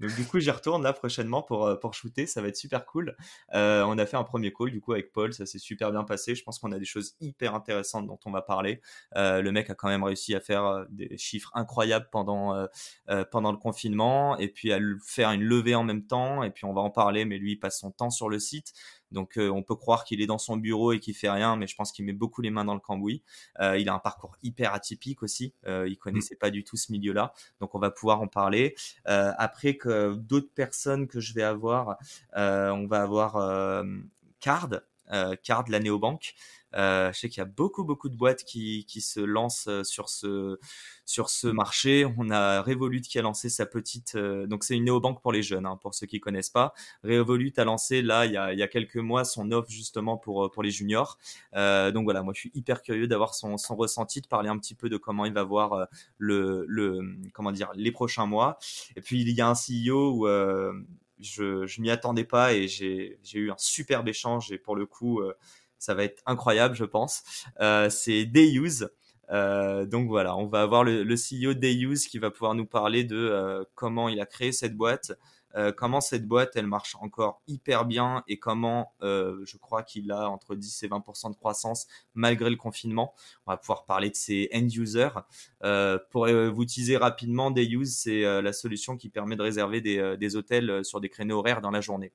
Donc 0.00 0.14
du 0.14 0.24
coup 0.26 0.38
j'y 0.38 0.50
retourne 0.50 0.82
là 0.82 0.92
prochainement 0.92 1.42
pour, 1.42 1.66
euh, 1.66 1.76
pour 1.76 1.94
shooter, 1.94 2.26
ça 2.26 2.42
va 2.42 2.48
être 2.48 2.56
super 2.56 2.84
cool. 2.84 3.16
Euh, 3.54 3.82
on 3.84 3.96
a 3.98 4.04
fait 4.04 4.16
un 4.16 4.24
premier 4.24 4.52
call 4.52 4.70
du 4.70 4.80
coup 4.80 4.92
avec 4.92 5.12
Paul, 5.12 5.32
ça 5.32 5.46
s'est 5.46 5.58
super 5.58 5.92
bien 5.92 6.04
passé. 6.04 6.34
Je 6.34 6.44
pense 6.44 6.58
qu'on 6.58 6.72
a 6.72 6.78
des 6.78 6.84
choses 6.84 7.16
hyper 7.20 7.54
intéressantes 7.54 8.06
dont 8.06 8.18
on 8.26 8.30
va 8.30 8.42
parler. 8.42 8.82
Le 9.14 9.50
mec 9.50 9.70
a 9.70 9.74
quand 9.74 9.88
même 9.88 10.04
réussi 10.04 10.34
à 10.34 10.40
faire 10.40 10.84
des 10.90 11.16
chiffres 11.16 11.50
incroyables 11.54 12.08
pendant, 12.10 12.66
pendant 13.30 13.52
le 13.52 13.58
confinement 13.58 14.36
et 14.38 14.48
puis 14.48 14.72
à 14.72 14.78
faire 15.04 15.30
une 15.30 15.42
levée 15.42 15.74
en 15.74 15.84
même 15.84 16.06
temps 16.06 16.42
et 16.42 16.50
puis 16.50 16.65
on 16.68 16.72
va 16.72 16.80
en 16.80 16.90
parler, 16.90 17.24
mais 17.24 17.38
lui, 17.38 17.52
il 17.52 17.56
passe 17.56 17.80
son 17.80 17.90
temps 17.90 18.10
sur 18.10 18.28
le 18.28 18.38
site. 18.38 18.72
Donc, 19.12 19.38
on 19.38 19.62
peut 19.62 19.76
croire 19.76 20.04
qu'il 20.04 20.20
est 20.20 20.26
dans 20.26 20.38
son 20.38 20.56
bureau 20.56 20.92
et 20.92 21.00
qu'il 21.00 21.14
fait 21.14 21.30
rien, 21.30 21.56
mais 21.56 21.66
je 21.66 21.74
pense 21.76 21.92
qu'il 21.92 22.04
met 22.04 22.12
beaucoup 22.12 22.42
les 22.42 22.50
mains 22.50 22.64
dans 22.64 22.74
le 22.74 22.80
cambouis. 22.80 23.22
il 23.60 23.88
a 23.88 23.94
un 23.94 23.98
parcours 23.98 24.36
hyper 24.42 24.74
atypique 24.74 25.22
aussi. 25.22 25.54
il 25.66 25.92
mmh. 25.92 25.96
connaissait 25.96 26.36
pas 26.36 26.50
du 26.50 26.64
tout 26.64 26.76
ce 26.76 26.92
milieu-là. 26.92 27.32
Donc, 27.60 27.74
on 27.74 27.78
va 27.78 27.90
pouvoir 27.90 28.20
en 28.20 28.28
parler. 28.28 28.74
après, 29.04 29.76
que 29.76 30.14
d'autres 30.14 30.52
personnes 30.54 31.06
que 31.06 31.20
je 31.20 31.34
vais 31.34 31.42
avoir, 31.42 31.96
on 32.34 32.86
va 32.86 33.02
avoir 33.02 33.84
Card, 34.40 34.80
Card, 35.42 35.64
la 35.68 35.78
néobanque. 35.80 36.34
Euh, 36.74 37.12
je 37.12 37.18
sais 37.18 37.28
qu'il 37.28 37.38
y 37.40 37.42
a 37.42 37.46
beaucoup 37.46 37.84
beaucoup 37.84 38.08
de 38.08 38.16
boîtes 38.16 38.42
qui, 38.44 38.84
qui 38.86 39.00
se 39.00 39.20
lancent 39.20 39.68
euh, 39.68 39.84
sur 39.84 40.08
ce 40.08 40.58
sur 41.04 41.30
ce 41.30 41.46
marché. 41.46 42.06
On 42.18 42.30
a 42.30 42.60
Revolut 42.62 43.00
qui 43.02 43.18
a 43.18 43.22
lancé 43.22 43.48
sa 43.48 43.66
petite, 43.66 44.16
euh, 44.16 44.46
donc 44.46 44.64
c'est 44.64 44.76
une 44.76 44.84
néobanque 44.84 45.22
pour 45.22 45.32
les 45.32 45.42
jeunes, 45.42 45.66
hein, 45.66 45.78
pour 45.80 45.94
ceux 45.94 46.06
qui 46.06 46.20
connaissent 46.20 46.50
pas. 46.50 46.74
Revolut 47.04 47.52
a 47.56 47.64
lancé 47.64 48.02
là 48.02 48.26
il 48.26 48.32
y 48.32 48.36
a, 48.36 48.52
il 48.52 48.58
y 48.58 48.62
a 48.62 48.68
quelques 48.68 48.96
mois 48.96 49.24
son 49.24 49.52
offre 49.52 49.70
justement 49.70 50.16
pour 50.16 50.50
pour 50.50 50.62
les 50.62 50.70
juniors. 50.70 51.18
Donc 51.54 52.04
voilà, 52.04 52.22
moi 52.22 52.32
je 52.34 52.40
suis 52.40 52.50
hyper 52.54 52.82
curieux 52.82 53.06
d'avoir 53.06 53.34
son, 53.34 53.56
son 53.56 53.76
ressenti, 53.76 54.20
de 54.20 54.26
parler 54.26 54.48
un 54.48 54.58
petit 54.58 54.74
peu 54.74 54.88
de 54.88 54.96
comment 54.96 55.24
il 55.24 55.32
va 55.32 55.44
voir 55.44 55.86
le 56.18 56.64
le 56.68 57.00
comment 57.32 57.52
dire 57.52 57.70
les 57.74 57.92
prochains 57.92 58.26
mois. 58.26 58.58
Et 58.96 59.00
puis 59.00 59.20
il 59.22 59.30
y 59.30 59.40
a 59.40 59.48
un 59.48 59.54
CEO 59.54 60.12
où 60.12 60.26
je, 61.18 61.66
je 61.66 61.80
m'y 61.80 61.90
attendais 61.90 62.24
pas 62.24 62.52
et 62.54 62.68
j'ai 62.68 63.18
eu 63.34 63.50
un 63.50 63.56
superbe 63.58 64.08
échange 64.08 64.52
et 64.52 64.58
pour 64.58 64.76
le 64.76 64.86
coup, 64.86 65.22
ça 65.78 65.94
va 65.94 66.04
être 66.04 66.22
incroyable, 66.26 66.74
je 66.74 66.84
pense. 66.84 67.22
Euh, 67.60 67.90
c'est 67.90 68.24
Dayuse. 68.24 68.90
Euh, 69.30 69.86
donc 69.86 70.08
voilà, 70.08 70.36
on 70.36 70.46
va 70.46 70.62
avoir 70.62 70.84
le, 70.84 71.02
le 71.02 71.14
CEO 71.14 71.54
Dayuse 71.54 72.06
qui 72.06 72.18
va 72.18 72.30
pouvoir 72.30 72.54
nous 72.54 72.66
parler 72.66 73.04
de 73.04 73.16
euh, 73.16 73.64
comment 73.74 74.08
il 74.08 74.20
a 74.20 74.26
créé 74.26 74.52
cette 74.52 74.76
boîte, 74.76 75.12
euh, 75.56 75.72
comment 75.72 76.00
cette 76.00 76.26
boîte 76.26 76.52
elle 76.54 76.66
marche 76.66 76.96
encore 77.00 77.42
hyper 77.48 77.86
bien 77.86 78.22
et 78.28 78.38
comment 78.38 78.92
euh, 79.02 79.40
je 79.44 79.56
crois 79.56 79.82
qu'il 79.82 80.12
a 80.12 80.28
entre 80.30 80.54
10 80.54 80.82
et 80.82 80.88
20% 80.88 81.30
de 81.32 81.36
croissance 81.36 81.86
malgré 82.14 82.50
le 82.50 82.56
confinement. 82.56 83.14
On 83.46 83.52
va 83.52 83.56
pouvoir 83.56 83.84
parler 83.86 84.10
de 84.10 84.16
ses 84.16 84.48
end 84.54 84.68
users. 84.68 85.08
Euh, 85.64 85.98
pour 86.10 86.28
vous 86.28 86.64
teaser 86.64 86.96
rapidement, 86.96 87.50
Dayuse 87.50 87.96
c'est 87.96 88.22
la 88.42 88.52
solution 88.52 88.96
qui 88.96 89.08
permet 89.08 89.36
de 89.36 89.42
réserver 89.42 89.80
des, 89.80 90.16
des 90.18 90.36
hôtels 90.36 90.84
sur 90.84 91.00
des 91.00 91.08
créneaux 91.08 91.38
horaires 91.38 91.60
dans 91.60 91.70
la 91.70 91.80
journée 91.80 92.12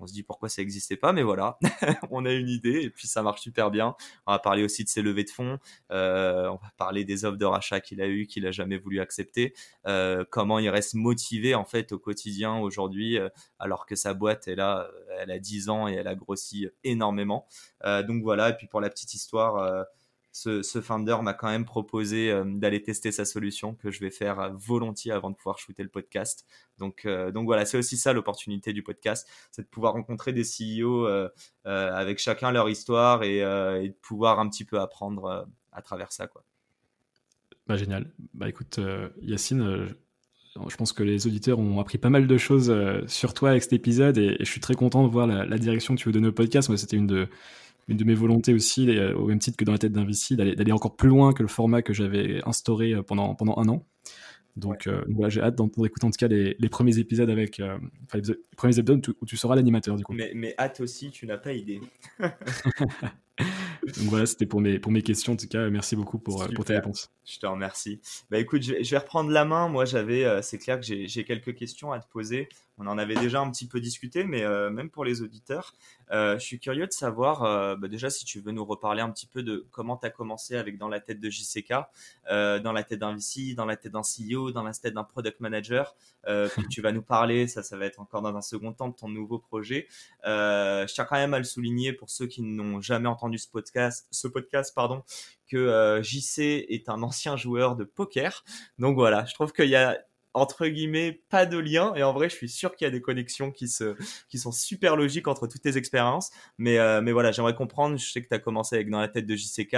on 0.00 0.06
se 0.06 0.12
dit 0.12 0.22
pourquoi 0.22 0.48
ça 0.48 0.62
n'existait 0.62 0.96
pas, 0.96 1.12
mais 1.12 1.22
voilà, 1.22 1.58
on 2.10 2.24
a 2.24 2.32
une 2.32 2.48
idée 2.48 2.82
et 2.82 2.90
puis 2.90 3.06
ça 3.06 3.22
marche 3.22 3.40
super 3.40 3.70
bien. 3.70 3.94
On 4.26 4.32
va 4.32 4.38
parler 4.38 4.62
aussi 4.62 4.84
de 4.84 4.88
ses 4.88 5.02
levées 5.02 5.24
de 5.24 5.30
fonds, 5.30 5.58
euh, 5.90 6.48
on 6.48 6.56
va 6.56 6.72
parler 6.76 7.04
des 7.04 7.24
offres 7.24 7.38
de 7.38 7.44
rachat 7.44 7.80
qu'il 7.80 8.00
a 8.00 8.06
eues, 8.06 8.26
qu'il 8.26 8.46
a 8.46 8.50
jamais 8.50 8.78
voulu 8.78 9.00
accepter, 9.00 9.54
euh, 9.86 10.24
comment 10.30 10.58
il 10.58 10.68
reste 10.68 10.94
motivé 10.94 11.54
en 11.54 11.64
fait 11.64 11.92
au 11.92 11.98
quotidien 11.98 12.58
aujourd'hui, 12.58 13.18
euh, 13.18 13.28
alors 13.58 13.86
que 13.86 13.96
sa 13.96 14.14
boîte 14.14 14.48
elle 14.48 14.60
a, 14.60 14.88
elle 15.18 15.30
a 15.30 15.38
10 15.38 15.68
ans 15.68 15.88
et 15.88 15.94
elle 15.94 16.08
a 16.08 16.14
grossi 16.14 16.68
énormément. 16.84 17.46
donc 17.84 18.22
voilà, 18.22 18.50
et 18.50 18.56
puis 18.56 18.66
pour 18.66 18.80
la 18.80 18.90
petite 18.90 19.14
histoire 19.14 19.86
ce, 20.38 20.62
ce 20.62 20.80
founder 20.80 21.16
m'a 21.20 21.34
quand 21.34 21.48
même 21.48 21.64
proposé 21.64 22.30
euh, 22.30 22.44
d'aller 22.44 22.80
tester 22.80 23.10
sa 23.10 23.24
solution 23.24 23.74
que 23.74 23.90
je 23.90 23.98
vais 23.98 24.10
faire 24.10 24.38
euh, 24.38 24.50
volontiers 24.52 25.10
avant 25.10 25.30
de 25.30 25.34
pouvoir 25.34 25.58
shooter 25.58 25.82
le 25.82 25.88
podcast. 25.88 26.46
Donc, 26.78 27.06
euh, 27.06 27.32
donc 27.32 27.46
voilà, 27.46 27.64
c'est 27.64 27.76
aussi 27.76 27.96
ça 27.96 28.12
l'opportunité 28.12 28.72
du 28.72 28.84
podcast, 28.84 29.28
c'est 29.50 29.62
de 29.62 29.66
pouvoir 29.66 29.94
rencontrer 29.94 30.32
des 30.32 30.44
CEO 30.44 31.08
avec 31.64 32.18
chacun 32.18 32.52
leur 32.52 32.68
histoire 32.68 33.24
et, 33.24 33.40
de 33.40 33.94
pouvoir 34.00 34.38
un 34.38 34.48
petit 34.48 34.64
peu 34.64 34.80
apprendre 34.80 35.48
à 35.72 35.82
travers 35.82 36.12
ça. 36.12 36.28
Bah, 37.66 37.76
génial. 37.76 38.10
Bah 38.32 38.48
écoute, 38.48 38.78
Yacine, 39.20 39.88
je 40.68 40.76
pense 40.76 40.92
que 40.92 41.02
les 41.02 41.26
auditeurs 41.26 41.58
ont 41.58 41.80
appris 41.80 41.98
pas 41.98 42.10
mal 42.10 42.26
de 42.26 42.38
choses 42.38 42.72
sur 43.06 43.34
toi 43.34 43.50
avec 43.50 43.62
cet 43.64 43.72
épisode 43.72 44.18
et, 44.18 44.36
je 44.38 44.44
suis 44.44 44.60
très 44.60 44.74
content 44.74 45.02
de 45.02 45.10
voir 45.10 45.26
la, 45.26 45.44
la, 45.44 45.58
direction 45.58 45.94
que 45.94 46.00
tu 46.00 46.08
veux 46.08 46.12
donner 46.12 46.28
au 46.28 46.32
podcast. 46.32 46.68
Moi, 46.68 46.78
c'était 46.78 46.96
une 46.96 47.06
de, 47.08 47.28
une 47.88 47.96
de 47.96 48.04
mes 48.04 48.14
volontés 48.14 48.52
aussi, 48.52 48.88
euh, 48.90 49.14
au 49.14 49.26
même 49.26 49.38
titre 49.38 49.56
que 49.56 49.64
dans 49.64 49.72
la 49.72 49.78
tête 49.78 49.96
VC, 49.96 50.36
d'aller 50.36 50.72
encore 50.72 50.94
plus 50.94 51.08
loin 51.08 51.32
que 51.32 51.42
le 51.42 51.48
format 51.48 51.82
que 51.82 51.94
j'avais 51.94 52.40
instauré 52.46 52.92
euh, 52.92 53.02
pendant, 53.02 53.34
pendant 53.34 53.56
un 53.58 53.68
an. 53.68 53.86
Donc 54.56 54.86
euh, 54.86 55.04
voilà, 55.08 55.28
j'ai 55.30 55.40
hâte 55.40 55.54
d'écouter 55.56 56.04
en 56.04 56.10
tout 56.10 56.18
cas 56.18 56.26
les, 56.26 56.56
les 56.58 56.68
premiers 56.68 56.98
épisodes 56.98 57.30
avec, 57.30 57.60
enfin, 57.60 58.18
les, 58.18 58.34
premiers 58.56 58.76
épisodes 58.76 59.06
où 59.20 59.24
tu, 59.24 59.36
seras 59.36 59.54
l'animateur 59.54 59.94
du 59.94 60.02
coup. 60.02 60.12
Mais, 60.12 60.32
mais 60.34 60.54
hâte 60.58 60.80
aussi, 60.80 61.12
tu 61.12 61.26
n'as 61.26 61.38
pas 61.38 61.52
idée. 61.52 61.80
Donc 62.18 64.08
voilà, 64.08 64.26
c'était 64.26 64.46
pour 64.46 64.60
mes, 64.60 64.80
pour 64.80 64.90
mes 64.90 65.02
questions. 65.02 65.34
En 65.34 65.36
tout 65.36 65.46
cas, 65.46 65.70
merci 65.70 65.94
beaucoup 65.94 66.18
pour, 66.18 66.44
pour 66.48 66.64
tes 66.64 66.74
réponses. 66.74 67.08
Je 67.24 67.38
te 67.38 67.46
remercie. 67.46 68.00
Bah 68.30 68.40
écoute, 68.40 68.62
je 68.62 68.72
vais, 68.74 68.98
reprendre 68.98 69.30
la 69.30 69.44
main. 69.44 69.68
Moi, 69.68 69.84
j'avais, 69.84 70.42
c'est 70.42 70.58
clair 70.58 70.80
que 70.80 70.84
j'ai 70.84 71.24
quelques 71.24 71.54
questions 71.54 71.92
à 71.92 72.00
te 72.00 72.08
poser. 72.10 72.48
On 72.78 72.86
en 72.86 72.98
avait 72.98 73.16
déjà 73.16 73.40
un 73.40 73.50
petit 73.50 73.66
peu 73.66 73.80
discuté, 73.80 74.24
mais 74.24 74.44
même 74.70 74.90
pour 74.90 75.04
les 75.04 75.22
auditeurs, 75.22 75.74
euh, 76.10 76.38
je 76.38 76.44
suis 76.44 76.58
curieux 76.58 76.86
de 76.86 76.92
savoir, 76.92 77.44
euh, 77.44 77.76
bah 77.76 77.88
déjà, 77.88 78.10
si 78.10 78.24
tu 78.24 78.40
veux 78.40 78.52
nous 78.52 78.64
reparler 78.64 79.02
un 79.02 79.10
petit 79.10 79.26
peu 79.26 79.42
de 79.42 79.66
comment 79.70 79.96
tu 79.96 80.06
as 80.06 80.10
commencé 80.10 80.56
avec 80.56 80.78
Dans 80.78 80.88
la 80.88 81.00
tête 81.00 81.20
de 81.20 81.30
JCK, 81.30 81.74
euh, 82.30 82.58
dans 82.60 82.72
la 82.72 82.82
tête 82.82 83.00
d'un 83.00 83.14
VC, 83.14 83.54
dans 83.54 83.66
la 83.66 83.76
tête 83.76 83.92
d'un 83.92 84.02
CEO, 84.02 84.52
dans 84.52 84.62
la 84.62 84.72
tête 84.72 84.94
d'un 84.94 85.04
product 85.04 85.40
manager. 85.40 85.94
puis 86.26 86.68
tu 86.68 86.82
vas 86.82 86.92
nous 86.92 87.02
parler, 87.02 87.46
ça, 87.46 87.62
ça 87.62 87.76
va 87.76 87.86
être 87.86 88.00
encore 88.00 88.22
dans 88.22 88.34
un 88.36 88.42
second 88.42 88.72
temps, 88.72 88.88
de 88.88 88.94
ton 88.94 89.08
nouveau 89.08 89.38
projet. 89.38 89.88
je 90.24 90.92
tiens 90.92 91.04
quand 91.04 91.16
même 91.16 91.34
à 91.34 91.38
le 91.38 91.44
souligner 91.44 91.92
pour 91.92 92.10
ceux 92.10 92.26
qui 92.26 92.42
n'ont 92.42 92.80
jamais 92.80 93.08
entendu 93.08 93.38
ce 93.38 93.48
podcast, 93.48 94.06
ce 94.10 94.28
podcast 94.28 94.74
pardon, 94.74 95.02
que 95.50 96.00
JC 96.02 96.66
est 96.68 96.88
un 96.88 97.02
ancien 97.02 97.36
joueur 97.36 97.76
de 97.76 97.84
poker. 97.84 98.44
Donc 98.78 98.94
voilà, 98.94 99.24
je 99.24 99.34
trouve 99.34 99.52
qu'il 99.52 99.68
y 99.68 99.76
a 99.76 99.98
entre 100.38 100.66
guillemets 100.66 101.22
pas 101.28 101.46
de 101.46 101.58
lien. 101.58 101.94
Et 101.94 102.02
en 102.02 102.12
vrai 102.12 102.28
je 102.28 102.34
suis 102.34 102.48
sûr 102.48 102.74
qu'il 102.74 102.84
y 102.84 102.88
a 102.88 102.90
des 102.90 103.02
connexions 103.02 103.50
qui 103.50 103.68
se 103.68 103.96
qui 104.28 104.38
sont 104.38 104.52
super 104.52 104.96
logiques 104.96 105.28
entre 105.28 105.46
toutes 105.46 105.62
tes 105.62 105.76
expériences. 105.76 106.30
Mais 106.56 106.78
euh, 106.78 107.00
mais 107.02 107.12
voilà 107.12 107.32
j'aimerais 107.32 107.54
comprendre. 107.54 107.96
Je 107.96 108.10
sais 108.10 108.22
que 108.22 108.28
tu 108.28 108.34
as 108.34 108.38
commencé 108.38 108.76
avec 108.76 108.90
dans 108.90 109.00
la 109.00 109.08
tête 109.08 109.26
de 109.26 109.36
JCK 109.36 109.76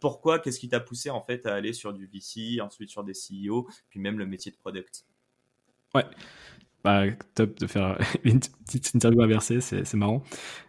pourquoi? 0.00 0.38
Qu'est-ce 0.38 0.60
qui 0.60 0.68
t'a 0.68 0.80
poussé 0.80 1.10
en 1.10 1.20
fait 1.20 1.46
à 1.46 1.54
aller 1.54 1.72
sur 1.72 1.92
du 1.92 2.06
VC 2.06 2.60
ensuite 2.60 2.90
sur 2.90 3.04
des 3.04 3.12
CEO 3.12 3.68
puis 3.88 4.00
même 4.00 4.18
le 4.18 4.26
métier 4.26 4.52
de 4.52 4.56
product? 4.56 5.04
Ouais. 5.94 6.04
Bah, 6.84 7.04
top 7.34 7.58
de 7.58 7.66
faire 7.66 7.98
une 8.24 8.40
petite 8.40 8.94
interview 8.94 9.22
inversée, 9.22 9.60
c'est 9.60 9.94
marrant. 9.94 10.22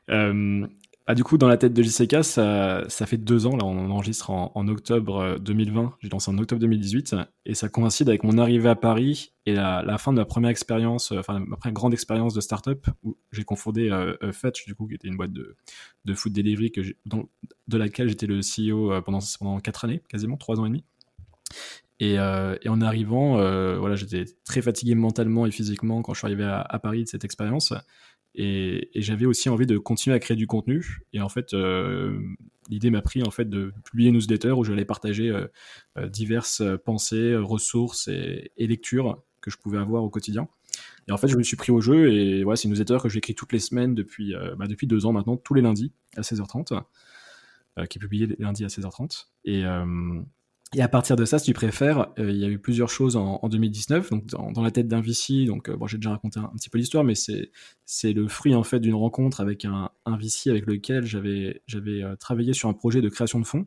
Euh, 0.09 0.67
ah, 1.12 1.15
du 1.15 1.24
coup, 1.24 1.39
dans 1.39 1.48
la 1.48 1.58
tête 1.58 1.74
de 1.74 1.82
JCK, 1.82 2.24
ça, 2.24 2.84
ça 2.88 3.08
fait 3.08 3.17
deux 3.17 3.48
ans, 3.48 3.58
là, 3.58 3.65
on 3.65 3.89
enregistre 3.89 4.30
en, 4.30 4.67
octobre 4.67 5.39
2020, 5.39 5.82
euh, 5.82 5.88
j'ai 6.02 6.10
lancé 6.10 6.30
en 6.30 6.38
octobre 6.38 6.62
2018, 6.62 7.15
et 7.48 7.56
ça 7.56 7.67
coïncide 7.67 8.10
avec 8.10 8.24
mon 8.24 8.38
arrivée 8.38 8.69
à 8.69 8.76
Paris 8.76 9.34
et 9.48 9.54
la, 9.54 9.98
fin 9.98 10.13
de 10.13 10.19
ma 10.19 10.26
première 10.26 10.52
expérience, 10.52 11.12
euh, 11.12 11.17
enfin, 11.17 11.39
ma 11.39 11.58
première 11.58 11.74
grande 11.74 11.93
expérience 11.93 12.36
de 12.36 12.41
startup, 12.41 12.86
où 13.02 13.17
j'ai 13.32 13.43
confondé 13.43 13.89
euh, 13.89 14.32
Fetch, 14.32 14.67
du 14.67 14.76
coup, 14.76 14.86
qui 14.88 14.93
était 14.93 15.08
une 15.08 15.17
boîte 15.17 15.34
de, 15.34 15.56
food 16.13 16.32
delivery 16.32 16.72
que 16.72 16.82
de 17.08 17.78
laquelle 17.80 18.10
j'étais 18.10 18.28
le 18.28 18.41
CEO 18.41 19.02
pendant, 19.02 19.60
quatre 19.62 19.86
années, 19.86 20.04
quasiment, 20.10 20.38
trois 20.38 20.60
ans 20.60 20.65
et 20.67 20.69
demi. 20.69 20.84
Et, 22.00 22.19
en 22.19 22.82
arrivant, 22.82 23.38
voilà, 23.80 23.95
j'étais 23.95 24.26
très 24.45 24.62
fatigué 24.62 24.93
mentalement 24.93 25.48
et 25.48 25.52
physiquement 25.52 26.04
quand 26.04 26.13
je 26.13 26.19
suis 26.19 26.28
arrivé 26.28 26.43
à 26.43 26.78
Paris 26.78 27.06
de 27.06 27.10
cette 27.10 27.26
expérience. 27.26 27.74
Et, 28.35 28.89
j'avais 28.95 29.25
aussi 29.25 29.49
envie 29.49 29.65
de 29.65 29.77
continuer 29.77 30.15
à 30.15 30.19
créer 30.19 30.37
du 30.37 30.47
contenu. 30.47 31.01
Et 31.13 31.21
en 31.21 31.29
fait, 31.29 31.53
euh, 31.53 32.19
l'idée 32.69 32.89
m'a 32.89 33.01
pris 33.01 33.23
en 33.23 33.31
fait 33.31 33.49
de 33.49 33.73
publier 33.83 34.09
une 34.09 34.15
newsletter 34.15 34.51
où 34.51 34.63
j'allais 34.63 34.85
partager 34.85 35.29
euh, 35.29 35.47
euh, 35.97 36.07
diverses 36.07 36.61
pensées, 36.85 37.35
ressources 37.35 38.07
et, 38.07 38.51
lectures 38.57 39.21
que 39.41 39.49
je 39.51 39.57
pouvais 39.57 39.77
avoir 39.77 40.03
au 40.03 40.09
quotidien. 40.09 40.47
Et 41.07 41.11
en 41.11 41.17
fait, 41.17 41.27
je 41.27 41.37
me 41.37 41.43
suis 41.43 41.57
pris 41.57 41.71
au 41.71 41.81
jeu 41.81 42.11
et 42.11 42.43
voilà, 42.43 42.55
c'est 42.55 42.65
une 42.65 42.71
newsletter 42.71 42.99
que 43.01 43.09
j'écris 43.09 43.35
toutes 43.35 43.51
les 43.51 43.59
semaines 43.59 43.95
depuis, 43.95 44.33
bah, 44.57 44.67
depuis 44.67 44.85
deux 44.85 45.05
ans 45.05 45.11
maintenant, 45.11 45.37
tous 45.37 45.53
les 45.53 45.61
lundis 45.61 45.91
à 46.15 46.21
16h30, 46.21 46.83
qui 47.89 47.97
est 47.97 48.01
publiée 48.01 48.27
les 48.27 48.35
lundis 48.37 48.63
à 48.63 48.67
16h30. 48.67 49.27
Et, 49.45 49.63
et 50.75 50.82
à 50.84 50.88
partir 50.88 51.15
de 51.15 51.25
ça, 51.25 51.39
si 51.39 51.45
tu 51.45 51.53
préfères, 51.53 52.12
euh, 52.19 52.29
il 52.29 52.38
y 52.38 52.45
a 52.45 52.47
eu 52.47 52.60
plusieurs 52.60 52.89
choses 52.89 53.15
en, 53.15 53.39
2019. 53.49 54.12
Donc 54.12 54.27
dans, 54.27 54.62
la 54.62 54.69
tête 54.69 54.88
d'un 54.88 55.01
VC, 55.01 55.45
donc 55.45 55.67
euh, 55.67 55.75
bon, 55.75 55.88
j'ai 55.88 55.97
déjà 55.97 56.12
raconté 56.12 56.39
un, 56.39 56.51
petit 56.55 56.69
peu 56.69 56.77
l'histoire, 56.77 57.03
mais 57.03 57.15
c'est 57.15 58.13
le 58.13 58.27
fruit 58.27 58.53
en 58.53 58.63
fait 58.63 58.79
d'une 58.79 58.93
rencontre 58.93 59.41
avec 59.41 59.65
un, 59.65 59.89
un 60.05 60.17
VC 60.17 60.51
avec 60.51 60.67
lequel 60.67 61.05
j'avais 61.05 61.63
j'avais 61.65 62.03
euh, 62.03 62.15
travaillé 62.15 62.53
sur 62.53 62.69
un 62.69 62.73
projet 62.73 63.01
de 63.01 63.10
création 63.10 63.39
de 63.39 63.47
fonds. 63.47 63.65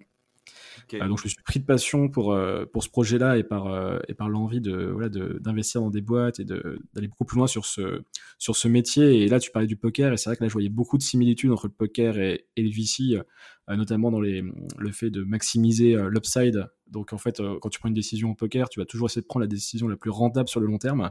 Donc 1.09 1.21
je 1.23 1.29
suis 1.29 1.43
pris 1.45 1.61
de 1.61 1.65
passion 1.65 2.09
pour 2.09 2.37
pour 2.73 2.83
ce 2.83 2.89
projet-là 2.89 3.39
et 3.39 3.45
par 3.45 4.01
et 4.09 4.15
par 4.15 4.29
l'envie 4.29 4.61
de 4.61 4.87
voilà 4.87 5.09
d'investir 5.09 5.81
dans 5.81 5.91
des 5.91 6.03
boîtes 6.03 6.41
et 6.41 6.45
d'aller 6.45 7.09
beaucoup 7.09 7.25
plus 7.25 7.37
loin 7.37 7.47
sur 7.47 7.65
ce 7.65 8.03
sur 8.39 8.57
ce 8.57 8.69
métier. 8.69 9.23
Et 9.23 9.29
là, 9.29 9.41
tu 9.41 9.51
parlais 9.51 9.69
du 9.69 9.77
poker, 9.77 10.13
et 10.13 10.17
c'est 10.17 10.31
vrai 10.31 10.37
que 10.37 10.43
là, 10.45 10.49
je 10.49 10.53
voyais 10.53 10.69
beaucoup 10.69 10.99
de 10.99 11.03
similitudes 11.03 11.51
entre 11.51 11.67
le 11.67 11.73
poker 11.73 12.19
et, 12.19 12.47
le 12.57 12.71
VC, 12.71 13.21
notamment 13.69 14.11
dans 14.11 14.21
les, 14.21 14.43
le 14.79 14.93
fait 14.93 15.11
de 15.11 15.23
maximiser 15.23 15.97
l'upside 16.11 16.69
donc 16.93 17.13
en 17.13 17.19
fait, 17.19 17.41
euh, 17.41 17.59
quand 17.61 17.71
tu 17.71 17.81
prends 17.81 17.89
une 17.89 17.95
décision 17.95 18.31
au 18.31 18.35
poker, 18.35 18.69
tu 18.69 18.79
vas 18.79 18.87
toujours 18.87 19.09
essayer 19.09 19.23
de 19.23 19.27
prendre 19.27 19.43
la 19.43 19.49
décision 19.49 19.89
la 19.89 19.97
plus 19.97 20.11
rentable 20.11 20.49
sur 20.49 20.61
le 20.61 20.67
long 20.67 20.79
terme. 20.79 21.11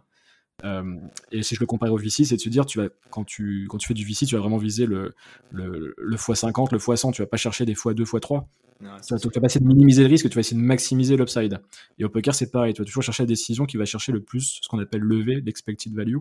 Euh, 0.63 0.95
et 1.31 1.41
si 1.41 1.55
je 1.55 1.59
le 1.59 1.65
compare 1.65 1.91
au 1.91 1.97
VC, 1.97 2.23
c'est 2.23 2.35
de 2.35 2.41
se 2.41 2.49
dire, 2.49 2.67
tu 2.67 2.77
vas, 2.77 2.89
quand, 3.09 3.23
tu, 3.23 3.65
quand 3.67 3.79
tu 3.79 3.87
fais 3.87 3.95
du 3.95 4.05
VC, 4.05 4.27
tu 4.27 4.35
vas 4.35 4.41
vraiment 4.41 4.57
viser 4.57 4.85
le, 4.85 5.15
le, 5.49 5.95
le 5.97 6.15
x50, 6.15 6.71
le 6.71 6.77
x100, 6.77 7.13
tu 7.13 7.23
vas 7.23 7.27
pas 7.27 7.37
chercher 7.37 7.65
des 7.65 7.73
x2, 7.73 8.03
x3. 8.03 8.45
Tu, 8.81 9.13
vas, 9.13 9.41
pas 9.41 9.45
essayer 9.45 9.61
de 9.61 9.67
minimiser 9.67 10.03
le 10.03 10.09
risque, 10.09 10.29
tu 10.29 10.35
vas 10.35 10.41
essayer 10.41 10.59
de 10.59 10.65
maximiser 10.65 11.17
l'upside. 11.17 11.61
Et 11.99 12.05
au 12.05 12.09
poker, 12.09 12.33
c'est 12.33 12.51
pareil, 12.51 12.73
tu 12.73 12.81
vas 12.81 12.85
toujours 12.85 13.03
chercher 13.03 13.23
la 13.23 13.27
décision 13.27 13.65
qui 13.65 13.77
va 13.77 13.85
chercher 13.85 14.11
le 14.11 14.21
plus 14.21 14.59
ce 14.61 14.67
qu'on 14.67 14.79
appelle 14.79 15.01
lever, 15.01 15.41
l'expected 15.41 15.93
value. 15.93 16.17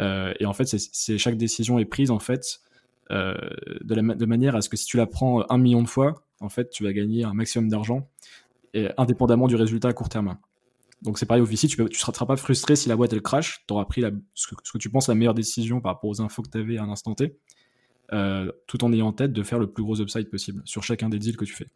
Euh, 0.00 0.32
et 0.40 0.46
en 0.46 0.52
fait, 0.52 0.66
c'est 0.66 1.18
chaque 1.18 1.36
décision 1.36 1.78
est 1.78 1.84
prise 1.84 2.10
en 2.10 2.18
fait 2.18 2.60
euh, 3.10 3.34
de, 3.82 3.94
la, 3.94 4.02
de 4.14 4.26
manière 4.26 4.56
à 4.56 4.60
ce 4.60 4.68
que 4.68 4.76
si 4.76 4.86
tu 4.86 4.96
la 4.96 5.06
prends 5.06 5.44
un 5.48 5.58
million 5.58 5.82
de 5.82 5.88
fois, 5.88 6.24
en 6.40 6.48
fait, 6.48 6.70
tu 6.70 6.84
vas 6.84 6.92
gagner 6.92 7.24
un 7.24 7.34
maximum 7.34 7.68
d'argent, 7.68 8.08
indépendamment 8.96 9.46
du 9.46 9.56
résultat 9.56 9.88
à 9.88 9.92
court 9.92 10.08
terme. 10.08 10.36
Donc 11.04 11.18
c'est 11.18 11.26
pareil 11.26 11.42
au 11.42 11.46
VC, 11.46 11.68
tu 11.68 11.82
ne 11.82 11.88
seras 11.90 12.26
pas 12.26 12.36
frustré 12.36 12.76
si 12.76 12.88
la 12.88 12.96
boîte 12.96 13.12
elle 13.12 13.22
crash, 13.22 13.62
tu 13.66 13.74
auras 13.74 13.84
pris 13.84 14.00
la, 14.00 14.10
ce, 14.34 14.46
que, 14.48 14.78
tu 14.78 14.88
penses 14.88 15.08
la 15.08 15.14
meilleure 15.14 15.34
décision 15.34 15.80
par 15.80 15.92
rapport 15.92 16.08
aux 16.08 16.22
infos 16.22 16.42
que 16.42 16.48
tu 16.48 16.58
avais 16.58 16.78
à 16.78 16.82
un 16.82 16.88
instant 16.88 17.14
T, 17.14 17.36
tout 18.66 18.84
en 18.84 18.92
ayant 18.92 19.08
en 19.08 19.12
tête 19.12 19.32
de 19.32 19.42
faire 19.42 19.58
le 19.58 19.66
plus 19.66 19.82
gros 19.82 20.00
upside 20.00 20.30
possible 20.30 20.62
sur 20.64 20.82
chacun 20.82 21.08
des 21.08 21.18
deals 21.18 21.36
que 21.36 21.44
tu 21.44 21.54
fais. 21.54 21.68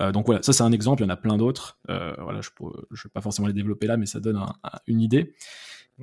Euh, 0.00 0.12
donc 0.12 0.26
voilà, 0.26 0.42
ça 0.42 0.52
c'est 0.52 0.62
un 0.62 0.72
exemple, 0.72 1.02
il 1.02 1.06
y 1.06 1.08
en 1.08 1.12
a 1.12 1.16
plein 1.16 1.36
d'autres. 1.36 1.78
Euh, 1.90 2.14
voilà, 2.18 2.40
je 2.40 2.50
ne 2.62 2.68
vais 2.70 3.10
pas 3.12 3.20
forcément 3.20 3.48
les 3.48 3.54
développer 3.54 3.86
là, 3.86 3.96
mais 3.96 4.06
ça 4.06 4.20
donne 4.20 4.40
une 4.86 5.00
idée. 5.00 5.34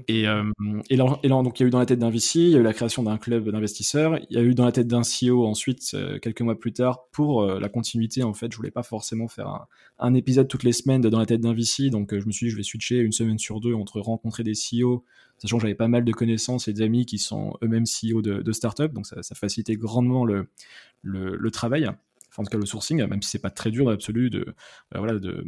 Et, 0.08 0.28
euh, 0.28 0.44
et, 0.90 0.98
là, 0.98 1.06
donc 1.22 1.60
il 1.60 1.64
y 1.64 1.66
a 1.66 1.68
eu 1.68 1.70
dans 1.70 1.78
la 1.78 1.86
tête 1.86 2.00
d'un 2.00 2.10
VC, 2.10 2.40
il 2.40 2.50
y 2.50 2.56
a 2.56 2.58
eu 2.58 2.64
la 2.64 2.74
création 2.74 3.04
d'un 3.04 3.20
club 3.20 3.48
d'investisseurs, 3.50 4.18
il 4.28 4.36
y 4.36 4.40
a 4.40 4.42
eu 4.42 4.56
dans 4.56 4.66
la 4.66 4.72
tête 4.72 4.88
d'un 4.88 5.04
CEO 5.04 5.46
ensuite, 5.46 5.96
quelques 6.20 6.42
mois 6.42 6.60
plus 6.60 6.74
tard, 6.74 7.06
pour 7.12 7.46
la 7.46 7.70
continuité 7.70 8.24
en 8.24 8.34
fait, 8.34 8.52
je 8.52 8.58
voulais 8.58 8.72
pas 8.72 8.82
forcément 8.82 9.28
faire 9.28 9.48
un, 9.48 9.68
un, 10.00 10.16
épisode 10.16 10.48
toutes 10.48 10.64
les 10.64 10.72
semaines 10.72 11.02
de 11.02 11.10
dans 11.10 11.20
la 11.20 11.28
tête 11.28 11.42
d'un 11.42 11.54
VC, 11.54 11.92
donc 11.92 12.18
je 12.18 12.26
me 12.26 12.32
suis 12.32 12.48
dit 12.48 12.50
je 12.50 12.58
vais 12.58 12.64
switcher 12.64 12.98
une 12.98 13.12
semaine 13.12 13.38
sur 13.38 13.60
deux 13.60 13.76
entre 13.76 14.00
rencontrer 14.00 14.44
des 14.44 14.54
CEO, 14.54 15.06
sachant 15.38 15.58
que 15.58 15.62
j'avais 15.62 15.76
pas 15.76 15.88
mal 15.88 16.04
de 16.04 16.12
connaissances 16.12 16.68
et 16.68 16.74
d'amis 16.74 17.06
qui 17.06 17.20
sont 17.20 17.56
eux-mêmes 17.64 17.86
CEO 17.86 18.24
de, 18.24 18.42
de 18.42 18.52
start-up, 18.52 18.94
donc 18.94 19.06
ça, 19.06 19.22
ça, 19.22 19.36
facilitait 19.36 19.76
grandement 19.76 20.26
le, 20.26 20.48
le, 21.04 21.36
le 21.36 21.52
travail, 21.52 21.88
en 22.38 22.44
tout 22.44 22.50
cas 22.50 22.58
le 22.58 22.66
sourcing, 22.66 23.06
même 23.06 23.22
si 23.22 23.30
c'est 23.30 23.40
pas 23.40 23.50
très 23.50 23.72
dur 23.72 23.86
dans 23.86 23.96
de, 23.96 24.56
voilà, 24.94 25.20
de 25.20 25.46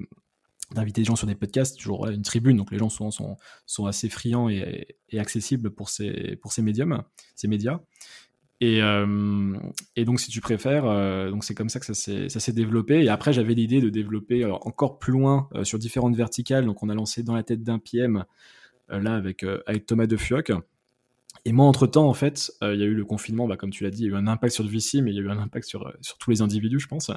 d'inviter 0.71 1.01
des 1.01 1.05
gens 1.05 1.15
sur 1.15 1.27
des 1.27 1.35
podcasts, 1.35 1.77
toujours 1.77 2.07
une 2.07 2.23
tribune, 2.23 2.57
donc 2.57 2.71
les 2.71 2.79
gens 2.79 2.89
souvent 2.89 3.11
sont, 3.11 3.37
sont 3.65 3.85
assez 3.85 4.09
friands 4.09 4.49
et, 4.49 4.97
accessibles 5.13 5.69
pour 5.69 5.89
ces, 5.89 6.37
pour 6.41 6.51
ces 6.51 6.61
médiums, 6.61 7.03
ces 7.35 7.47
médias. 7.47 7.79
Et, 8.61 8.81
euh, 8.81 9.55
donc, 9.97 10.19
si 10.19 10.29
tu 10.29 10.41
préfères, 10.41 10.85
euh, 10.85 11.29
donc 11.29 11.43
c'est 11.43 11.53
comme 11.53 11.69
ça 11.69 11.79
que 11.79 11.85
ça 11.85 11.93
s'est 11.93 12.53
développé. 12.53 13.03
Et 13.03 13.09
après, 13.09 13.33
j'avais 13.33 13.53
l'idée 13.53 13.81
de 13.81 13.89
développer 13.89 14.45
encore 14.45 14.97
plus 14.97 15.13
loin 15.13 15.49
euh, 15.53 15.63
sur 15.63 15.77
différentes 15.77 16.15
verticales. 16.15 16.65
Donc, 16.65 16.81
on 16.81 16.89
a 16.89 16.95
lancé 16.95 17.21
dans 17.21 17.35
la 17.35 17.43
tête 17.43 17.63
d'un 17.63 17.79
PM 17.79 18.25
là 18.87 19.15
avec, 19.15 19.43
avec 19.65 19.87
Thomas 19.87 20.05
de 20.05 20.15
Fioc. 20.15 20.51
Et 21.45 21.51
moi, 21.51 21.65
entre-temps, 21.67 22.07
en 22.09 22.13
fait, 22.13 22.51
il 22.61 22.79
y 22.79 22.83
a 22.83 22.85
eu 22.85 22.95
le 22.95 23.05
confinement, 23.05 23.47
bah, 23.47 23.55
comme 23.55 23.69
tu 23.69 23.83
l'as 23.83 23.91
dit, 23.91 24.03
il 24.03 24.05
y 24.05 24.09
a 24.09 24.13
eu 24.13 24.17
un 24.17 24.27
impact 24.27 24.53
sur 24.53 24.63
le 24.63 24.69
VC, 24.69 25.01
mais 25.01 25.11
il 25.11 25.15
y 25.15 25.19
a 25.19 25.21
eu 25.21 25.29
un 25.29 25.37
impact 25.37 25.67
sur, 25.67 25.93
sur 26.01 26.17
tous 26.17 26.31
les 26.31 26.41
individus, 26.41 26.79
je 26.79 26.87
pense. 26.87 27.11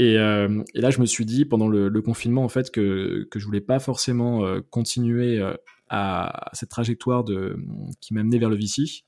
Euh, 0.00 0.64
et, 0.74 0.80
là, 0.80 0.90
je 0.90 1.00
me 1.00 1.06
suis 1.06 1.24
dit 1.24 1.44
pendant 1.44 1.68
le, 1.68 2.02
confinement 2.02 2.44
en 2.44 2.48
fait 2.48 2.70
que 2.70 3.26
que 3.30 3.38
je 3.38 3.46
voulais 3.46 3.60
pas 3.60 3.78
forcément 3.78 4.44
euh, 4.44 4.60
continuer 4.70 5.40
euh, 5.40 5.54
à, 5.88 6.50
cette 6.52 6.68
trajectoire 6.68 7.24
de 7.24 7.56
qui 8.00 8.14
m'a 8.14 8.20
amené 8.20 8.38
vers 8.38 8.50
le 8.50 8.56
VC, 8.56 9.04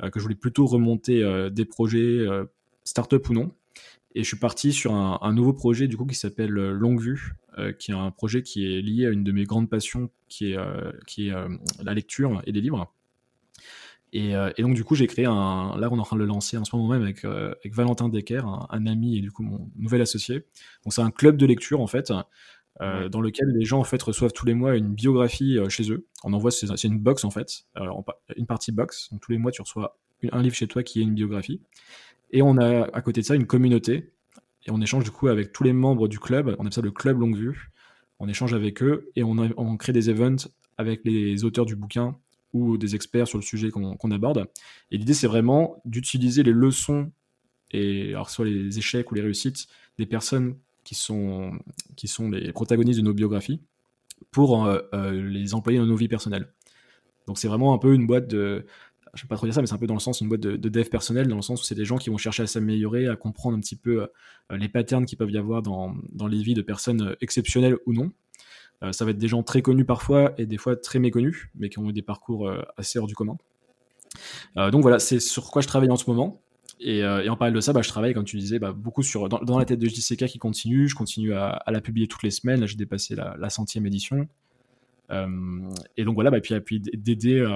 que 0.00 0.18
je 0.18 0.22
voulais 0.22 0.34
plutôt 0.34 0.64
remonter 0.64 1.22
des 1.50 1.64
projets 1.66 2.24
start-up 2.84 3.28
ou 3.28 3.34
non. 3.34 3.52
Et 4.14 4.22
je 4.22 4.28
suis 4.28 4.38
parti 4.38 4.72
sur 4.72 4.94
un, 4.94 5.18
un 5.20 5.34
nouveau 5.34 5.52
projet 5.52 5.88
du 5.88 5.96
coup 5.98 6.06
qui 6.06 6.14
s'appelle 6.14 6.52
Longue 6.52 7.00
Vue, 7.00 7.34
qui 7.78 7.90
est 7.90 7.94
un 7.94 8.10
projet 8.10 8.42
qui 8.42 8.64
est 8.64 8.80
lié 8.80 9.06
à 9.06 9.10
une 9.10 9.24
de 9.24 9.32
mes 9.32 9.44
grandes 9.44 9.68
passions, 9.68 10.08
qui 10.28 10.52
est 10.52 10.58
qui 11.06 11.28
est 11.28 11.34
la 11.82 11.92
lecture 11.92 12.40
et 12.46 12.52
les 12.52 12.62
livres. 12.62 12.90
Euh, 14.14 14.52
et, 14.56 14.62
donc, 14.62 14.74
du 14.74 14.84
coup, 14.84 14.94
j'ai 14.94 15.06
créé 15.06 15.24
un. 15.24 15.76
Là, 15.78 15.88
on 15.90 15.96
est 15.96 16.00
en 16.00 16.04
train 16.04 16.16
de 16.16 16.20
le 16.20 16.26
lancer 16.26 16.56
en 16.56 16.64
ce 16.64 16.74
moment 16.74 16.88
même 16.88 17.02
avec, 17.02 17.24
euh, 17.24 17.54
avec 17.60 17.74
Valentin 17.74 18.08
Decker, 18.08 18.46
un, 18.46 18.86
ami 18.86 19.18
et 19.18 19.20
du 19.20 19.30
coup 19.30 19.42
mon 19.42 19.70
nouvel 19.76 20.00
associé. 20.02 20.46
Donc, 20.84 20.92
c'est 20.92 21.02
un 21.02 21.10
club 21.10 21.36
de 21.36 21.46
lecture 21.46 21.80
en 21.80 21.86
fait, 21.86 22.12
euh, 22.80 23.08
dans 23.08 23.20
lequel 23.20 23.48
les 23.48 23.64
gens 23.64 23.78
en 23.78 23.84
fait 23.84 24.02
reçoivent 24.02 24.32
tous 24.32 24.46
les 24.46 24.54
mois 24.54 24.76
une 24.76 24.94
biographie 24.94 25.58
chez 25.68 25.90
eux. 25.92 26.06
On 26.24 26.32
envoie, 26.32 26.50
c'est 26.50 26.84
une 26.84 26.98
box 26.98 27.24
en 27.24 27.30
fait, 27.30 27.66
une 28.36 28.46
partie 28.46 28.72
box. 28.72 29.10
Donc, 29.10 29.20
tous 29.20 29.32
les 29.32 29.38
mois, 29.38 29.52
tu 29.52 29.62
reçois 29.62 29.98
un 30.32 30.42
livre 30.42 30.54
chez 30.54 30.66
toi 30.66 30.82
qui 30.82 31.00
est 31.00 31.04
une 31.04 31.14
biographie. 31.14 31.60
Et 32.32 32.42
on 32.42 32.56
a 32.58 32.84
à 32.92 33.02
côté 33.02 33.20
de 33.20 33.26
ça 33.26 33.34
une 33.34 33.46
communauté. 33.46 34.12
Et 34.66 34.70
on 34.70 34.80
échange 34.80 35.04
du 35.04 35.10
coup 35.10 35.28
avec 35.28 35.52
tous 35.52 35.64
les 35.64 35.72
membres 35.72 36.06
du 36.06 36.18
club. 36.18 36.54
On 36.58 36.62
appelle 36.62 36.72
ça 36.72 36.82
le 36.82 36.90
club 36.90 37.18
longue 37.18 37.36
vue. 37.36 37.70
On 38.18 38.28
échange 38.28 38.52
avec 38.52 38.82
eux 38.82 39.10
et 39.16 39.22
on, 39.24 39.36
on 39.56 39.76
crée 39.78 39.94
des 39.94 40.10
events 40.10 40.50
avec 40.76 41.00
les 41.04 41.44
auteurs 41.44 41.64
du 41.64 41.76
bouquin 41.76 42.18
ou 42.52 42.76
des 42.76 42.94
experts 42.94 43.28
sur 43.28 43.38
le 43.38 43.42
sujet 43.42 43.70
qu'on 43.70 44.10
aborde. 44.10 44.46
Et 44.90 44.98
l'idée, 44.98 45.14
c'est 45.14 45.26
vraiment 45.26 45.80
d'utiliser 45.84 46.42
les 46.42 46.52
leçons, 46.52 47.10
et 47.70 48.10
alors 48.10 48.30
soit 48.30 48.46
les 48.46 48.78
échecs 48.78 49.10
ou 49.12 49.14
les 49.14 49.22
réussites, 49.22 49.66
des 49.98 50.06
personnes 50.06 50.56
qui 50.84 50.94
sont, 50.94 51.52
qui 51.96 52.08
sont 52.08 52.30
les 52.30 52.52
protagonistes 52.52 52.98
de 52.98 53.04
nos 53.04 53.14
biographies, 53.14 53.60
pour 54.30 54.64
euh, 54.66 54.80
euh, 54.94 55.12
les 55.12 55.54
employer 55.54 55.78
dans 55.78 55.86
nos 55.86 55.96
vies 55.96 56.08
personnelles. 56.08 56.52
Donc 57.26 57.38
c'est 57.38 57.48
vraiment 57.48 57.74
un 57.74 57.78
peu 57.78 57.94
une 57.94 58.06
boîte 58.06 58.28
de, 58.28 58.66
je 59.14 59.22
vais 59.22 59.28
pas 59.28 59.36
trop 59.36 59.46
dire 59.46 59.54
ça, 59.54 59.60
mais 59.60 59.66
c'est 59.66 59.74
un 59.74 59.78
peu 59.78 59.86
dans 59.86 59.94
le 59.94 60.00
sens 60.00 60.20
une 60.20 60.28
boîte 60.28 60.40
de, 60.40 60.56
dev 60.56 60.88
personnel, 60.88 61.28
dans 61.28 61.36
le 61.36 61.42
sens 61.42 61.60
où 61.60 61.64
c'est 61.64 61.74
des 61.74 61.84
gens 61.84 61.98
qui 61.98 62.10
vont 62.10 62.18
chercher 62.18 62.42
à 62.42 62.46
s'améliorer, 62.46 63.08
à 63.08 63.16
comprendre 63.16 63.56
un 63.56 63.60
petit 63.60 63.76
peu 63.76 64.02
euh, 64.02 64.56
les 64.56 64.68
patterns 64.68 65.06
qu'il 65.06 65.18
peuvent 65.18 65.30
y 65.30 65.38
avoir 65.38 65.62
dans, 65.62 65.94
dans, 66.12 66.26
les 66.26 66.42
vies 66.42 66.54
de 66.54 66.62
personnes 66.62 67.16
exceptionnelles 67.20 67.76
ou 67.86 67.92
non, 67.92 68.12
ça 68.92 69.04
va 69.04 69.10
être 69.10 69.18
des 69.18 69.28
gens 69.28 69.42
très 69.42 69.62
connus 69.62 69.84
parfois 69.84 70.32
et 70.38 70.46
des 70.46 70.56
fois 70.56 70.74
très 70.76 70.98
méconnus, 70.98 71.48
mais 71.54 71.68
qui 71.68 71.78
ont 71.78 71.88
eu 71.88 71.92
des 71.92 72.02
parcours 72.02 72.48
euh, 72.48 72.62
assez 72.76 72.98
hors 72.98 73.06
du 73.06 73.14
commun. 73.14 73.36
Euh, 74.56 74.70
donc 74.70 74.82
voilà, 74.82 74.98
c'est 74.98 75.20
sur 75.20 75.50
quoi 75.50 75.60
je 75.60 75.68
travaille 75.68 75.90
en 75.90 75.96
ce 75.96 76.08
moment. 76.08 76.40
Et, 76.82 77.04
en 77.04 77.36
parallèle 77.36 77.54
de 77.54 77.60
ça, 77.60 77.74
bah, 77.74 77.82
je 77.82 77.90
travaille, 77.90 78.14
comme 78.14 78.24
tu 78.24 78.38
disais, 78.38 78.58
bah, 78.58 78.72
beaucoup 78.72 79.02
sur 79.02 79.28
dans, 79.28 79.58
la 79.58 79.66
tête 79.66 79.78
de 79.78 79.86
JCK 79.86 80.24
qui 80.24 80.38
continue. 80.38 80.88
Je 80.88 80.94
continue 80.94 81.34
à, 81.34 81.62
la 81.66 81.82
publier 81.82 82.08
toutes 82.08 82.22
les 82.22 82.30
semaines. 82.30 82.60
Là, 82.60 82.66
j'ai 82.66 82.76
dépassé 82.76 83.14
la, 83.14 83.50
centième 83.50 83.84
édition. 83.84 84.26
et 85.10 86.04
donc 86.04 86.14
voilà, 86.14 86.30
bah, 86.30 86.40
puis, 86.40 86.80
d'aider 86.80 87.46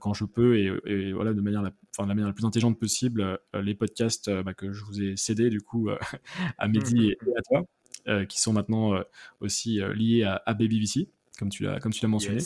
quand 0.00 0.14
je 0.14 0.24
peux 0.24 0.58
et, 0.58 0.70
de 0.70 1.40
manière 1.42 1.60
la, 1.60 1.70
la 1.98 2.06
manière 2.06 2.28
la 2.28 2.32
plus 2.32 2.46
intelligente 2.46 2.80
possible 2.80 3.38
les 3.52 3.74
podcasts 3.74 4.30
bah, 4.30 4.54
que 4.54 4.72
je 4.72 4.84
vous 4.84 5.02
ai 5.02 5.18
cédés 5.18 5.50
du 5.50 5.60
coup 5.60 5.90
à 6.58 6.66
Mehdi 6.66 7.10
et, 7.10 7.18
à 7.36 7.42
toi. 7.42 7.66
Euh, 8.08 8.24
qui 8.24 8.40
sont 8.40 8.52
maintenant 8.52 8.94
euh, 8.94 9.02
aussi 9.40 9.80
euh, 9.80 9.92
liés 9.92 10.22
à, 10.22 10.40
à 10.46 10.54
BabyVC, 10.54 11.08
comme 11.40 11.48
tu 11.48 11.64
l'as 11.64 11.80
comme 11.80 11.92
tu 11.92 12.02
l'as 12.02 12.08
mentionné. 12.08 12.40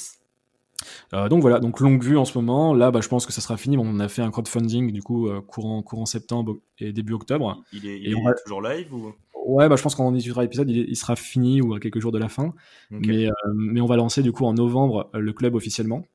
donc 1.12 1.42
voilà, 1.42 1.60
donc 1.60 1.80
longue 1.80 2.02
vue 2.02 2.16
en 2.16 2.24
ce 2.24 2.38
moment. 2.38 2.72
Là, 2.72 2.90
bah, 2.90 3.02
je 3.02 3.08
pense 3.08 3.26
que 3.26 3.32
ça 3.32 3.42
sera 3.42 3.58
fini. 3.58 3.76
on 3.76 4.00
a 4.00 4.08
fait 4.08 4.22
un 4.22 4.30
crowdfunding 4.30 4.90
du 4.90 5.02
coup 5.02 5.28
courant, 5.48 5.82
courant 5.82 6.06
septembre 6.06 6.56
et 6.78 6.92
début 6.92 7.12
octobre. 7.12 7.62
Il 7.74 7.86
est, 7.86 8.00
il 8.00 8.16
toujours 8.42 8.62
live 8.62 8.94
ou? 8.94 9.12
Ouais, 9.44 9.68
bah, 9.68 9.76
je 9.76 9.82
pense 9.82 9.94
qu'on 9.94 10.14
étudiera 10.14 10.42
l'épisode, 10.42 10.70
il, 10.70 10.88
il, 10.88 10.96
sera 10.96 11.14
fini 11.14 11.60
ou 11.60 11.74
à 11.74 11.80
quelques 11.80 12.00
jours 12.00 12.12
de 12.12 12.18
la 12.18 12.30
fin. 12.30 12.54
Mais, 12.90 13.28
mais 13.54 13.82
on 13.82 13.86
va 13.86 13.96
lancer 13.96 14.22
du 14.22 14.32
coup 14.32 14.46
en 14.46 14.54
novembre 14.54 15.10
le 15.12 15.32
club 15.34 15.54
officiellement. 15.54 16.06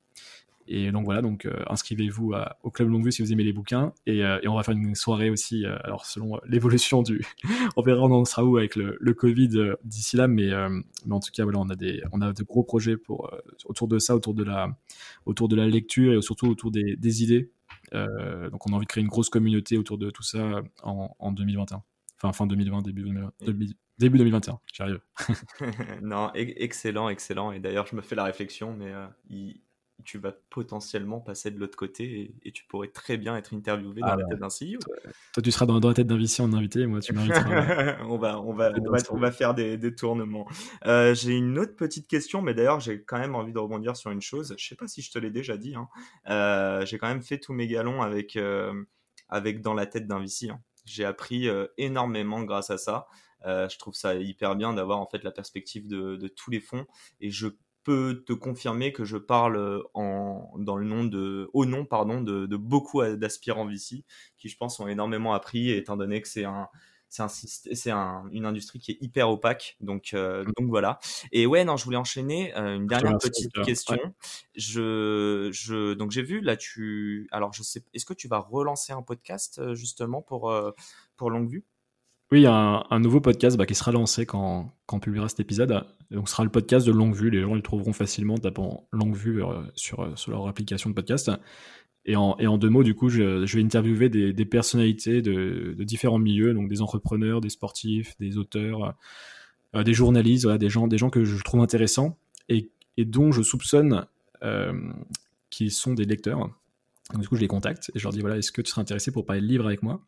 Et 0.68 0.92
donc 0.92 1.06
voilà, 1.06 1.22
donc 1.22 1.46
euh, 1.46 1.64
inscrivez-vous 1.68 2.34
au 2.64 2.72
Club 2.72 2.90
Longue 2.90 3.06
Vue 3.06 3.12
si 3.12 3.22
vous 3.22 3.32
aimez 3.32 3.44
les 3.44 3.54
bouquins. 3.54 3.94
Et, 4.08 4.24
euh, 4.24 4.40
et 4.42 4.48
on 4.48 4.56
va 4.56 4.64
faire 4.64 4.74
une 4.74 4.96
soirée 4.96 5.30
aussi, 5.30 5.66
euh, 5.66 5.78
alors 5.84 6.06
selon 6.06 6.40
l'évolution 6.48 7.04
du... 7.04 7.22
on 7.76 7.82
verra 7.84 8.02
on 8.04 8.12
en 8.12 8.26
sera 8.26 8.44
où 8.44 8.58
avec 8.58 8.76
le, 8.76 8.98
le 9.00 9.14
Covid 9.14 9.74
d'ici 9.84 10.18
là, 10.18 10.28
mais, 10.28 10.50
mais 11.06 11.14
en 11.14 11.20
tout 11.20 11.32
cas, 11.32 11.44
voilà, 11.44 11.60
on 11.60 11.70
a, 11.70 11.76
des, 11.76 12.02
on 12.12 12.22
a 12.22 12.34
de 12.34 12.44
gros 12.44 12.64
projets 12.64 12.98
pour, 12.98 13.32
autour 13.66 13.88
de 13.88 14.00
ça, 14.00 14.16
autour 14.16 14.34
de, 14.34 14.44
la, 14.44 14.70
autour 15.26 15.48
de 15.48 15.56
la 15.56 15.68
lecture 15.68 16.14
et 16.14 16.22
surtout 16.22 16.48
autour 16.48 16.72
des, 16.72 16.96
des 16.96 17.24
idées. 17.24 17.52
donc 17.94 18.66
on 18.68 18.74
a 18.74 18.76
envie 18.76 18.86
de 18.86 18.90
créer 18.90 19.04
une 19.04 19.10
grosse 19.10 19.30
communauté 19.30 19.78
autour 19.78 19.98
de 19.98 20.10
tout 20.10 20.24
ça 20.24 20.62
en, 20.84 21.16
en 21.20 21.32
2021. 21.32 21.84
Enfin, 22.18 22.34
fin 22.34 22.48
2020, 22.48 22.82
début, 22.82 23.04
2020, 23.04 23.32
début 24.00 24.18
2021, 24.18 24.60
j'arrive. 24.74 25.00
non, 26.02 26.32
excellent, 26.34 27.10
excellent. 27.10 27.52
Et 27.52 27.60
d'ailleurs, 27.60 27.86
je 27.88 27.96
me 27.96 28.02
fais 28.02 28.16
la 28.16 28.24
réflexion, 28.24 28.74
mais 28.74 28.92
il, 29.30 29.62
tu 30.04 30.18
vas 30.18 30.34
potentiellement 30.50 31.20
passer 31.20 31.52
de 31.52 31.60
l'autre 31.60 31.78
côté 31.78 32.36
et, 32.44 32.52
tu 32.52 32.66
pourrais 32.66 32.90
très 32.90 33.18
bien 33.18 33.36
être 33.38 33.54
interviewé 33.54 34.02
dans 34.02 34.08
ah 34.08 34.16
la 34.18 34.26
tête 34.26 34.40
d'un 34.40 34.48
CEO. 34.48 34.80
Toi, 35.34 35.44
tu 35.44 35.52
seras 35.52 35.66
dans, 35.66 35.80
la 35.80 35.94
tête 35.94 36.08
d'un 36.08 36.18
VC 36.18 36.42
en 36.42 36.54
invité 36.54 36.82
et 36.82 36.88
moi, 36.88 37.00
tu 37.00 37.14
m'inviteras. 37.14 37.98
on, 38.04 38.18
va, 38.18 38.40
on, 38.42 38.54
va, 38.54 38.72
on, 39.10 39.18
va, 39.18 39.32
faire 39.32 39.54
des, 39.54 39.78
des 39.78 39.96
tournements. 39.96 40.48
Euh, 40.86 41.14
j'ai 41.14 41.38
une 41.38 41.58
autre 41.58 41.76
petite 41.76 42.08
question, 42.08 42.42
mais 42.42 42.54
d'ailleurs, 42.54 42.80
j'ai 42.80 43.04
quand 43.04 43.18
même 43.18 43.36
envie 43.36 43.54
de 43.54 43.60
rebondir 43.60 43.96
sur 43.96 44.12
une 44.12 44.22
chose. 44.22 44.54
Je 44.58 44.68
sais 44.68 44.76
pas 44.76 44.88
si 44.88 45.02
je 45.02 45.12
te 45.12 45.20
l'ai 45.20 45.32
déjà 45.32 45.58
dit. 45.58 45.76
Hein. 45.76 45.88
Euh, 46.30 46.86
j'ai 46.86 46.98
quand 46.98 47.08
même 47.08 47.24
fait 47.24 47.40
tous 47.40 47.54
mes 47.54 47.68
galons 47.68 48.02
avec, 48.02 48.36
euh, 48.36 48.74
avec 49.30 49.62
dans 49.62 49.74
la 49.74 49.86
tête 49.86 50.08
d'un 50.08 50.20
VC. 50.20 50.50
Hein. 50.50 50.60
J'ai 50.86 51.06
appris 51.06 51.50
énormément 51.78 52.44
grâce 52.44 52.70
à 52.70 52.78
ça. 52.78 53.08
je 53.44 53.78
trouve 53.80 53.96
ça 53.96 54.14
hyper 54.14 54.56
bien 54.56 54.72
d'avoir 54.74 55.00
en 55.00 55.08
fait 55.08 55.24
la 55.24 55.32
perspective 55.32 55.88
de, 55.88 56.16
de 56.16 56.28
tous 56.28 56.52
les 56.52 56.60
fonds 56.60 56.86
et 57.22 57.32
je 57.32 57.48
peux 57.86 58.24
te 58.26 58.34
confirmer 58.34 58.92
que 58.92 59.06
je 59.06 59.16
parle 59.16 59.56
euh, 59.56 59.82
en, 59.94 60.52
dans 60.58 60.76
le 60.76 60.86
nom 60.86 61.06
de, 61.06 61.50
au 61.54 61.66
nom 61.66 61.86
pardon, 61.86 62.20
de, 62.20 62.46
de 62.46 62.58
beaucoup 62.58 63.02
d'aspirants 63.04 63.66
VC 63.66 64.04
qui, 64.38 64.50
je 64.50 64.58
pense, 64.58 64.80
ont 64.82 64.88
énormément 64.90 65.34
appris, 65.34 65.72
étant 65.72 65.96
donné 65.96 66.22
que 66.22 66.28
c'est 66.28 66.44
un, 66.44 66.68
c'est 67.10 67.92
un, 67.92 68.28
une 68.32 68.46
industrie 68.46 68.80
qui 68.80 68.92
est 68.92 68.98
hyper 69.00 69.30
opaque. 69.30 69.78
Donc, 69.80 70.14
euh, 70.14 70.44
mmh. 70.44 70.52
donc 70.58 70.70
voilà. 70.70 71.00
Et 71.32 71.46
ouais, 71.46 71.64
non, 71.64 71.78
je 71.78 71.86
voulais 71.86 71.98
enchaîner. 71.98 72.56
Euh, 72.58 72.76
une 72.76 72.88
dernière 72.88 73.18
petite 73.18 73.54
question. 73.64 73.98
Je, 74.56 75.50
je, 75.54 75.94
donc 75.94 76.12
j'ai 76.12 76.24
vu 76.24 76.42
là, 76.42 76.58
tu. 76.58 77.28
Alors, 77.32 77.54
je 77.54 77.64
sais. 77.64 77.84
Est-ce 77.94 78.06
que 78.06 78.14
tu 78.14 78.28
vas 78.28 78.40
relancer 78.40 78.92
un 78.92 79.02
podcast 79.02 79.60
euh, 79.60 79.76
justement 79.76 80.22
pour, 80.22 80.54
pour 81.16 81.30
Longue 81.30 81.50
Vue 81.50 81.66
il 82.40 82.44
y 82.44 82.48
a 82.48 82.86
un, 82.90 83.00
nouveau 83.00 83.22
podcast 83.22 83.58
bah, 83.58 83.66
qui 83.66 83.76
sera 83.76 83.92
lancé 83.92 84.26
quand, 84.26 84.74
quand 84.86 84.98
on 84.98 85.00
publiera 85.00 85.30
cet 85.30 85.40
épisode. 85.40 85.86
Donc, 86.12 86.28
ce 86.28 86.34
sera 86.34 86.44
le 86.44 86.50
podcast 86.50 86.86
de 86.86 86.92
Longue 86.92 87.16
Vue. 87.16 87.30
Les 87.30 87.42
gens 87.42 87.54
le 87.56 87.62
trouveront 87.62 87.94
facilement 87.94 88.36
en 88.36 88.38
tapant 88.38 88.88
Longue 88.92 89.16
Vue 89.16 89.42
sur, 89.76 90.18
sur 90.18 90.32
leur 90.32 90.48
application 90.48 90.90
de 90.90 90.96
podcast. 90.96 91.32
Et 92.06 92.16
en, 92.16 92.38
et 92.38 92.46
en, 92.46 92.58
deux 92.58 92.70
mots, 92.70 92.84
du 92.84 92.94
coup, 92.94 93.10
je, 93.10 93.46
vais 93.46 93.64
interviewer 93.64 94.10
des, 94.10 94.46
personnalités 94.46 95.22
de, 95.22 95.76
différents 95.80 96.20
milieux, 96.20 96.54
donc 96.54 96.70
des 96.70 96.82
entrepreneurs, 96.82 97.42
des 97.42 97.50
sportifs, 97.50 98.16
des 98.20 98.38
auteurs, 98.38 98.94
euh, 99.76 99.84
des 99.84 99.94
journalistes, 99.94 100.48
des, 100.48 100.70
gens, 100.70 100.88
des 100.88 100.98
gens 100.98 101.10
que 101.10 101.26
je 101.26 101.44
trouve 101.44 101.62
intéressants 101.62 102.18
et, 102.48 102.70
et 102.98 103.06
dont 103.06 103.32
je 103.32 103.42
soupçonne 103.42 104.06
euh, 104.44 104.74
qu'ils 105.50 105.72
sont 105.72 105.94
des 105.94 106.06
lecteurs. 106.06 106.50
Donc, 107.14 107.22
du 107.22 107.28
coup, 107.28 107.36
je 107.36 107.42
les 107.42 107.48
contacte 107.48 107.92
et 107.94 108.00
je 108.00 108.04
leur 108.04 108.14
dis 108.14 108.22
voilà, 108.22 108.38
est-ce 108.38 108.52
que 108.52 108.62
tu 108.62 108.72
serais 108.72 108.82
intéressé 108.82 109.12
pour 109.12 109.26
parler 109.26 109.42
de 109.42 109.48
livres 109.48 109.68
avec 109.68 109.84
moi? 109.84 110.02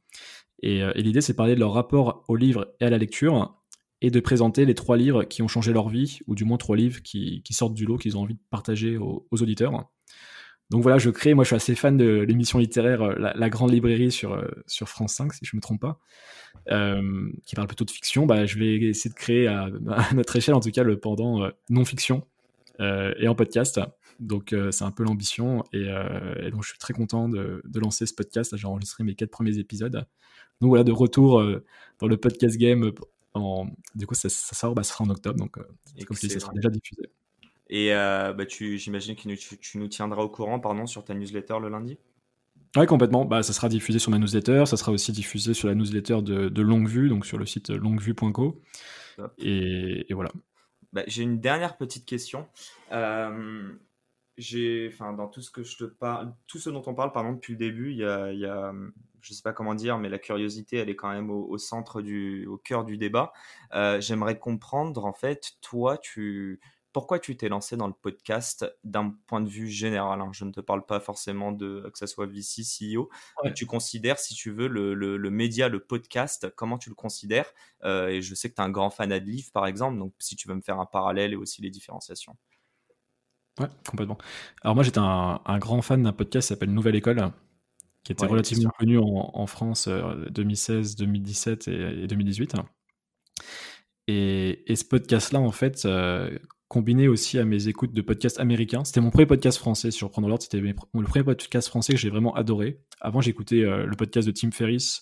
Et, 0.64 0.84
euh, 0.84 0.92
et 0.96 1.04
l'idée, 1.04 1.22
c'est 1.22 1.34
de 1.34 1.38
parler 1.38 1.56
de 1.56 1.60
leur 1.60 1.74
rapport 1.74 2.24
au 2.28 2.36
livre 2.36 2.74
et 2.80 2.86
à 2.86 2.90
la 2.90 2.98
lecture 2.98 3.56
et 4.02 4.12
de 4.12 4.20
présenter 4.20 4.66
les 4.66 4.76
trois 4.76 4.98
livres 4.98 5.24
qui 5.24 5.42
ont 5.42 5.48
changé 5.48 5.74
leur 5.74 5.90
vie, 5.90 6.20
ou 6.28 6.36
du 6.36 6.46
moins 6.46 6.58
trois 6.58 6.76
livres 6.76 7.02
qui, 7.02 7.42
sortent 7.50 7.74
du 7.74 7.86
lot, 7.86 7.98
qu'ils 7.98 8.16
ont 8.16 8.22
envie 8.22 8.36
de 8.36 8.40
partager 8.52 8.98
aux, 8.98 9.26
auditeurs. 9.32 9.90
Donc 10.70 10.84
voilà, 10.84 10.98
je 10.98 11.10
crée, 11.10 11.34
moi 11.34 11.44
je 11.44 11.48
suis 11.48 11.56
assez 11.56 11.76
fan 11.76 11.98
de 11.98 12.20
l'émission 12.28 12.60
littéraire 12.60 13.02
euh, 13.02 13.16
la, 13.18 13.50
Grande 13.50 13.72
Librairie 13.72 14.12
sur, 14.12 14.34
euh, 14.34 14.46
sur 14.68 14.90
France 14.90 15.14
5, 15.14 15.34
si 15.34 15.46
je 15.46 15.56
ne 15.56 15.58
me 15.58 15.62
trompe 15.62 15.82
pas, 15.82 16.00
qui 17.46 17.56
parle 17.56 17.68
plutôt 17.68 17.86
de 17.86 17.92
fiction. 17.92 18.26
Bah, 18.26 18.46
je 18.46 18.60
vais 18.60 18.76
essayer 18.76 19.10
de 19.10 19.16
créer 19.16 19.48
à, 19.48 19.70
notre 20.14 20.36
échelle, 20.36 20.56
en 20.56 20.60
tout 20.60 20.72
cas, 20.72 20.84
le 20.84 21.00
pendant 21.00 21.50
non-fiction 21.70 22.28
et 22.80 23.28
en 23.28 23.34
podcast. 23.36 23.80
Donc 24.20 24.56
c'est 24.72 24.84
un 24.84 24.92
peu 24.92 25.04
l'ambition 25.04 25.64
et, 25.74 25.86
donc 26.52 26.64
je 26.64 26.70
suis 26.70 26.80
très 26.80 26.94
content 26.94 27.30
de, 27.30 27.62
lancer 27.76 28.06
ce 28.06 28.14
podcast. 28.14 28.56
J'ai 28.56 28.68
enregistré 28.68 29.04
mes 29.04 29.16
quatre 29.16 29.32
premiers 29.32 29.58
épisodes. 29.58 30.06
Donc 30.62 30.70
voilà, 30.70 30.84
de 30.84 30.92
retour 30.92 31.44
dans 32.00 32.08
le 32.08 32.18
podcast 32.18 32.58
game. 32.58 32.92
En, 33.34 33.68
du 33.94 34.08
coup, 34.08 34.16
ça, 34.16 34.30
sort, 34.30 34.74
bah, 34.74 34.82
ça 34.82 34.94
sera 34.94 35.04
en 35.04 35.10
octobre, 35.10 35.38
donc 35.38 35.52
comme 35.52 36.18
je 36.18 36.22
dis, 36.22 36.30
ça 36.30 36.40
sera 36.40 36.54
déjà 36.54 36.70
diffusé. 36.70 37.04
Et 37.70 37.94
euh, 37.94 38.34
bah, 38.34 38.46
j'imagine 38.48 39.16
que 39.16 39.56
tu, 39.56 39.78
nous 39.78 39.88
tiendras 39.88 40.22
au 40.22 40.30
courant 40.30 40.60
pardon, 40.60 40.86
sur 40.86 41.04
ta 41.04 41.14
newsletter 41.14 41.56
le 41.62 41.70
lundi? 41.70 41.98
Oui, 42.76 42.86
complètement. 42.86 43.26
Bah, 43.26 43.44
ça 43.44 43.54
sera 43.54 43.70
diffusé 43.70 44.00
sur 44.00 44.12
ma 44.12 44.20
newsletter. 44.20 44.66
Ça 44.66 44.78
sera 44.78 44.92
aussi 44.92 45.12
diffusé 45.12 45.54
sur 45.54 45.68
la 45.68 45.76
newsletter 45.76 46.22
de, 46.22 46.50
de 46.50 46.62
Longuevue, 46.62 47.10
donc 47.10 47.26
sur 47.26 47.38
le 47.38 47.46
site 47.46 47.70
longuevue.co. 47.70 48.62
Et, 49.40 50.06
et, 50.10 50.14
voilà. 50.14 50.32
Bah, 50.94 51.04
j'ai 51.08 51.24
une 51.24 51.40
dernière 51.40 51.78
petite 51.78 52.06
question. 52.06 52.48
Euh, 52.92 53.74
j'ai, 54.38 54.90
enfin, 54.92 55.14
dans 55.14 55.28
tout 55.28 55.42
ce 55.42 55.52
que 55.52 55.64
je 55.64 55.78
te 55.78 55.84
parle, 55.84 56.34
tout 56.48 56.60
ce 56.60 56.70
dont 56.70 56.84
on 56.86 56.94
parle, 56.94 57.12
pardon, 57.12 57.34
depuis 57.34 57.54
le 57.54 57.60
début, 57.60 57.92
il 57.92 57.98
y 57.98 58.06
a, 58.06 58.32
il 58.32 58.40
y 58.40 58.46
a 58.46 58.74
je 59.28 59.34
sais 59.34 59.42
pas 59.42 59.54
comment 59.54 59.76
dire, 59.76 59.98
mais 59.98 60.10
la 60.10 60.20
curiosité, 60.20 60.78
elle 60.78 60.90
est 60.90 60.96
quand 60.96 61.12
même 61.12 61.30
au, 61.30 61.58
centre 61.58 62.02
du, 62.02 62.46
au 62.48 62.58
cœur 62.58 62.86
du 62.86 62.98
débat. 62.98 63.34
Euh, 63.74 64.00
j'aimerais 64.00 64.40
comprendre, 64.40 65.06
en 65.06 65.14
fait, 65.14 65.54
toi, 65.62 65.98
tu, 65.98 66.62
pourquoi 66.94 67.20
tu 67.20 67.36
t'es 67.36 67.50
lancé 67.50 67.78
dans 67.78 67.88
le 67.88 67.94
podcast 67.94 68.66
d'un 68.84 69.16
point 69.28 69.42
de 69.42 69.50
vue 69.50 69.68
général 69.68 70.22
hein? 70.22 70.30
Je 70.34 70.46
ne 70.46 70.52
te 70.52 70.62
parle 70.62 70.86
pas 70.86 71.00
forcément 71.00 71.52
de 71.52 71.90
que 71.92 72.00
ce 72.00 72.08
soit 72.08 72.26
VC, 72.26 72.64
CEO. 72.64 73.10
Tu 73.56 73.66
considères, 73.66 74.20
si 74.20 74.34
tu 74.34 74.52
veux, 74.52 74.68
le, 74.68 74.94
le, 74.94 75.30
média, 75.30 75.68
le 75.68 75.80
podcast, 75.80 76.48
comment 76.56 76.78
tu 76.78 76.90
le 76.90 76.96
considères? 76.96 77.52
Euh, 77.84 78.08
Et 78.08 78.22
je 78.22 78.34
sais 78.34 78.50
que 78.50 78.56
tu 78.56 78.62
es 78.62 78.66
un 78.66 78.70
grand 78.70 78.90
fan 78.90 79.10
de 79.10 79.16
livres, 79.16 79.52
par 79.52 79.68
exemple, 79.68 80.00
donc 80.00 80.14
si 80.20 80.36
tu 80.36 80.48
veux 80.48 80.56
me 80.56 80.62
faire 80.62 80.80
un 80.80 80.86
parallèle 80.86 81.34
et 81.34 81.36
aussi 81.36 81.62
les 81.62 81.70
différenciations. 81.70 82.38
Ouais, 83.60 83.68
complètement. 83.88 84.18
Alors 84.62 84.76
moi, 84.76 84.84
j'étais 84.84 85.00
un, 85.00 85.60
grand 85.60 85.82
fan 85.82 86.04
d'un 86.04 86.14
podcast 86.14 86.48
qui 86.48 86.54
s'appelle 86.54 86.74
Nouvelle 86.74 86.96
École, 86.96 87.32
qui 88.04 88.12
était 88.12 88.26
relativement 88.26 88.72
connu 88.78 88.98
en, 89.00 89.48
France 89.48 89.88
2016, 89.88 90.94
euh, 90.94 90.98
2017 90.98 91.68
et, 91.68 92.08
2018. 92.08 92.56
Et, 94.08 94.72
et, 94.72 94.76
ce 94.76 94.86
podcast-là, 94.86 95.40
en 95.40 95.52
fait, 95.52 95.86
euh, 95.86 96.38
combiné 96.68 97.08
aussi 97.08 97.40
à 97.40 97.46
mes 97.46 97.68
écoutes 97.68 97.94
de 97.94 98.02
podcasts 98.02 98.40
américains. 98.40 98.84
C'était 98.84 99.02
mon 99.02 99.10
premier 99.10 99.26
podcast 99.26 99.58
français, 99.58 99.92
sur 99.92 100.10
Prendre 100.12 100.28
l'ordre. 100.28 100.44
C'était 100.44 100.60
le 100.60 100.74
premier 101.04 101.24
podcast 101.24 101.68
français 101.68 101.94
que 101.94 102.00
j'ai 102.00 102.10
vraiment 102.10 102.36
adoré. 102.36 102.82
Avant, 103.00 103.22
j'écoutais 103.22 103.64
euh, 103.64 103.86
le 103.86 103.96
podcast 103.96 104.28
de 104.28 104.34
Tim 104.34 104.52
Ferriss, 104.52 105.02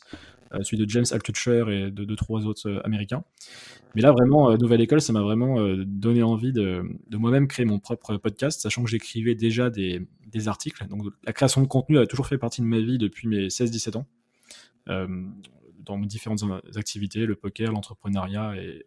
celui 0.64 0.84
de 0.84 0.90
James 0.90 1.06
Altucher 1.12 1.66
et 1.70 1.92
de 1.92 2.04
deux, 2.06 2.16
trois 2.16 2.46
autres 2.46 2.70
euh, 2.70 2.86
américains. 2.86 3.24
Mais 3.96 4.02
là, 4.02 4.12
vraiment, 4.12 4.58
Nouvelle 4.58 4.82
École, 4.82 5.00
ça 5.00 5.14
m'a 5.14 5.22
vraiment 5.22 5.56
donné 5.86 6.22
envie 6.22 6.52
de, 6.52 6.84
moi-même 7.12 7.48
créer 7.48 7.66
mon 7.66 7.80
propre 7.80 8.18
podcast, 8.18 8.60
sachant 8.60 8.84
que 8.84 8.90
j'écrivais 8.90 9.36
déjà 9.36 9.70
des, 9.70 10.06
articles. 10.48 10.86
Donc, 10.88 11.06
la 11.24 11.32
création 11.32 11.62
de 11.62 11.68
contenu 11.68 11.98
a 11.98 12.06
toujours 12.06 12.28
fait 12.28 12.38
partie 12.38 12.60
de 12.60 12.66
ma 12.66 12.80
vie 12.80 12.98
depuis 12.98 13.30
mes 13.30 13.48
16-17 13.48 13.96
ans. 13.96 14.06
dans 14.86 15.98
mes 15.98 16.08
différentes 16.08 16.44
activités, 16.76 17.26
le 17.26 17.36
poker, 17.36 17.72
l'entrepreneuriat 17.72 18.56
et, 18.58 18.86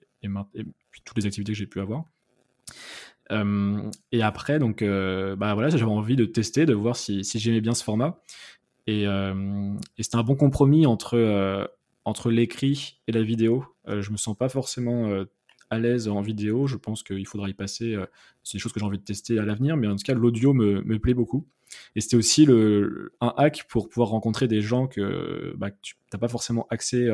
puis 0.90 1.00
toutes 1.06 1.16
les 1.16 1.24
activités 1.24 1.52
que 1.52 1.58
j'ai 1.58 1.66
pu 1.66 1.80
avoir. 1.80 2.04
Euh, 3.30 3.90
et 4.12 4.22
après, 4.22 4.58
donc, 4.58 4.82
euh, 4.82 5.36
bah 5.36 5.54
voilà, 5.54 5.68
j'avais 5.68 5.84
envie 5.84 6.16
de 6.16 6.24
tester, 6.24 6.66
de 6.66 6.74
voir 6.74 6.96
si 6.96 7.22
j'aimais 7.22 7.60
bien 7.60 7.74
ce 7.74 7.84
format. 7.84 8.20
Et, 8.88 9.06
euh, 9.06 9.74
et 9.98 10.02
c'était 10.02 10.16
un 10.16 10.22
bon 10.22 10.34
compromis 10.34 10.86
entre, 10.86 11.70
entre 12.06 12.30
l'écrit 12.30 13.02
et 13.06 13.12
la 13.12 13.22
vidéo. 13.22 13.66
je 13.86 14.10
me 14.10 14.16
sens 14.16 14.34
pas 14.34 14.48
forcément 14.48 15.12
à 15.68 15.78
l'aise 15.78 16.08
en 16.08 16.22
vidéo. 16.22 16.66
Je 16.66 16.76
pense 16.76 17.02
qu'il 17.02 17.26
faudra 17.26 17.50
y 17.50 17.52
passer. 17.52 17.96
c'est 18.42 18.56
des 18.56 18.58
choses 18.58 18.72
que 18.72 18.80
j'ai 18.80 18.86
envie 18.86 18.98
de 18.98 19.04
tester 19.04 19.38
à 19.38 19.44
l'avenir, 19.44 19.76
mais 19.76 19.86
en 19.86 19.94
tout 19.94 20.04
cas, 20.04 20.14
l'audio 20.14 20.54
me, 20.54 20.80
me, 20.80 20.98
plaît 20.98 21.12
beaucoup. 21.12 21.46
Et 21.96 22.00
c'était 22.00 22.16
aussi 22.16 22.46
le, 22.46 23.12
un 23.20 23.34
hack 23.36 23.66
pour 23.68 23.90
pouvoir 23.90 24.08
rencontrer 24.08 24.48
des 24.48 24.62
gens 24.62 24.86
que, 24.86 25.54
bah, 25.58 25.70
tu 25.82 25.96
n'as 26.10 26.18
pas 26.18 26.28
forcément 26.28 26.66
accès 26.70 27.10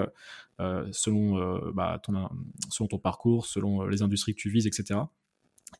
selon, 0.92 1.72
bah, 1.72 2.00
selon 2.70 2.86
ton 2.86 2.98
parcours, 2.98 3.46
selon 3.46 3.84
les 3.86 4.02
industries 4.02 4.36
que 4.36 4.40
tu 4.40 4.48
vises, 4.48 4.68
etc. 4.68 5.00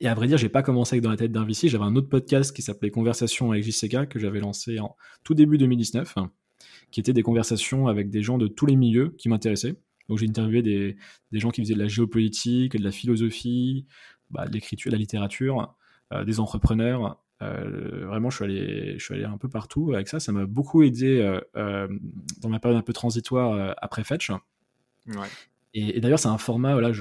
Et 0.01 0.09
à 0.09 0.14
vrai 0.14 0.26
dire, 0.26 0.38
j'ai 0.38 0.49
pas 0.49 0.62
commencé 0.62 0.95
avec 0.95 1.03
Dans 1.03 1.11
la 1.11 1.16
tête 1.16 1.32
d'un 1.32 1.45
VC. 1.45 1.68
J'avais 1.68 1.84
un 1.84 1.97
autre 1.97 2.09
podcast 2.09 2.55
qui 2.55 2.62
s'appelait 2.62 2.90
Conversation 2.90 3.53
avec 3.53 3.64
JCK 3.64 4.09
que 4.09 4.18
j'avais 4.18 4.40
lancé 4.40 4.78
en 4.80 4.97
tout 5.22 5.34
début 5.34 5.59
2019, 5.59 6.16
qui 6.90 7.01
était 7.01 7.12
des 7.12 7.22
conversations 7.22 7.86
avec 7.86 8.11
des 8.11 8.22
gens 8.22 8.38
de 8.38 8.47
tous 8.47 8.66
les 8.66 8.76
milieux 8.76 9.14
qui 9.18 9.28
m'intéressaient. 9.28 9.76
Donc 10.09 10.18
j'ai 10.18 10.28
interviewé 10.28 10.62
des, 10.62 10.97
des, 11.32 11.38
gens 11.38 11.51
qui 11.51 11.62
faisaient 11.62 11.74
de 11.74 11.78
la 11.78 11.88
géopolitique, 11.88 12.76
de 12.76 12.84
la 12.84 12.90
philosophie, 12.90 13.86
bah, 14.30 14.47
de 14.47 14.53
l'écriture, 14.53 14.90
de 14.90 14.97
la 14.97 15.01
littérature, 15.01 15.74
euh, 16.12 16.24
des 16.24 16.40
entrepreneurs. 16.40 17.22
Euh, 17.42 18.07
vraiment, 18.07 18.30
je 18.30 18.36
suis, 18.36 18.45
allé, 18.45 18.99
je 18.99 19.05
suis 19.05 19.14
allé 19.14 19.24
un 19.24 19.38
peu 19.38 19.49
partout 19.49 19.92
avec 19.95 20.09
ça. 20.09 20.20
Ça 20.20 20.32
m'a 20.32 20.47
beaucoup 20.47 20.82
aidé 20.82 21.20
euh, 21.57 21.88
dans 22.40 22.49
ma 22.49 22.59
période 22.59 22.78
un 22.78 22.82
peu 22.82 22.92
transitoire 22.92 23.74
après 23.80 24.05
Fetch. 24.05 24.30
Ouais. 25.07 25.28
Et, 25.77 26.01
d'ailleurs, 26.01 26.20
c'est 26.20 26.29
un 26.29 26.39
format, 26.39 26.72
voilà, 26.75 26.93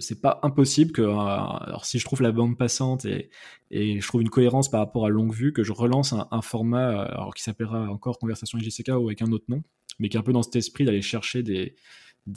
c'est 0.00 0.20
pas 0.20 0.40
impossible 0.42 0.90
que, 0.90 1.02
euh, 1.02 1.16
alors 1.16 1.84
si 1.84 2.00
je 2.00 2.04
trouve 2.04 2.20
la 2.20 2.32
bande 2.32 2.58
passante 2.58 3.04
et, 3.04 3.30
je 3.70 4.06
trouve 4.06 4.22
une 4.22 4.28
cohérence 4.30 4.68
par 4.68 4.80
rapport 4.80 5.06
à 5.06 5.08
longue 5.08 5.32
vue, 5.32 5.52
que 5.52 5.62
je 5.62 5.70
relance 5.72 6.12
un, 6.12 6.42
format, 6.42 6.90
euh, 6.90 7.12
alors 7.12 7.32
qui 7.32 7.44
s'appellera 7.44 7.88
encore 7.88 8.18
Conversation 8.18 8.58
JCK 8.58 8.88
ou 8.88 9.06
avec 9.06 9.22
un 9.22 9.30
autre 9.30 9.44
nom, 9.46 9.62
mais 10.00 10.08
qui 10.08 10.16
est 10.16 10.20
un 10.20 10.24
peu 10.24 10.32
dans 10.32 10.42
cet 10.42 10.56
esprit 10.56 10.84
d'aller 10.84 11.00
chercher 11.00 11.44
des, 11.44 11.76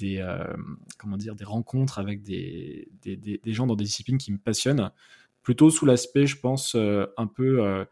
euh, 0.03 0.53
comment 0.99 1.17
dire, 1.17 1.33
des 1.33 1.45
rencontres 1.45 1.97
avec 1.97 2.21
des, 2.21 2.87
gens 3.47 3.65
dans 3.65 3.75
des 3.75 3.85
disciplines 3.85 4.19
qui 4.19 4.31
me 4.31 4.37
passionnent, 4.37 4.91
plutôt 5.41 5.71
sous 5.71 5.87
l'aspect, 5.87 6.27
je 6.27 6.37
pense, 6.39 6.75
un 6.75 7.27
peu 7.27 7.85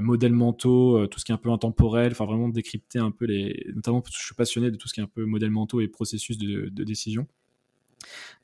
modèles 0.00 0.32
mentaux, 0.32 0.98
euh, 0.98 1.06
tout 1.06 1.18
ce 1.18 1.24
qui 1.24 1.32
est 1.32 1.34
un 1.34 1.38
peu 1.38 1.50
intemporel, 1.50 2.12
enfin 2.12 2.24
vraiment 2.24 2.48
décrypter 2.48 2.98
un 2.98 3.10
peu 3.10 3.26
les, 3.26 3.66
notamment 3.74 4.00
parce 4.00 4.14
que 4.14 4.20
je 4.20 4.26
suis 4.26 4.34
passionné 4.34 4.70
de 4.70 4.76
tout 4.76 4.88
ce 4.88 4.94
qui 4.94 5.00
est 5.00 5.02
un 5.02 5.08
peu 5.08 5.24
modèles 5.24 5.50
mentaux 5.50 5.80
et 5.80 5.88
processus 5.88 6.38
de, 6.38 6.84
décision. 6.84 7.26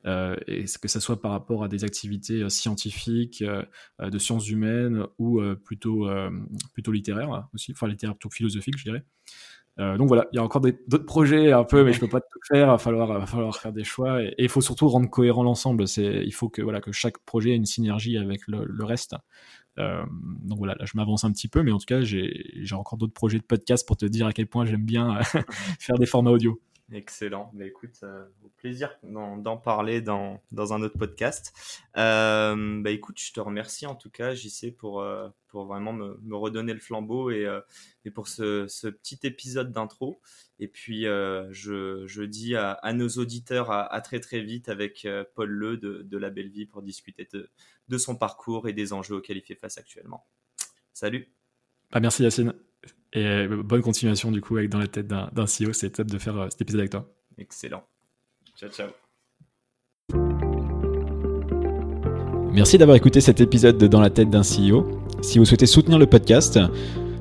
Euh, 0.05 0.35
et 0.47 0.65
que 0.81 0.87
ça 0.87 0.99
soit 0.99 1.21
par 1.21 1.31
rapport 1.31 1.63
à 1.63 1.67
des 1.67 1.83
activités 1.83 2.49
scientifiques, 2.49 3.43
de 3.99 4.17
sciences 4.17 4.49
humaines 4.49 5.05
ou 5.19 5.39
plutôt, 5.63 6.07
plutôt 6.73 6.91
littéraires 6.91 7.47
aussi, 7.53 7.71
enfin 7.71 7.87
littéraires 7.87 8.15
plutôt 8.15 8.33
philosophiques, 8.33 8.77
je 8.79 8.83
dirais. 8.83 9.03
donc 9.97 10.07
voilà, 10.07 10.27
il 10.33 10.37
y 10.37 10.39
a 10.39 10.43
encore 10.43 10.61
d'autres 10.61 11.05
projets 11.05 11.51
un 11.51 11.63
peu, 11.63 11.83
mais 11.83 11.93
je 11.93 11.99
peux 11.99 12.09
pas 12.09 12.21
tout 12.21 12.39
faire. 12.47 12.67
Il 12.67 12.71
va 12.71 12.77
falloir, 12.79 13.19
va 13.19 13.25
falloir 13.27 13.55
faire 13.55 13.71
des 13.71 13.83
choix 13.83 14.23
et 14.23 14.33
il 14.39 14.49
faut 14.49 14.61
surtout 14.61 14.89
rendre 14.89 15.09
cohérent 15.09 15.43
l'ensemble. 15.43 15.85
Il 15.97 16.33
faut 16.33 16.49
que 16.49 16.63
voilà 16.63 16.81
que 16.81 16.91
chaque 16.91 17.19
projet 17.19 17.51
ait 17.51 17.55
une 17.55 17.67
synergie 17.67 18.17
avec 18.17 18.47
le 18.47 18.83
reste. 18.83 19.15
Euh, 19.79 20.03
donc 20.43 20.57
voilà, 20.57 20.75
là 20.75 20.85
je 20.85 20.93
m'avance 20.95 21.23
un 21.23 21.31
petit 21.31 21.47
peu, 21.47 21.63
mais 21.63 21.71
en 21.71 21.77
tout 21.77 21.85
cas 21.85 22.01
j'ai 22.01 22.33
encore 22.73 22.97
d'autres 22.97 23.13
projets 23.13 23.37
de 23.37 23.43
podcast 23.43 23.87
pour 23.87 23.97
te 23.97 24.05
dire 24.05 24.27
à 24.27 24.33
quel 24.33 24.47
point 24.47 24.65
j'aime 24.65 24.85
bien 24.85 25.21
faire 25.79 25.97
des 25.97 26.05
formats 26.05 26.31
audio. 26.31 26.59
Excellent. 26.93 27.51
Bah, 27.53 27.65
écoute, 27.65 27.99
euh, 28.03 28.25
au 28.43 28.49
plaisir 28.49 28.97
d'en 29.03 29.57
parler 29.57 30.01
dans, 30.01 30.41
dans, 30.51 30.73
un 30.73 30.81
autre 30.81 30.97
podcast. 30.97 31.53
Euh, 31.95 32.81
bah, 32.81 32.91
écoute, 32.91 33.17
je 33.19 33.31
te 33.31 33.39
remercie 33.39 33.85
en 33.85 33.95
tout 33.95 34.09
cas, 34.09 34.35
JC, 34.35 34.75
pour, 34.75 35.01
euh, 35.01 35.29
pour 35.47 35.65
vraiment 35.65 35.93
me, 35.93 36.19
me, 36.21 36.35
redonner 36.35 36.73
le 36.73 36.79
flambeau 36.79 37.31
et, 37.31 37.45
euh, 37.45 37.61
et 38.03 38.11
pour 38.11 38.27
ce, 38.27 38.67
ce, 38.67 38.89
petit 38.89 39.19
épisode 39.23 39.71
d'intro. 39.71 40.21
Et 40.59 40.67
puis, 40.67 41.03
je, 41.03 42.03
je, 42.05 42.23
dis 42.23 42.55
à, 42.55 42.93
nos 42.93 43.07
auditeurs 43.09 43.71
à, 43.71 44.01
très 44.01 44.19
très 44.19 44.41
vite 44.41 44.69
avec 44.69 45.07
Paul 45.33 45.49
Le 45.49 45.77
de, 45.77 46.03
de 46.03 46.17
La 46.17 46.29
Belle 46.29 46.49
Vie 46.49 46.65
pour 46.65 46.81
discuter 46.81 47.27
de, 47.33 47.49
de 47.87 47.97
son 47.97 48.15
parcours 48.15 48.67
et 48.67 48.73
des 48.73 48.93
enjeux 48.93 49.15
auxquels 49.15 49.37
il 49.37 49.43
fait 49.43 49.55
face 49.55 49.77
actuellement. 49.77 50.27
Salut. 50.93 51.33
Ah, 51.91 51.99
merci 51.99 52.23
Yacine. 52.23 52.53
Et 53.13 53.25
euh, 53.25 53.61
bonne 53.63 53.81
continuation 53.81 54.31
du 54.31 54.41
coup 54.41 54.57
avec 54.57 54.69
dans 54.69 54.79
la 54.79 54.87
tête 54.87 55.07
d'un 55.07 55.45
CEO. 55.45 55.73
C'est 55.73 55.89
top 55.91 56.07
de 56.07 56.17
faire 56.17 56.37
euh, 56.37 56.47
cet 56.49 56.61
épisode 56.61 56.79
avec 56.81 56.91
toi. 56.91 57.07
Excellent. 57.37 57.83
Ciao, 58.57 58.69
ciao. 58.69 58.87
Merci 62.53 62.77
d'avoir 62.77 62.97
écouté 62.97 63.21
cet 63.21 63.41
épisode 63.41 63.77
de 63.77 63.87
Dans 63.87 64.01
la 64.01 64.09
tête 64.09 64.29
d'un 64.29 64.41
CEO. 64.41 65.01
Si 65.21 65.39
vous 65.39 65.45
souhaitez 65.45 65.65
soutenir 65.65 65.99
le 65.99 66.05
podcast, 66.05 66.59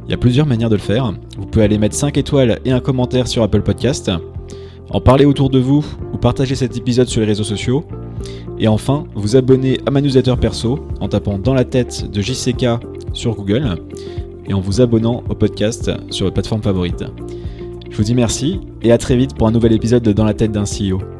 il 0.06 0.10
y 0.10 0.14
a 0.14 0.16
plusieurs 0.16 0.46
manières 0.46 0.70
de 0.70 0.76
le 0.76 0.80
faire. 0.80 1.12
Vous 1.38 1.46
pouvez 1.46 1.64
aller 1.64 1.78
mettre 1.78 1.94
5 1.94 2.16
étoiles 2.18 2.60
et 2.64 2.72
un 2.72 2.80
commentaire 2.80 3.28
sur 3.28 3.42
Apple 3.44 3.62
Podcast, 3.62 4.10
en 4.90 5.00
parler 5.00 5.24
autour 5.24 5.50
de 5.50 5.60
vous 5.60 5.84
ou 6.12 6.18
partager 6.18 6.56
cet 6.56 6.76
épisode 6.76 7.06
sur 7.06 7.20
les 7.20 7.28
réseaux 7.28 7.44
sociaux. 7.44 7.84
Et 8.58 8.66
enfin, 8.66 9.04
vous 9.14 9.36
abonner 9.36 9.78
à 9.86 9.92
ma 9.92 10.00
newsletter 10.00 10.34
perso 10.40 10.84
en 11.00 11.08
tapant 11.08 11.38
dans 11.38 11.54
la 11.54 11.64
tête 11.64 12.10
de 12.10 12.20
JCK 12.20 12.66
sur 13.12 13.36
Google 13.36 13.76
et 14.50 14.52
en 14.52 14.60
vous 14.60 14.80
abonnant 14.80 15.22
au 15.28 15.34
podcast 15.34 15.92
sur 16.10 16.26
votre 16.26 16.34
plateforme 16.34 16.60
favorite. 16.60 17.04
Je 17.88 17.96
vous 17.96 18.02
dis 18.02 18.16
merci 18.16 18.60
et 18.82 18.90
à 18.90 18.98
très 18.98 19.16
vite 19.16 19.36
pour 19.36 19.46
un 19.46 19.52
nouvel 19.52 19.72
épisode 19.72 20.02
de 20.02 20.12
Dans 20.12 20.24
la 20.24 20.34
tête 20.34 20.50
d'un 20.50 20.64
CEO. 20.64 21.19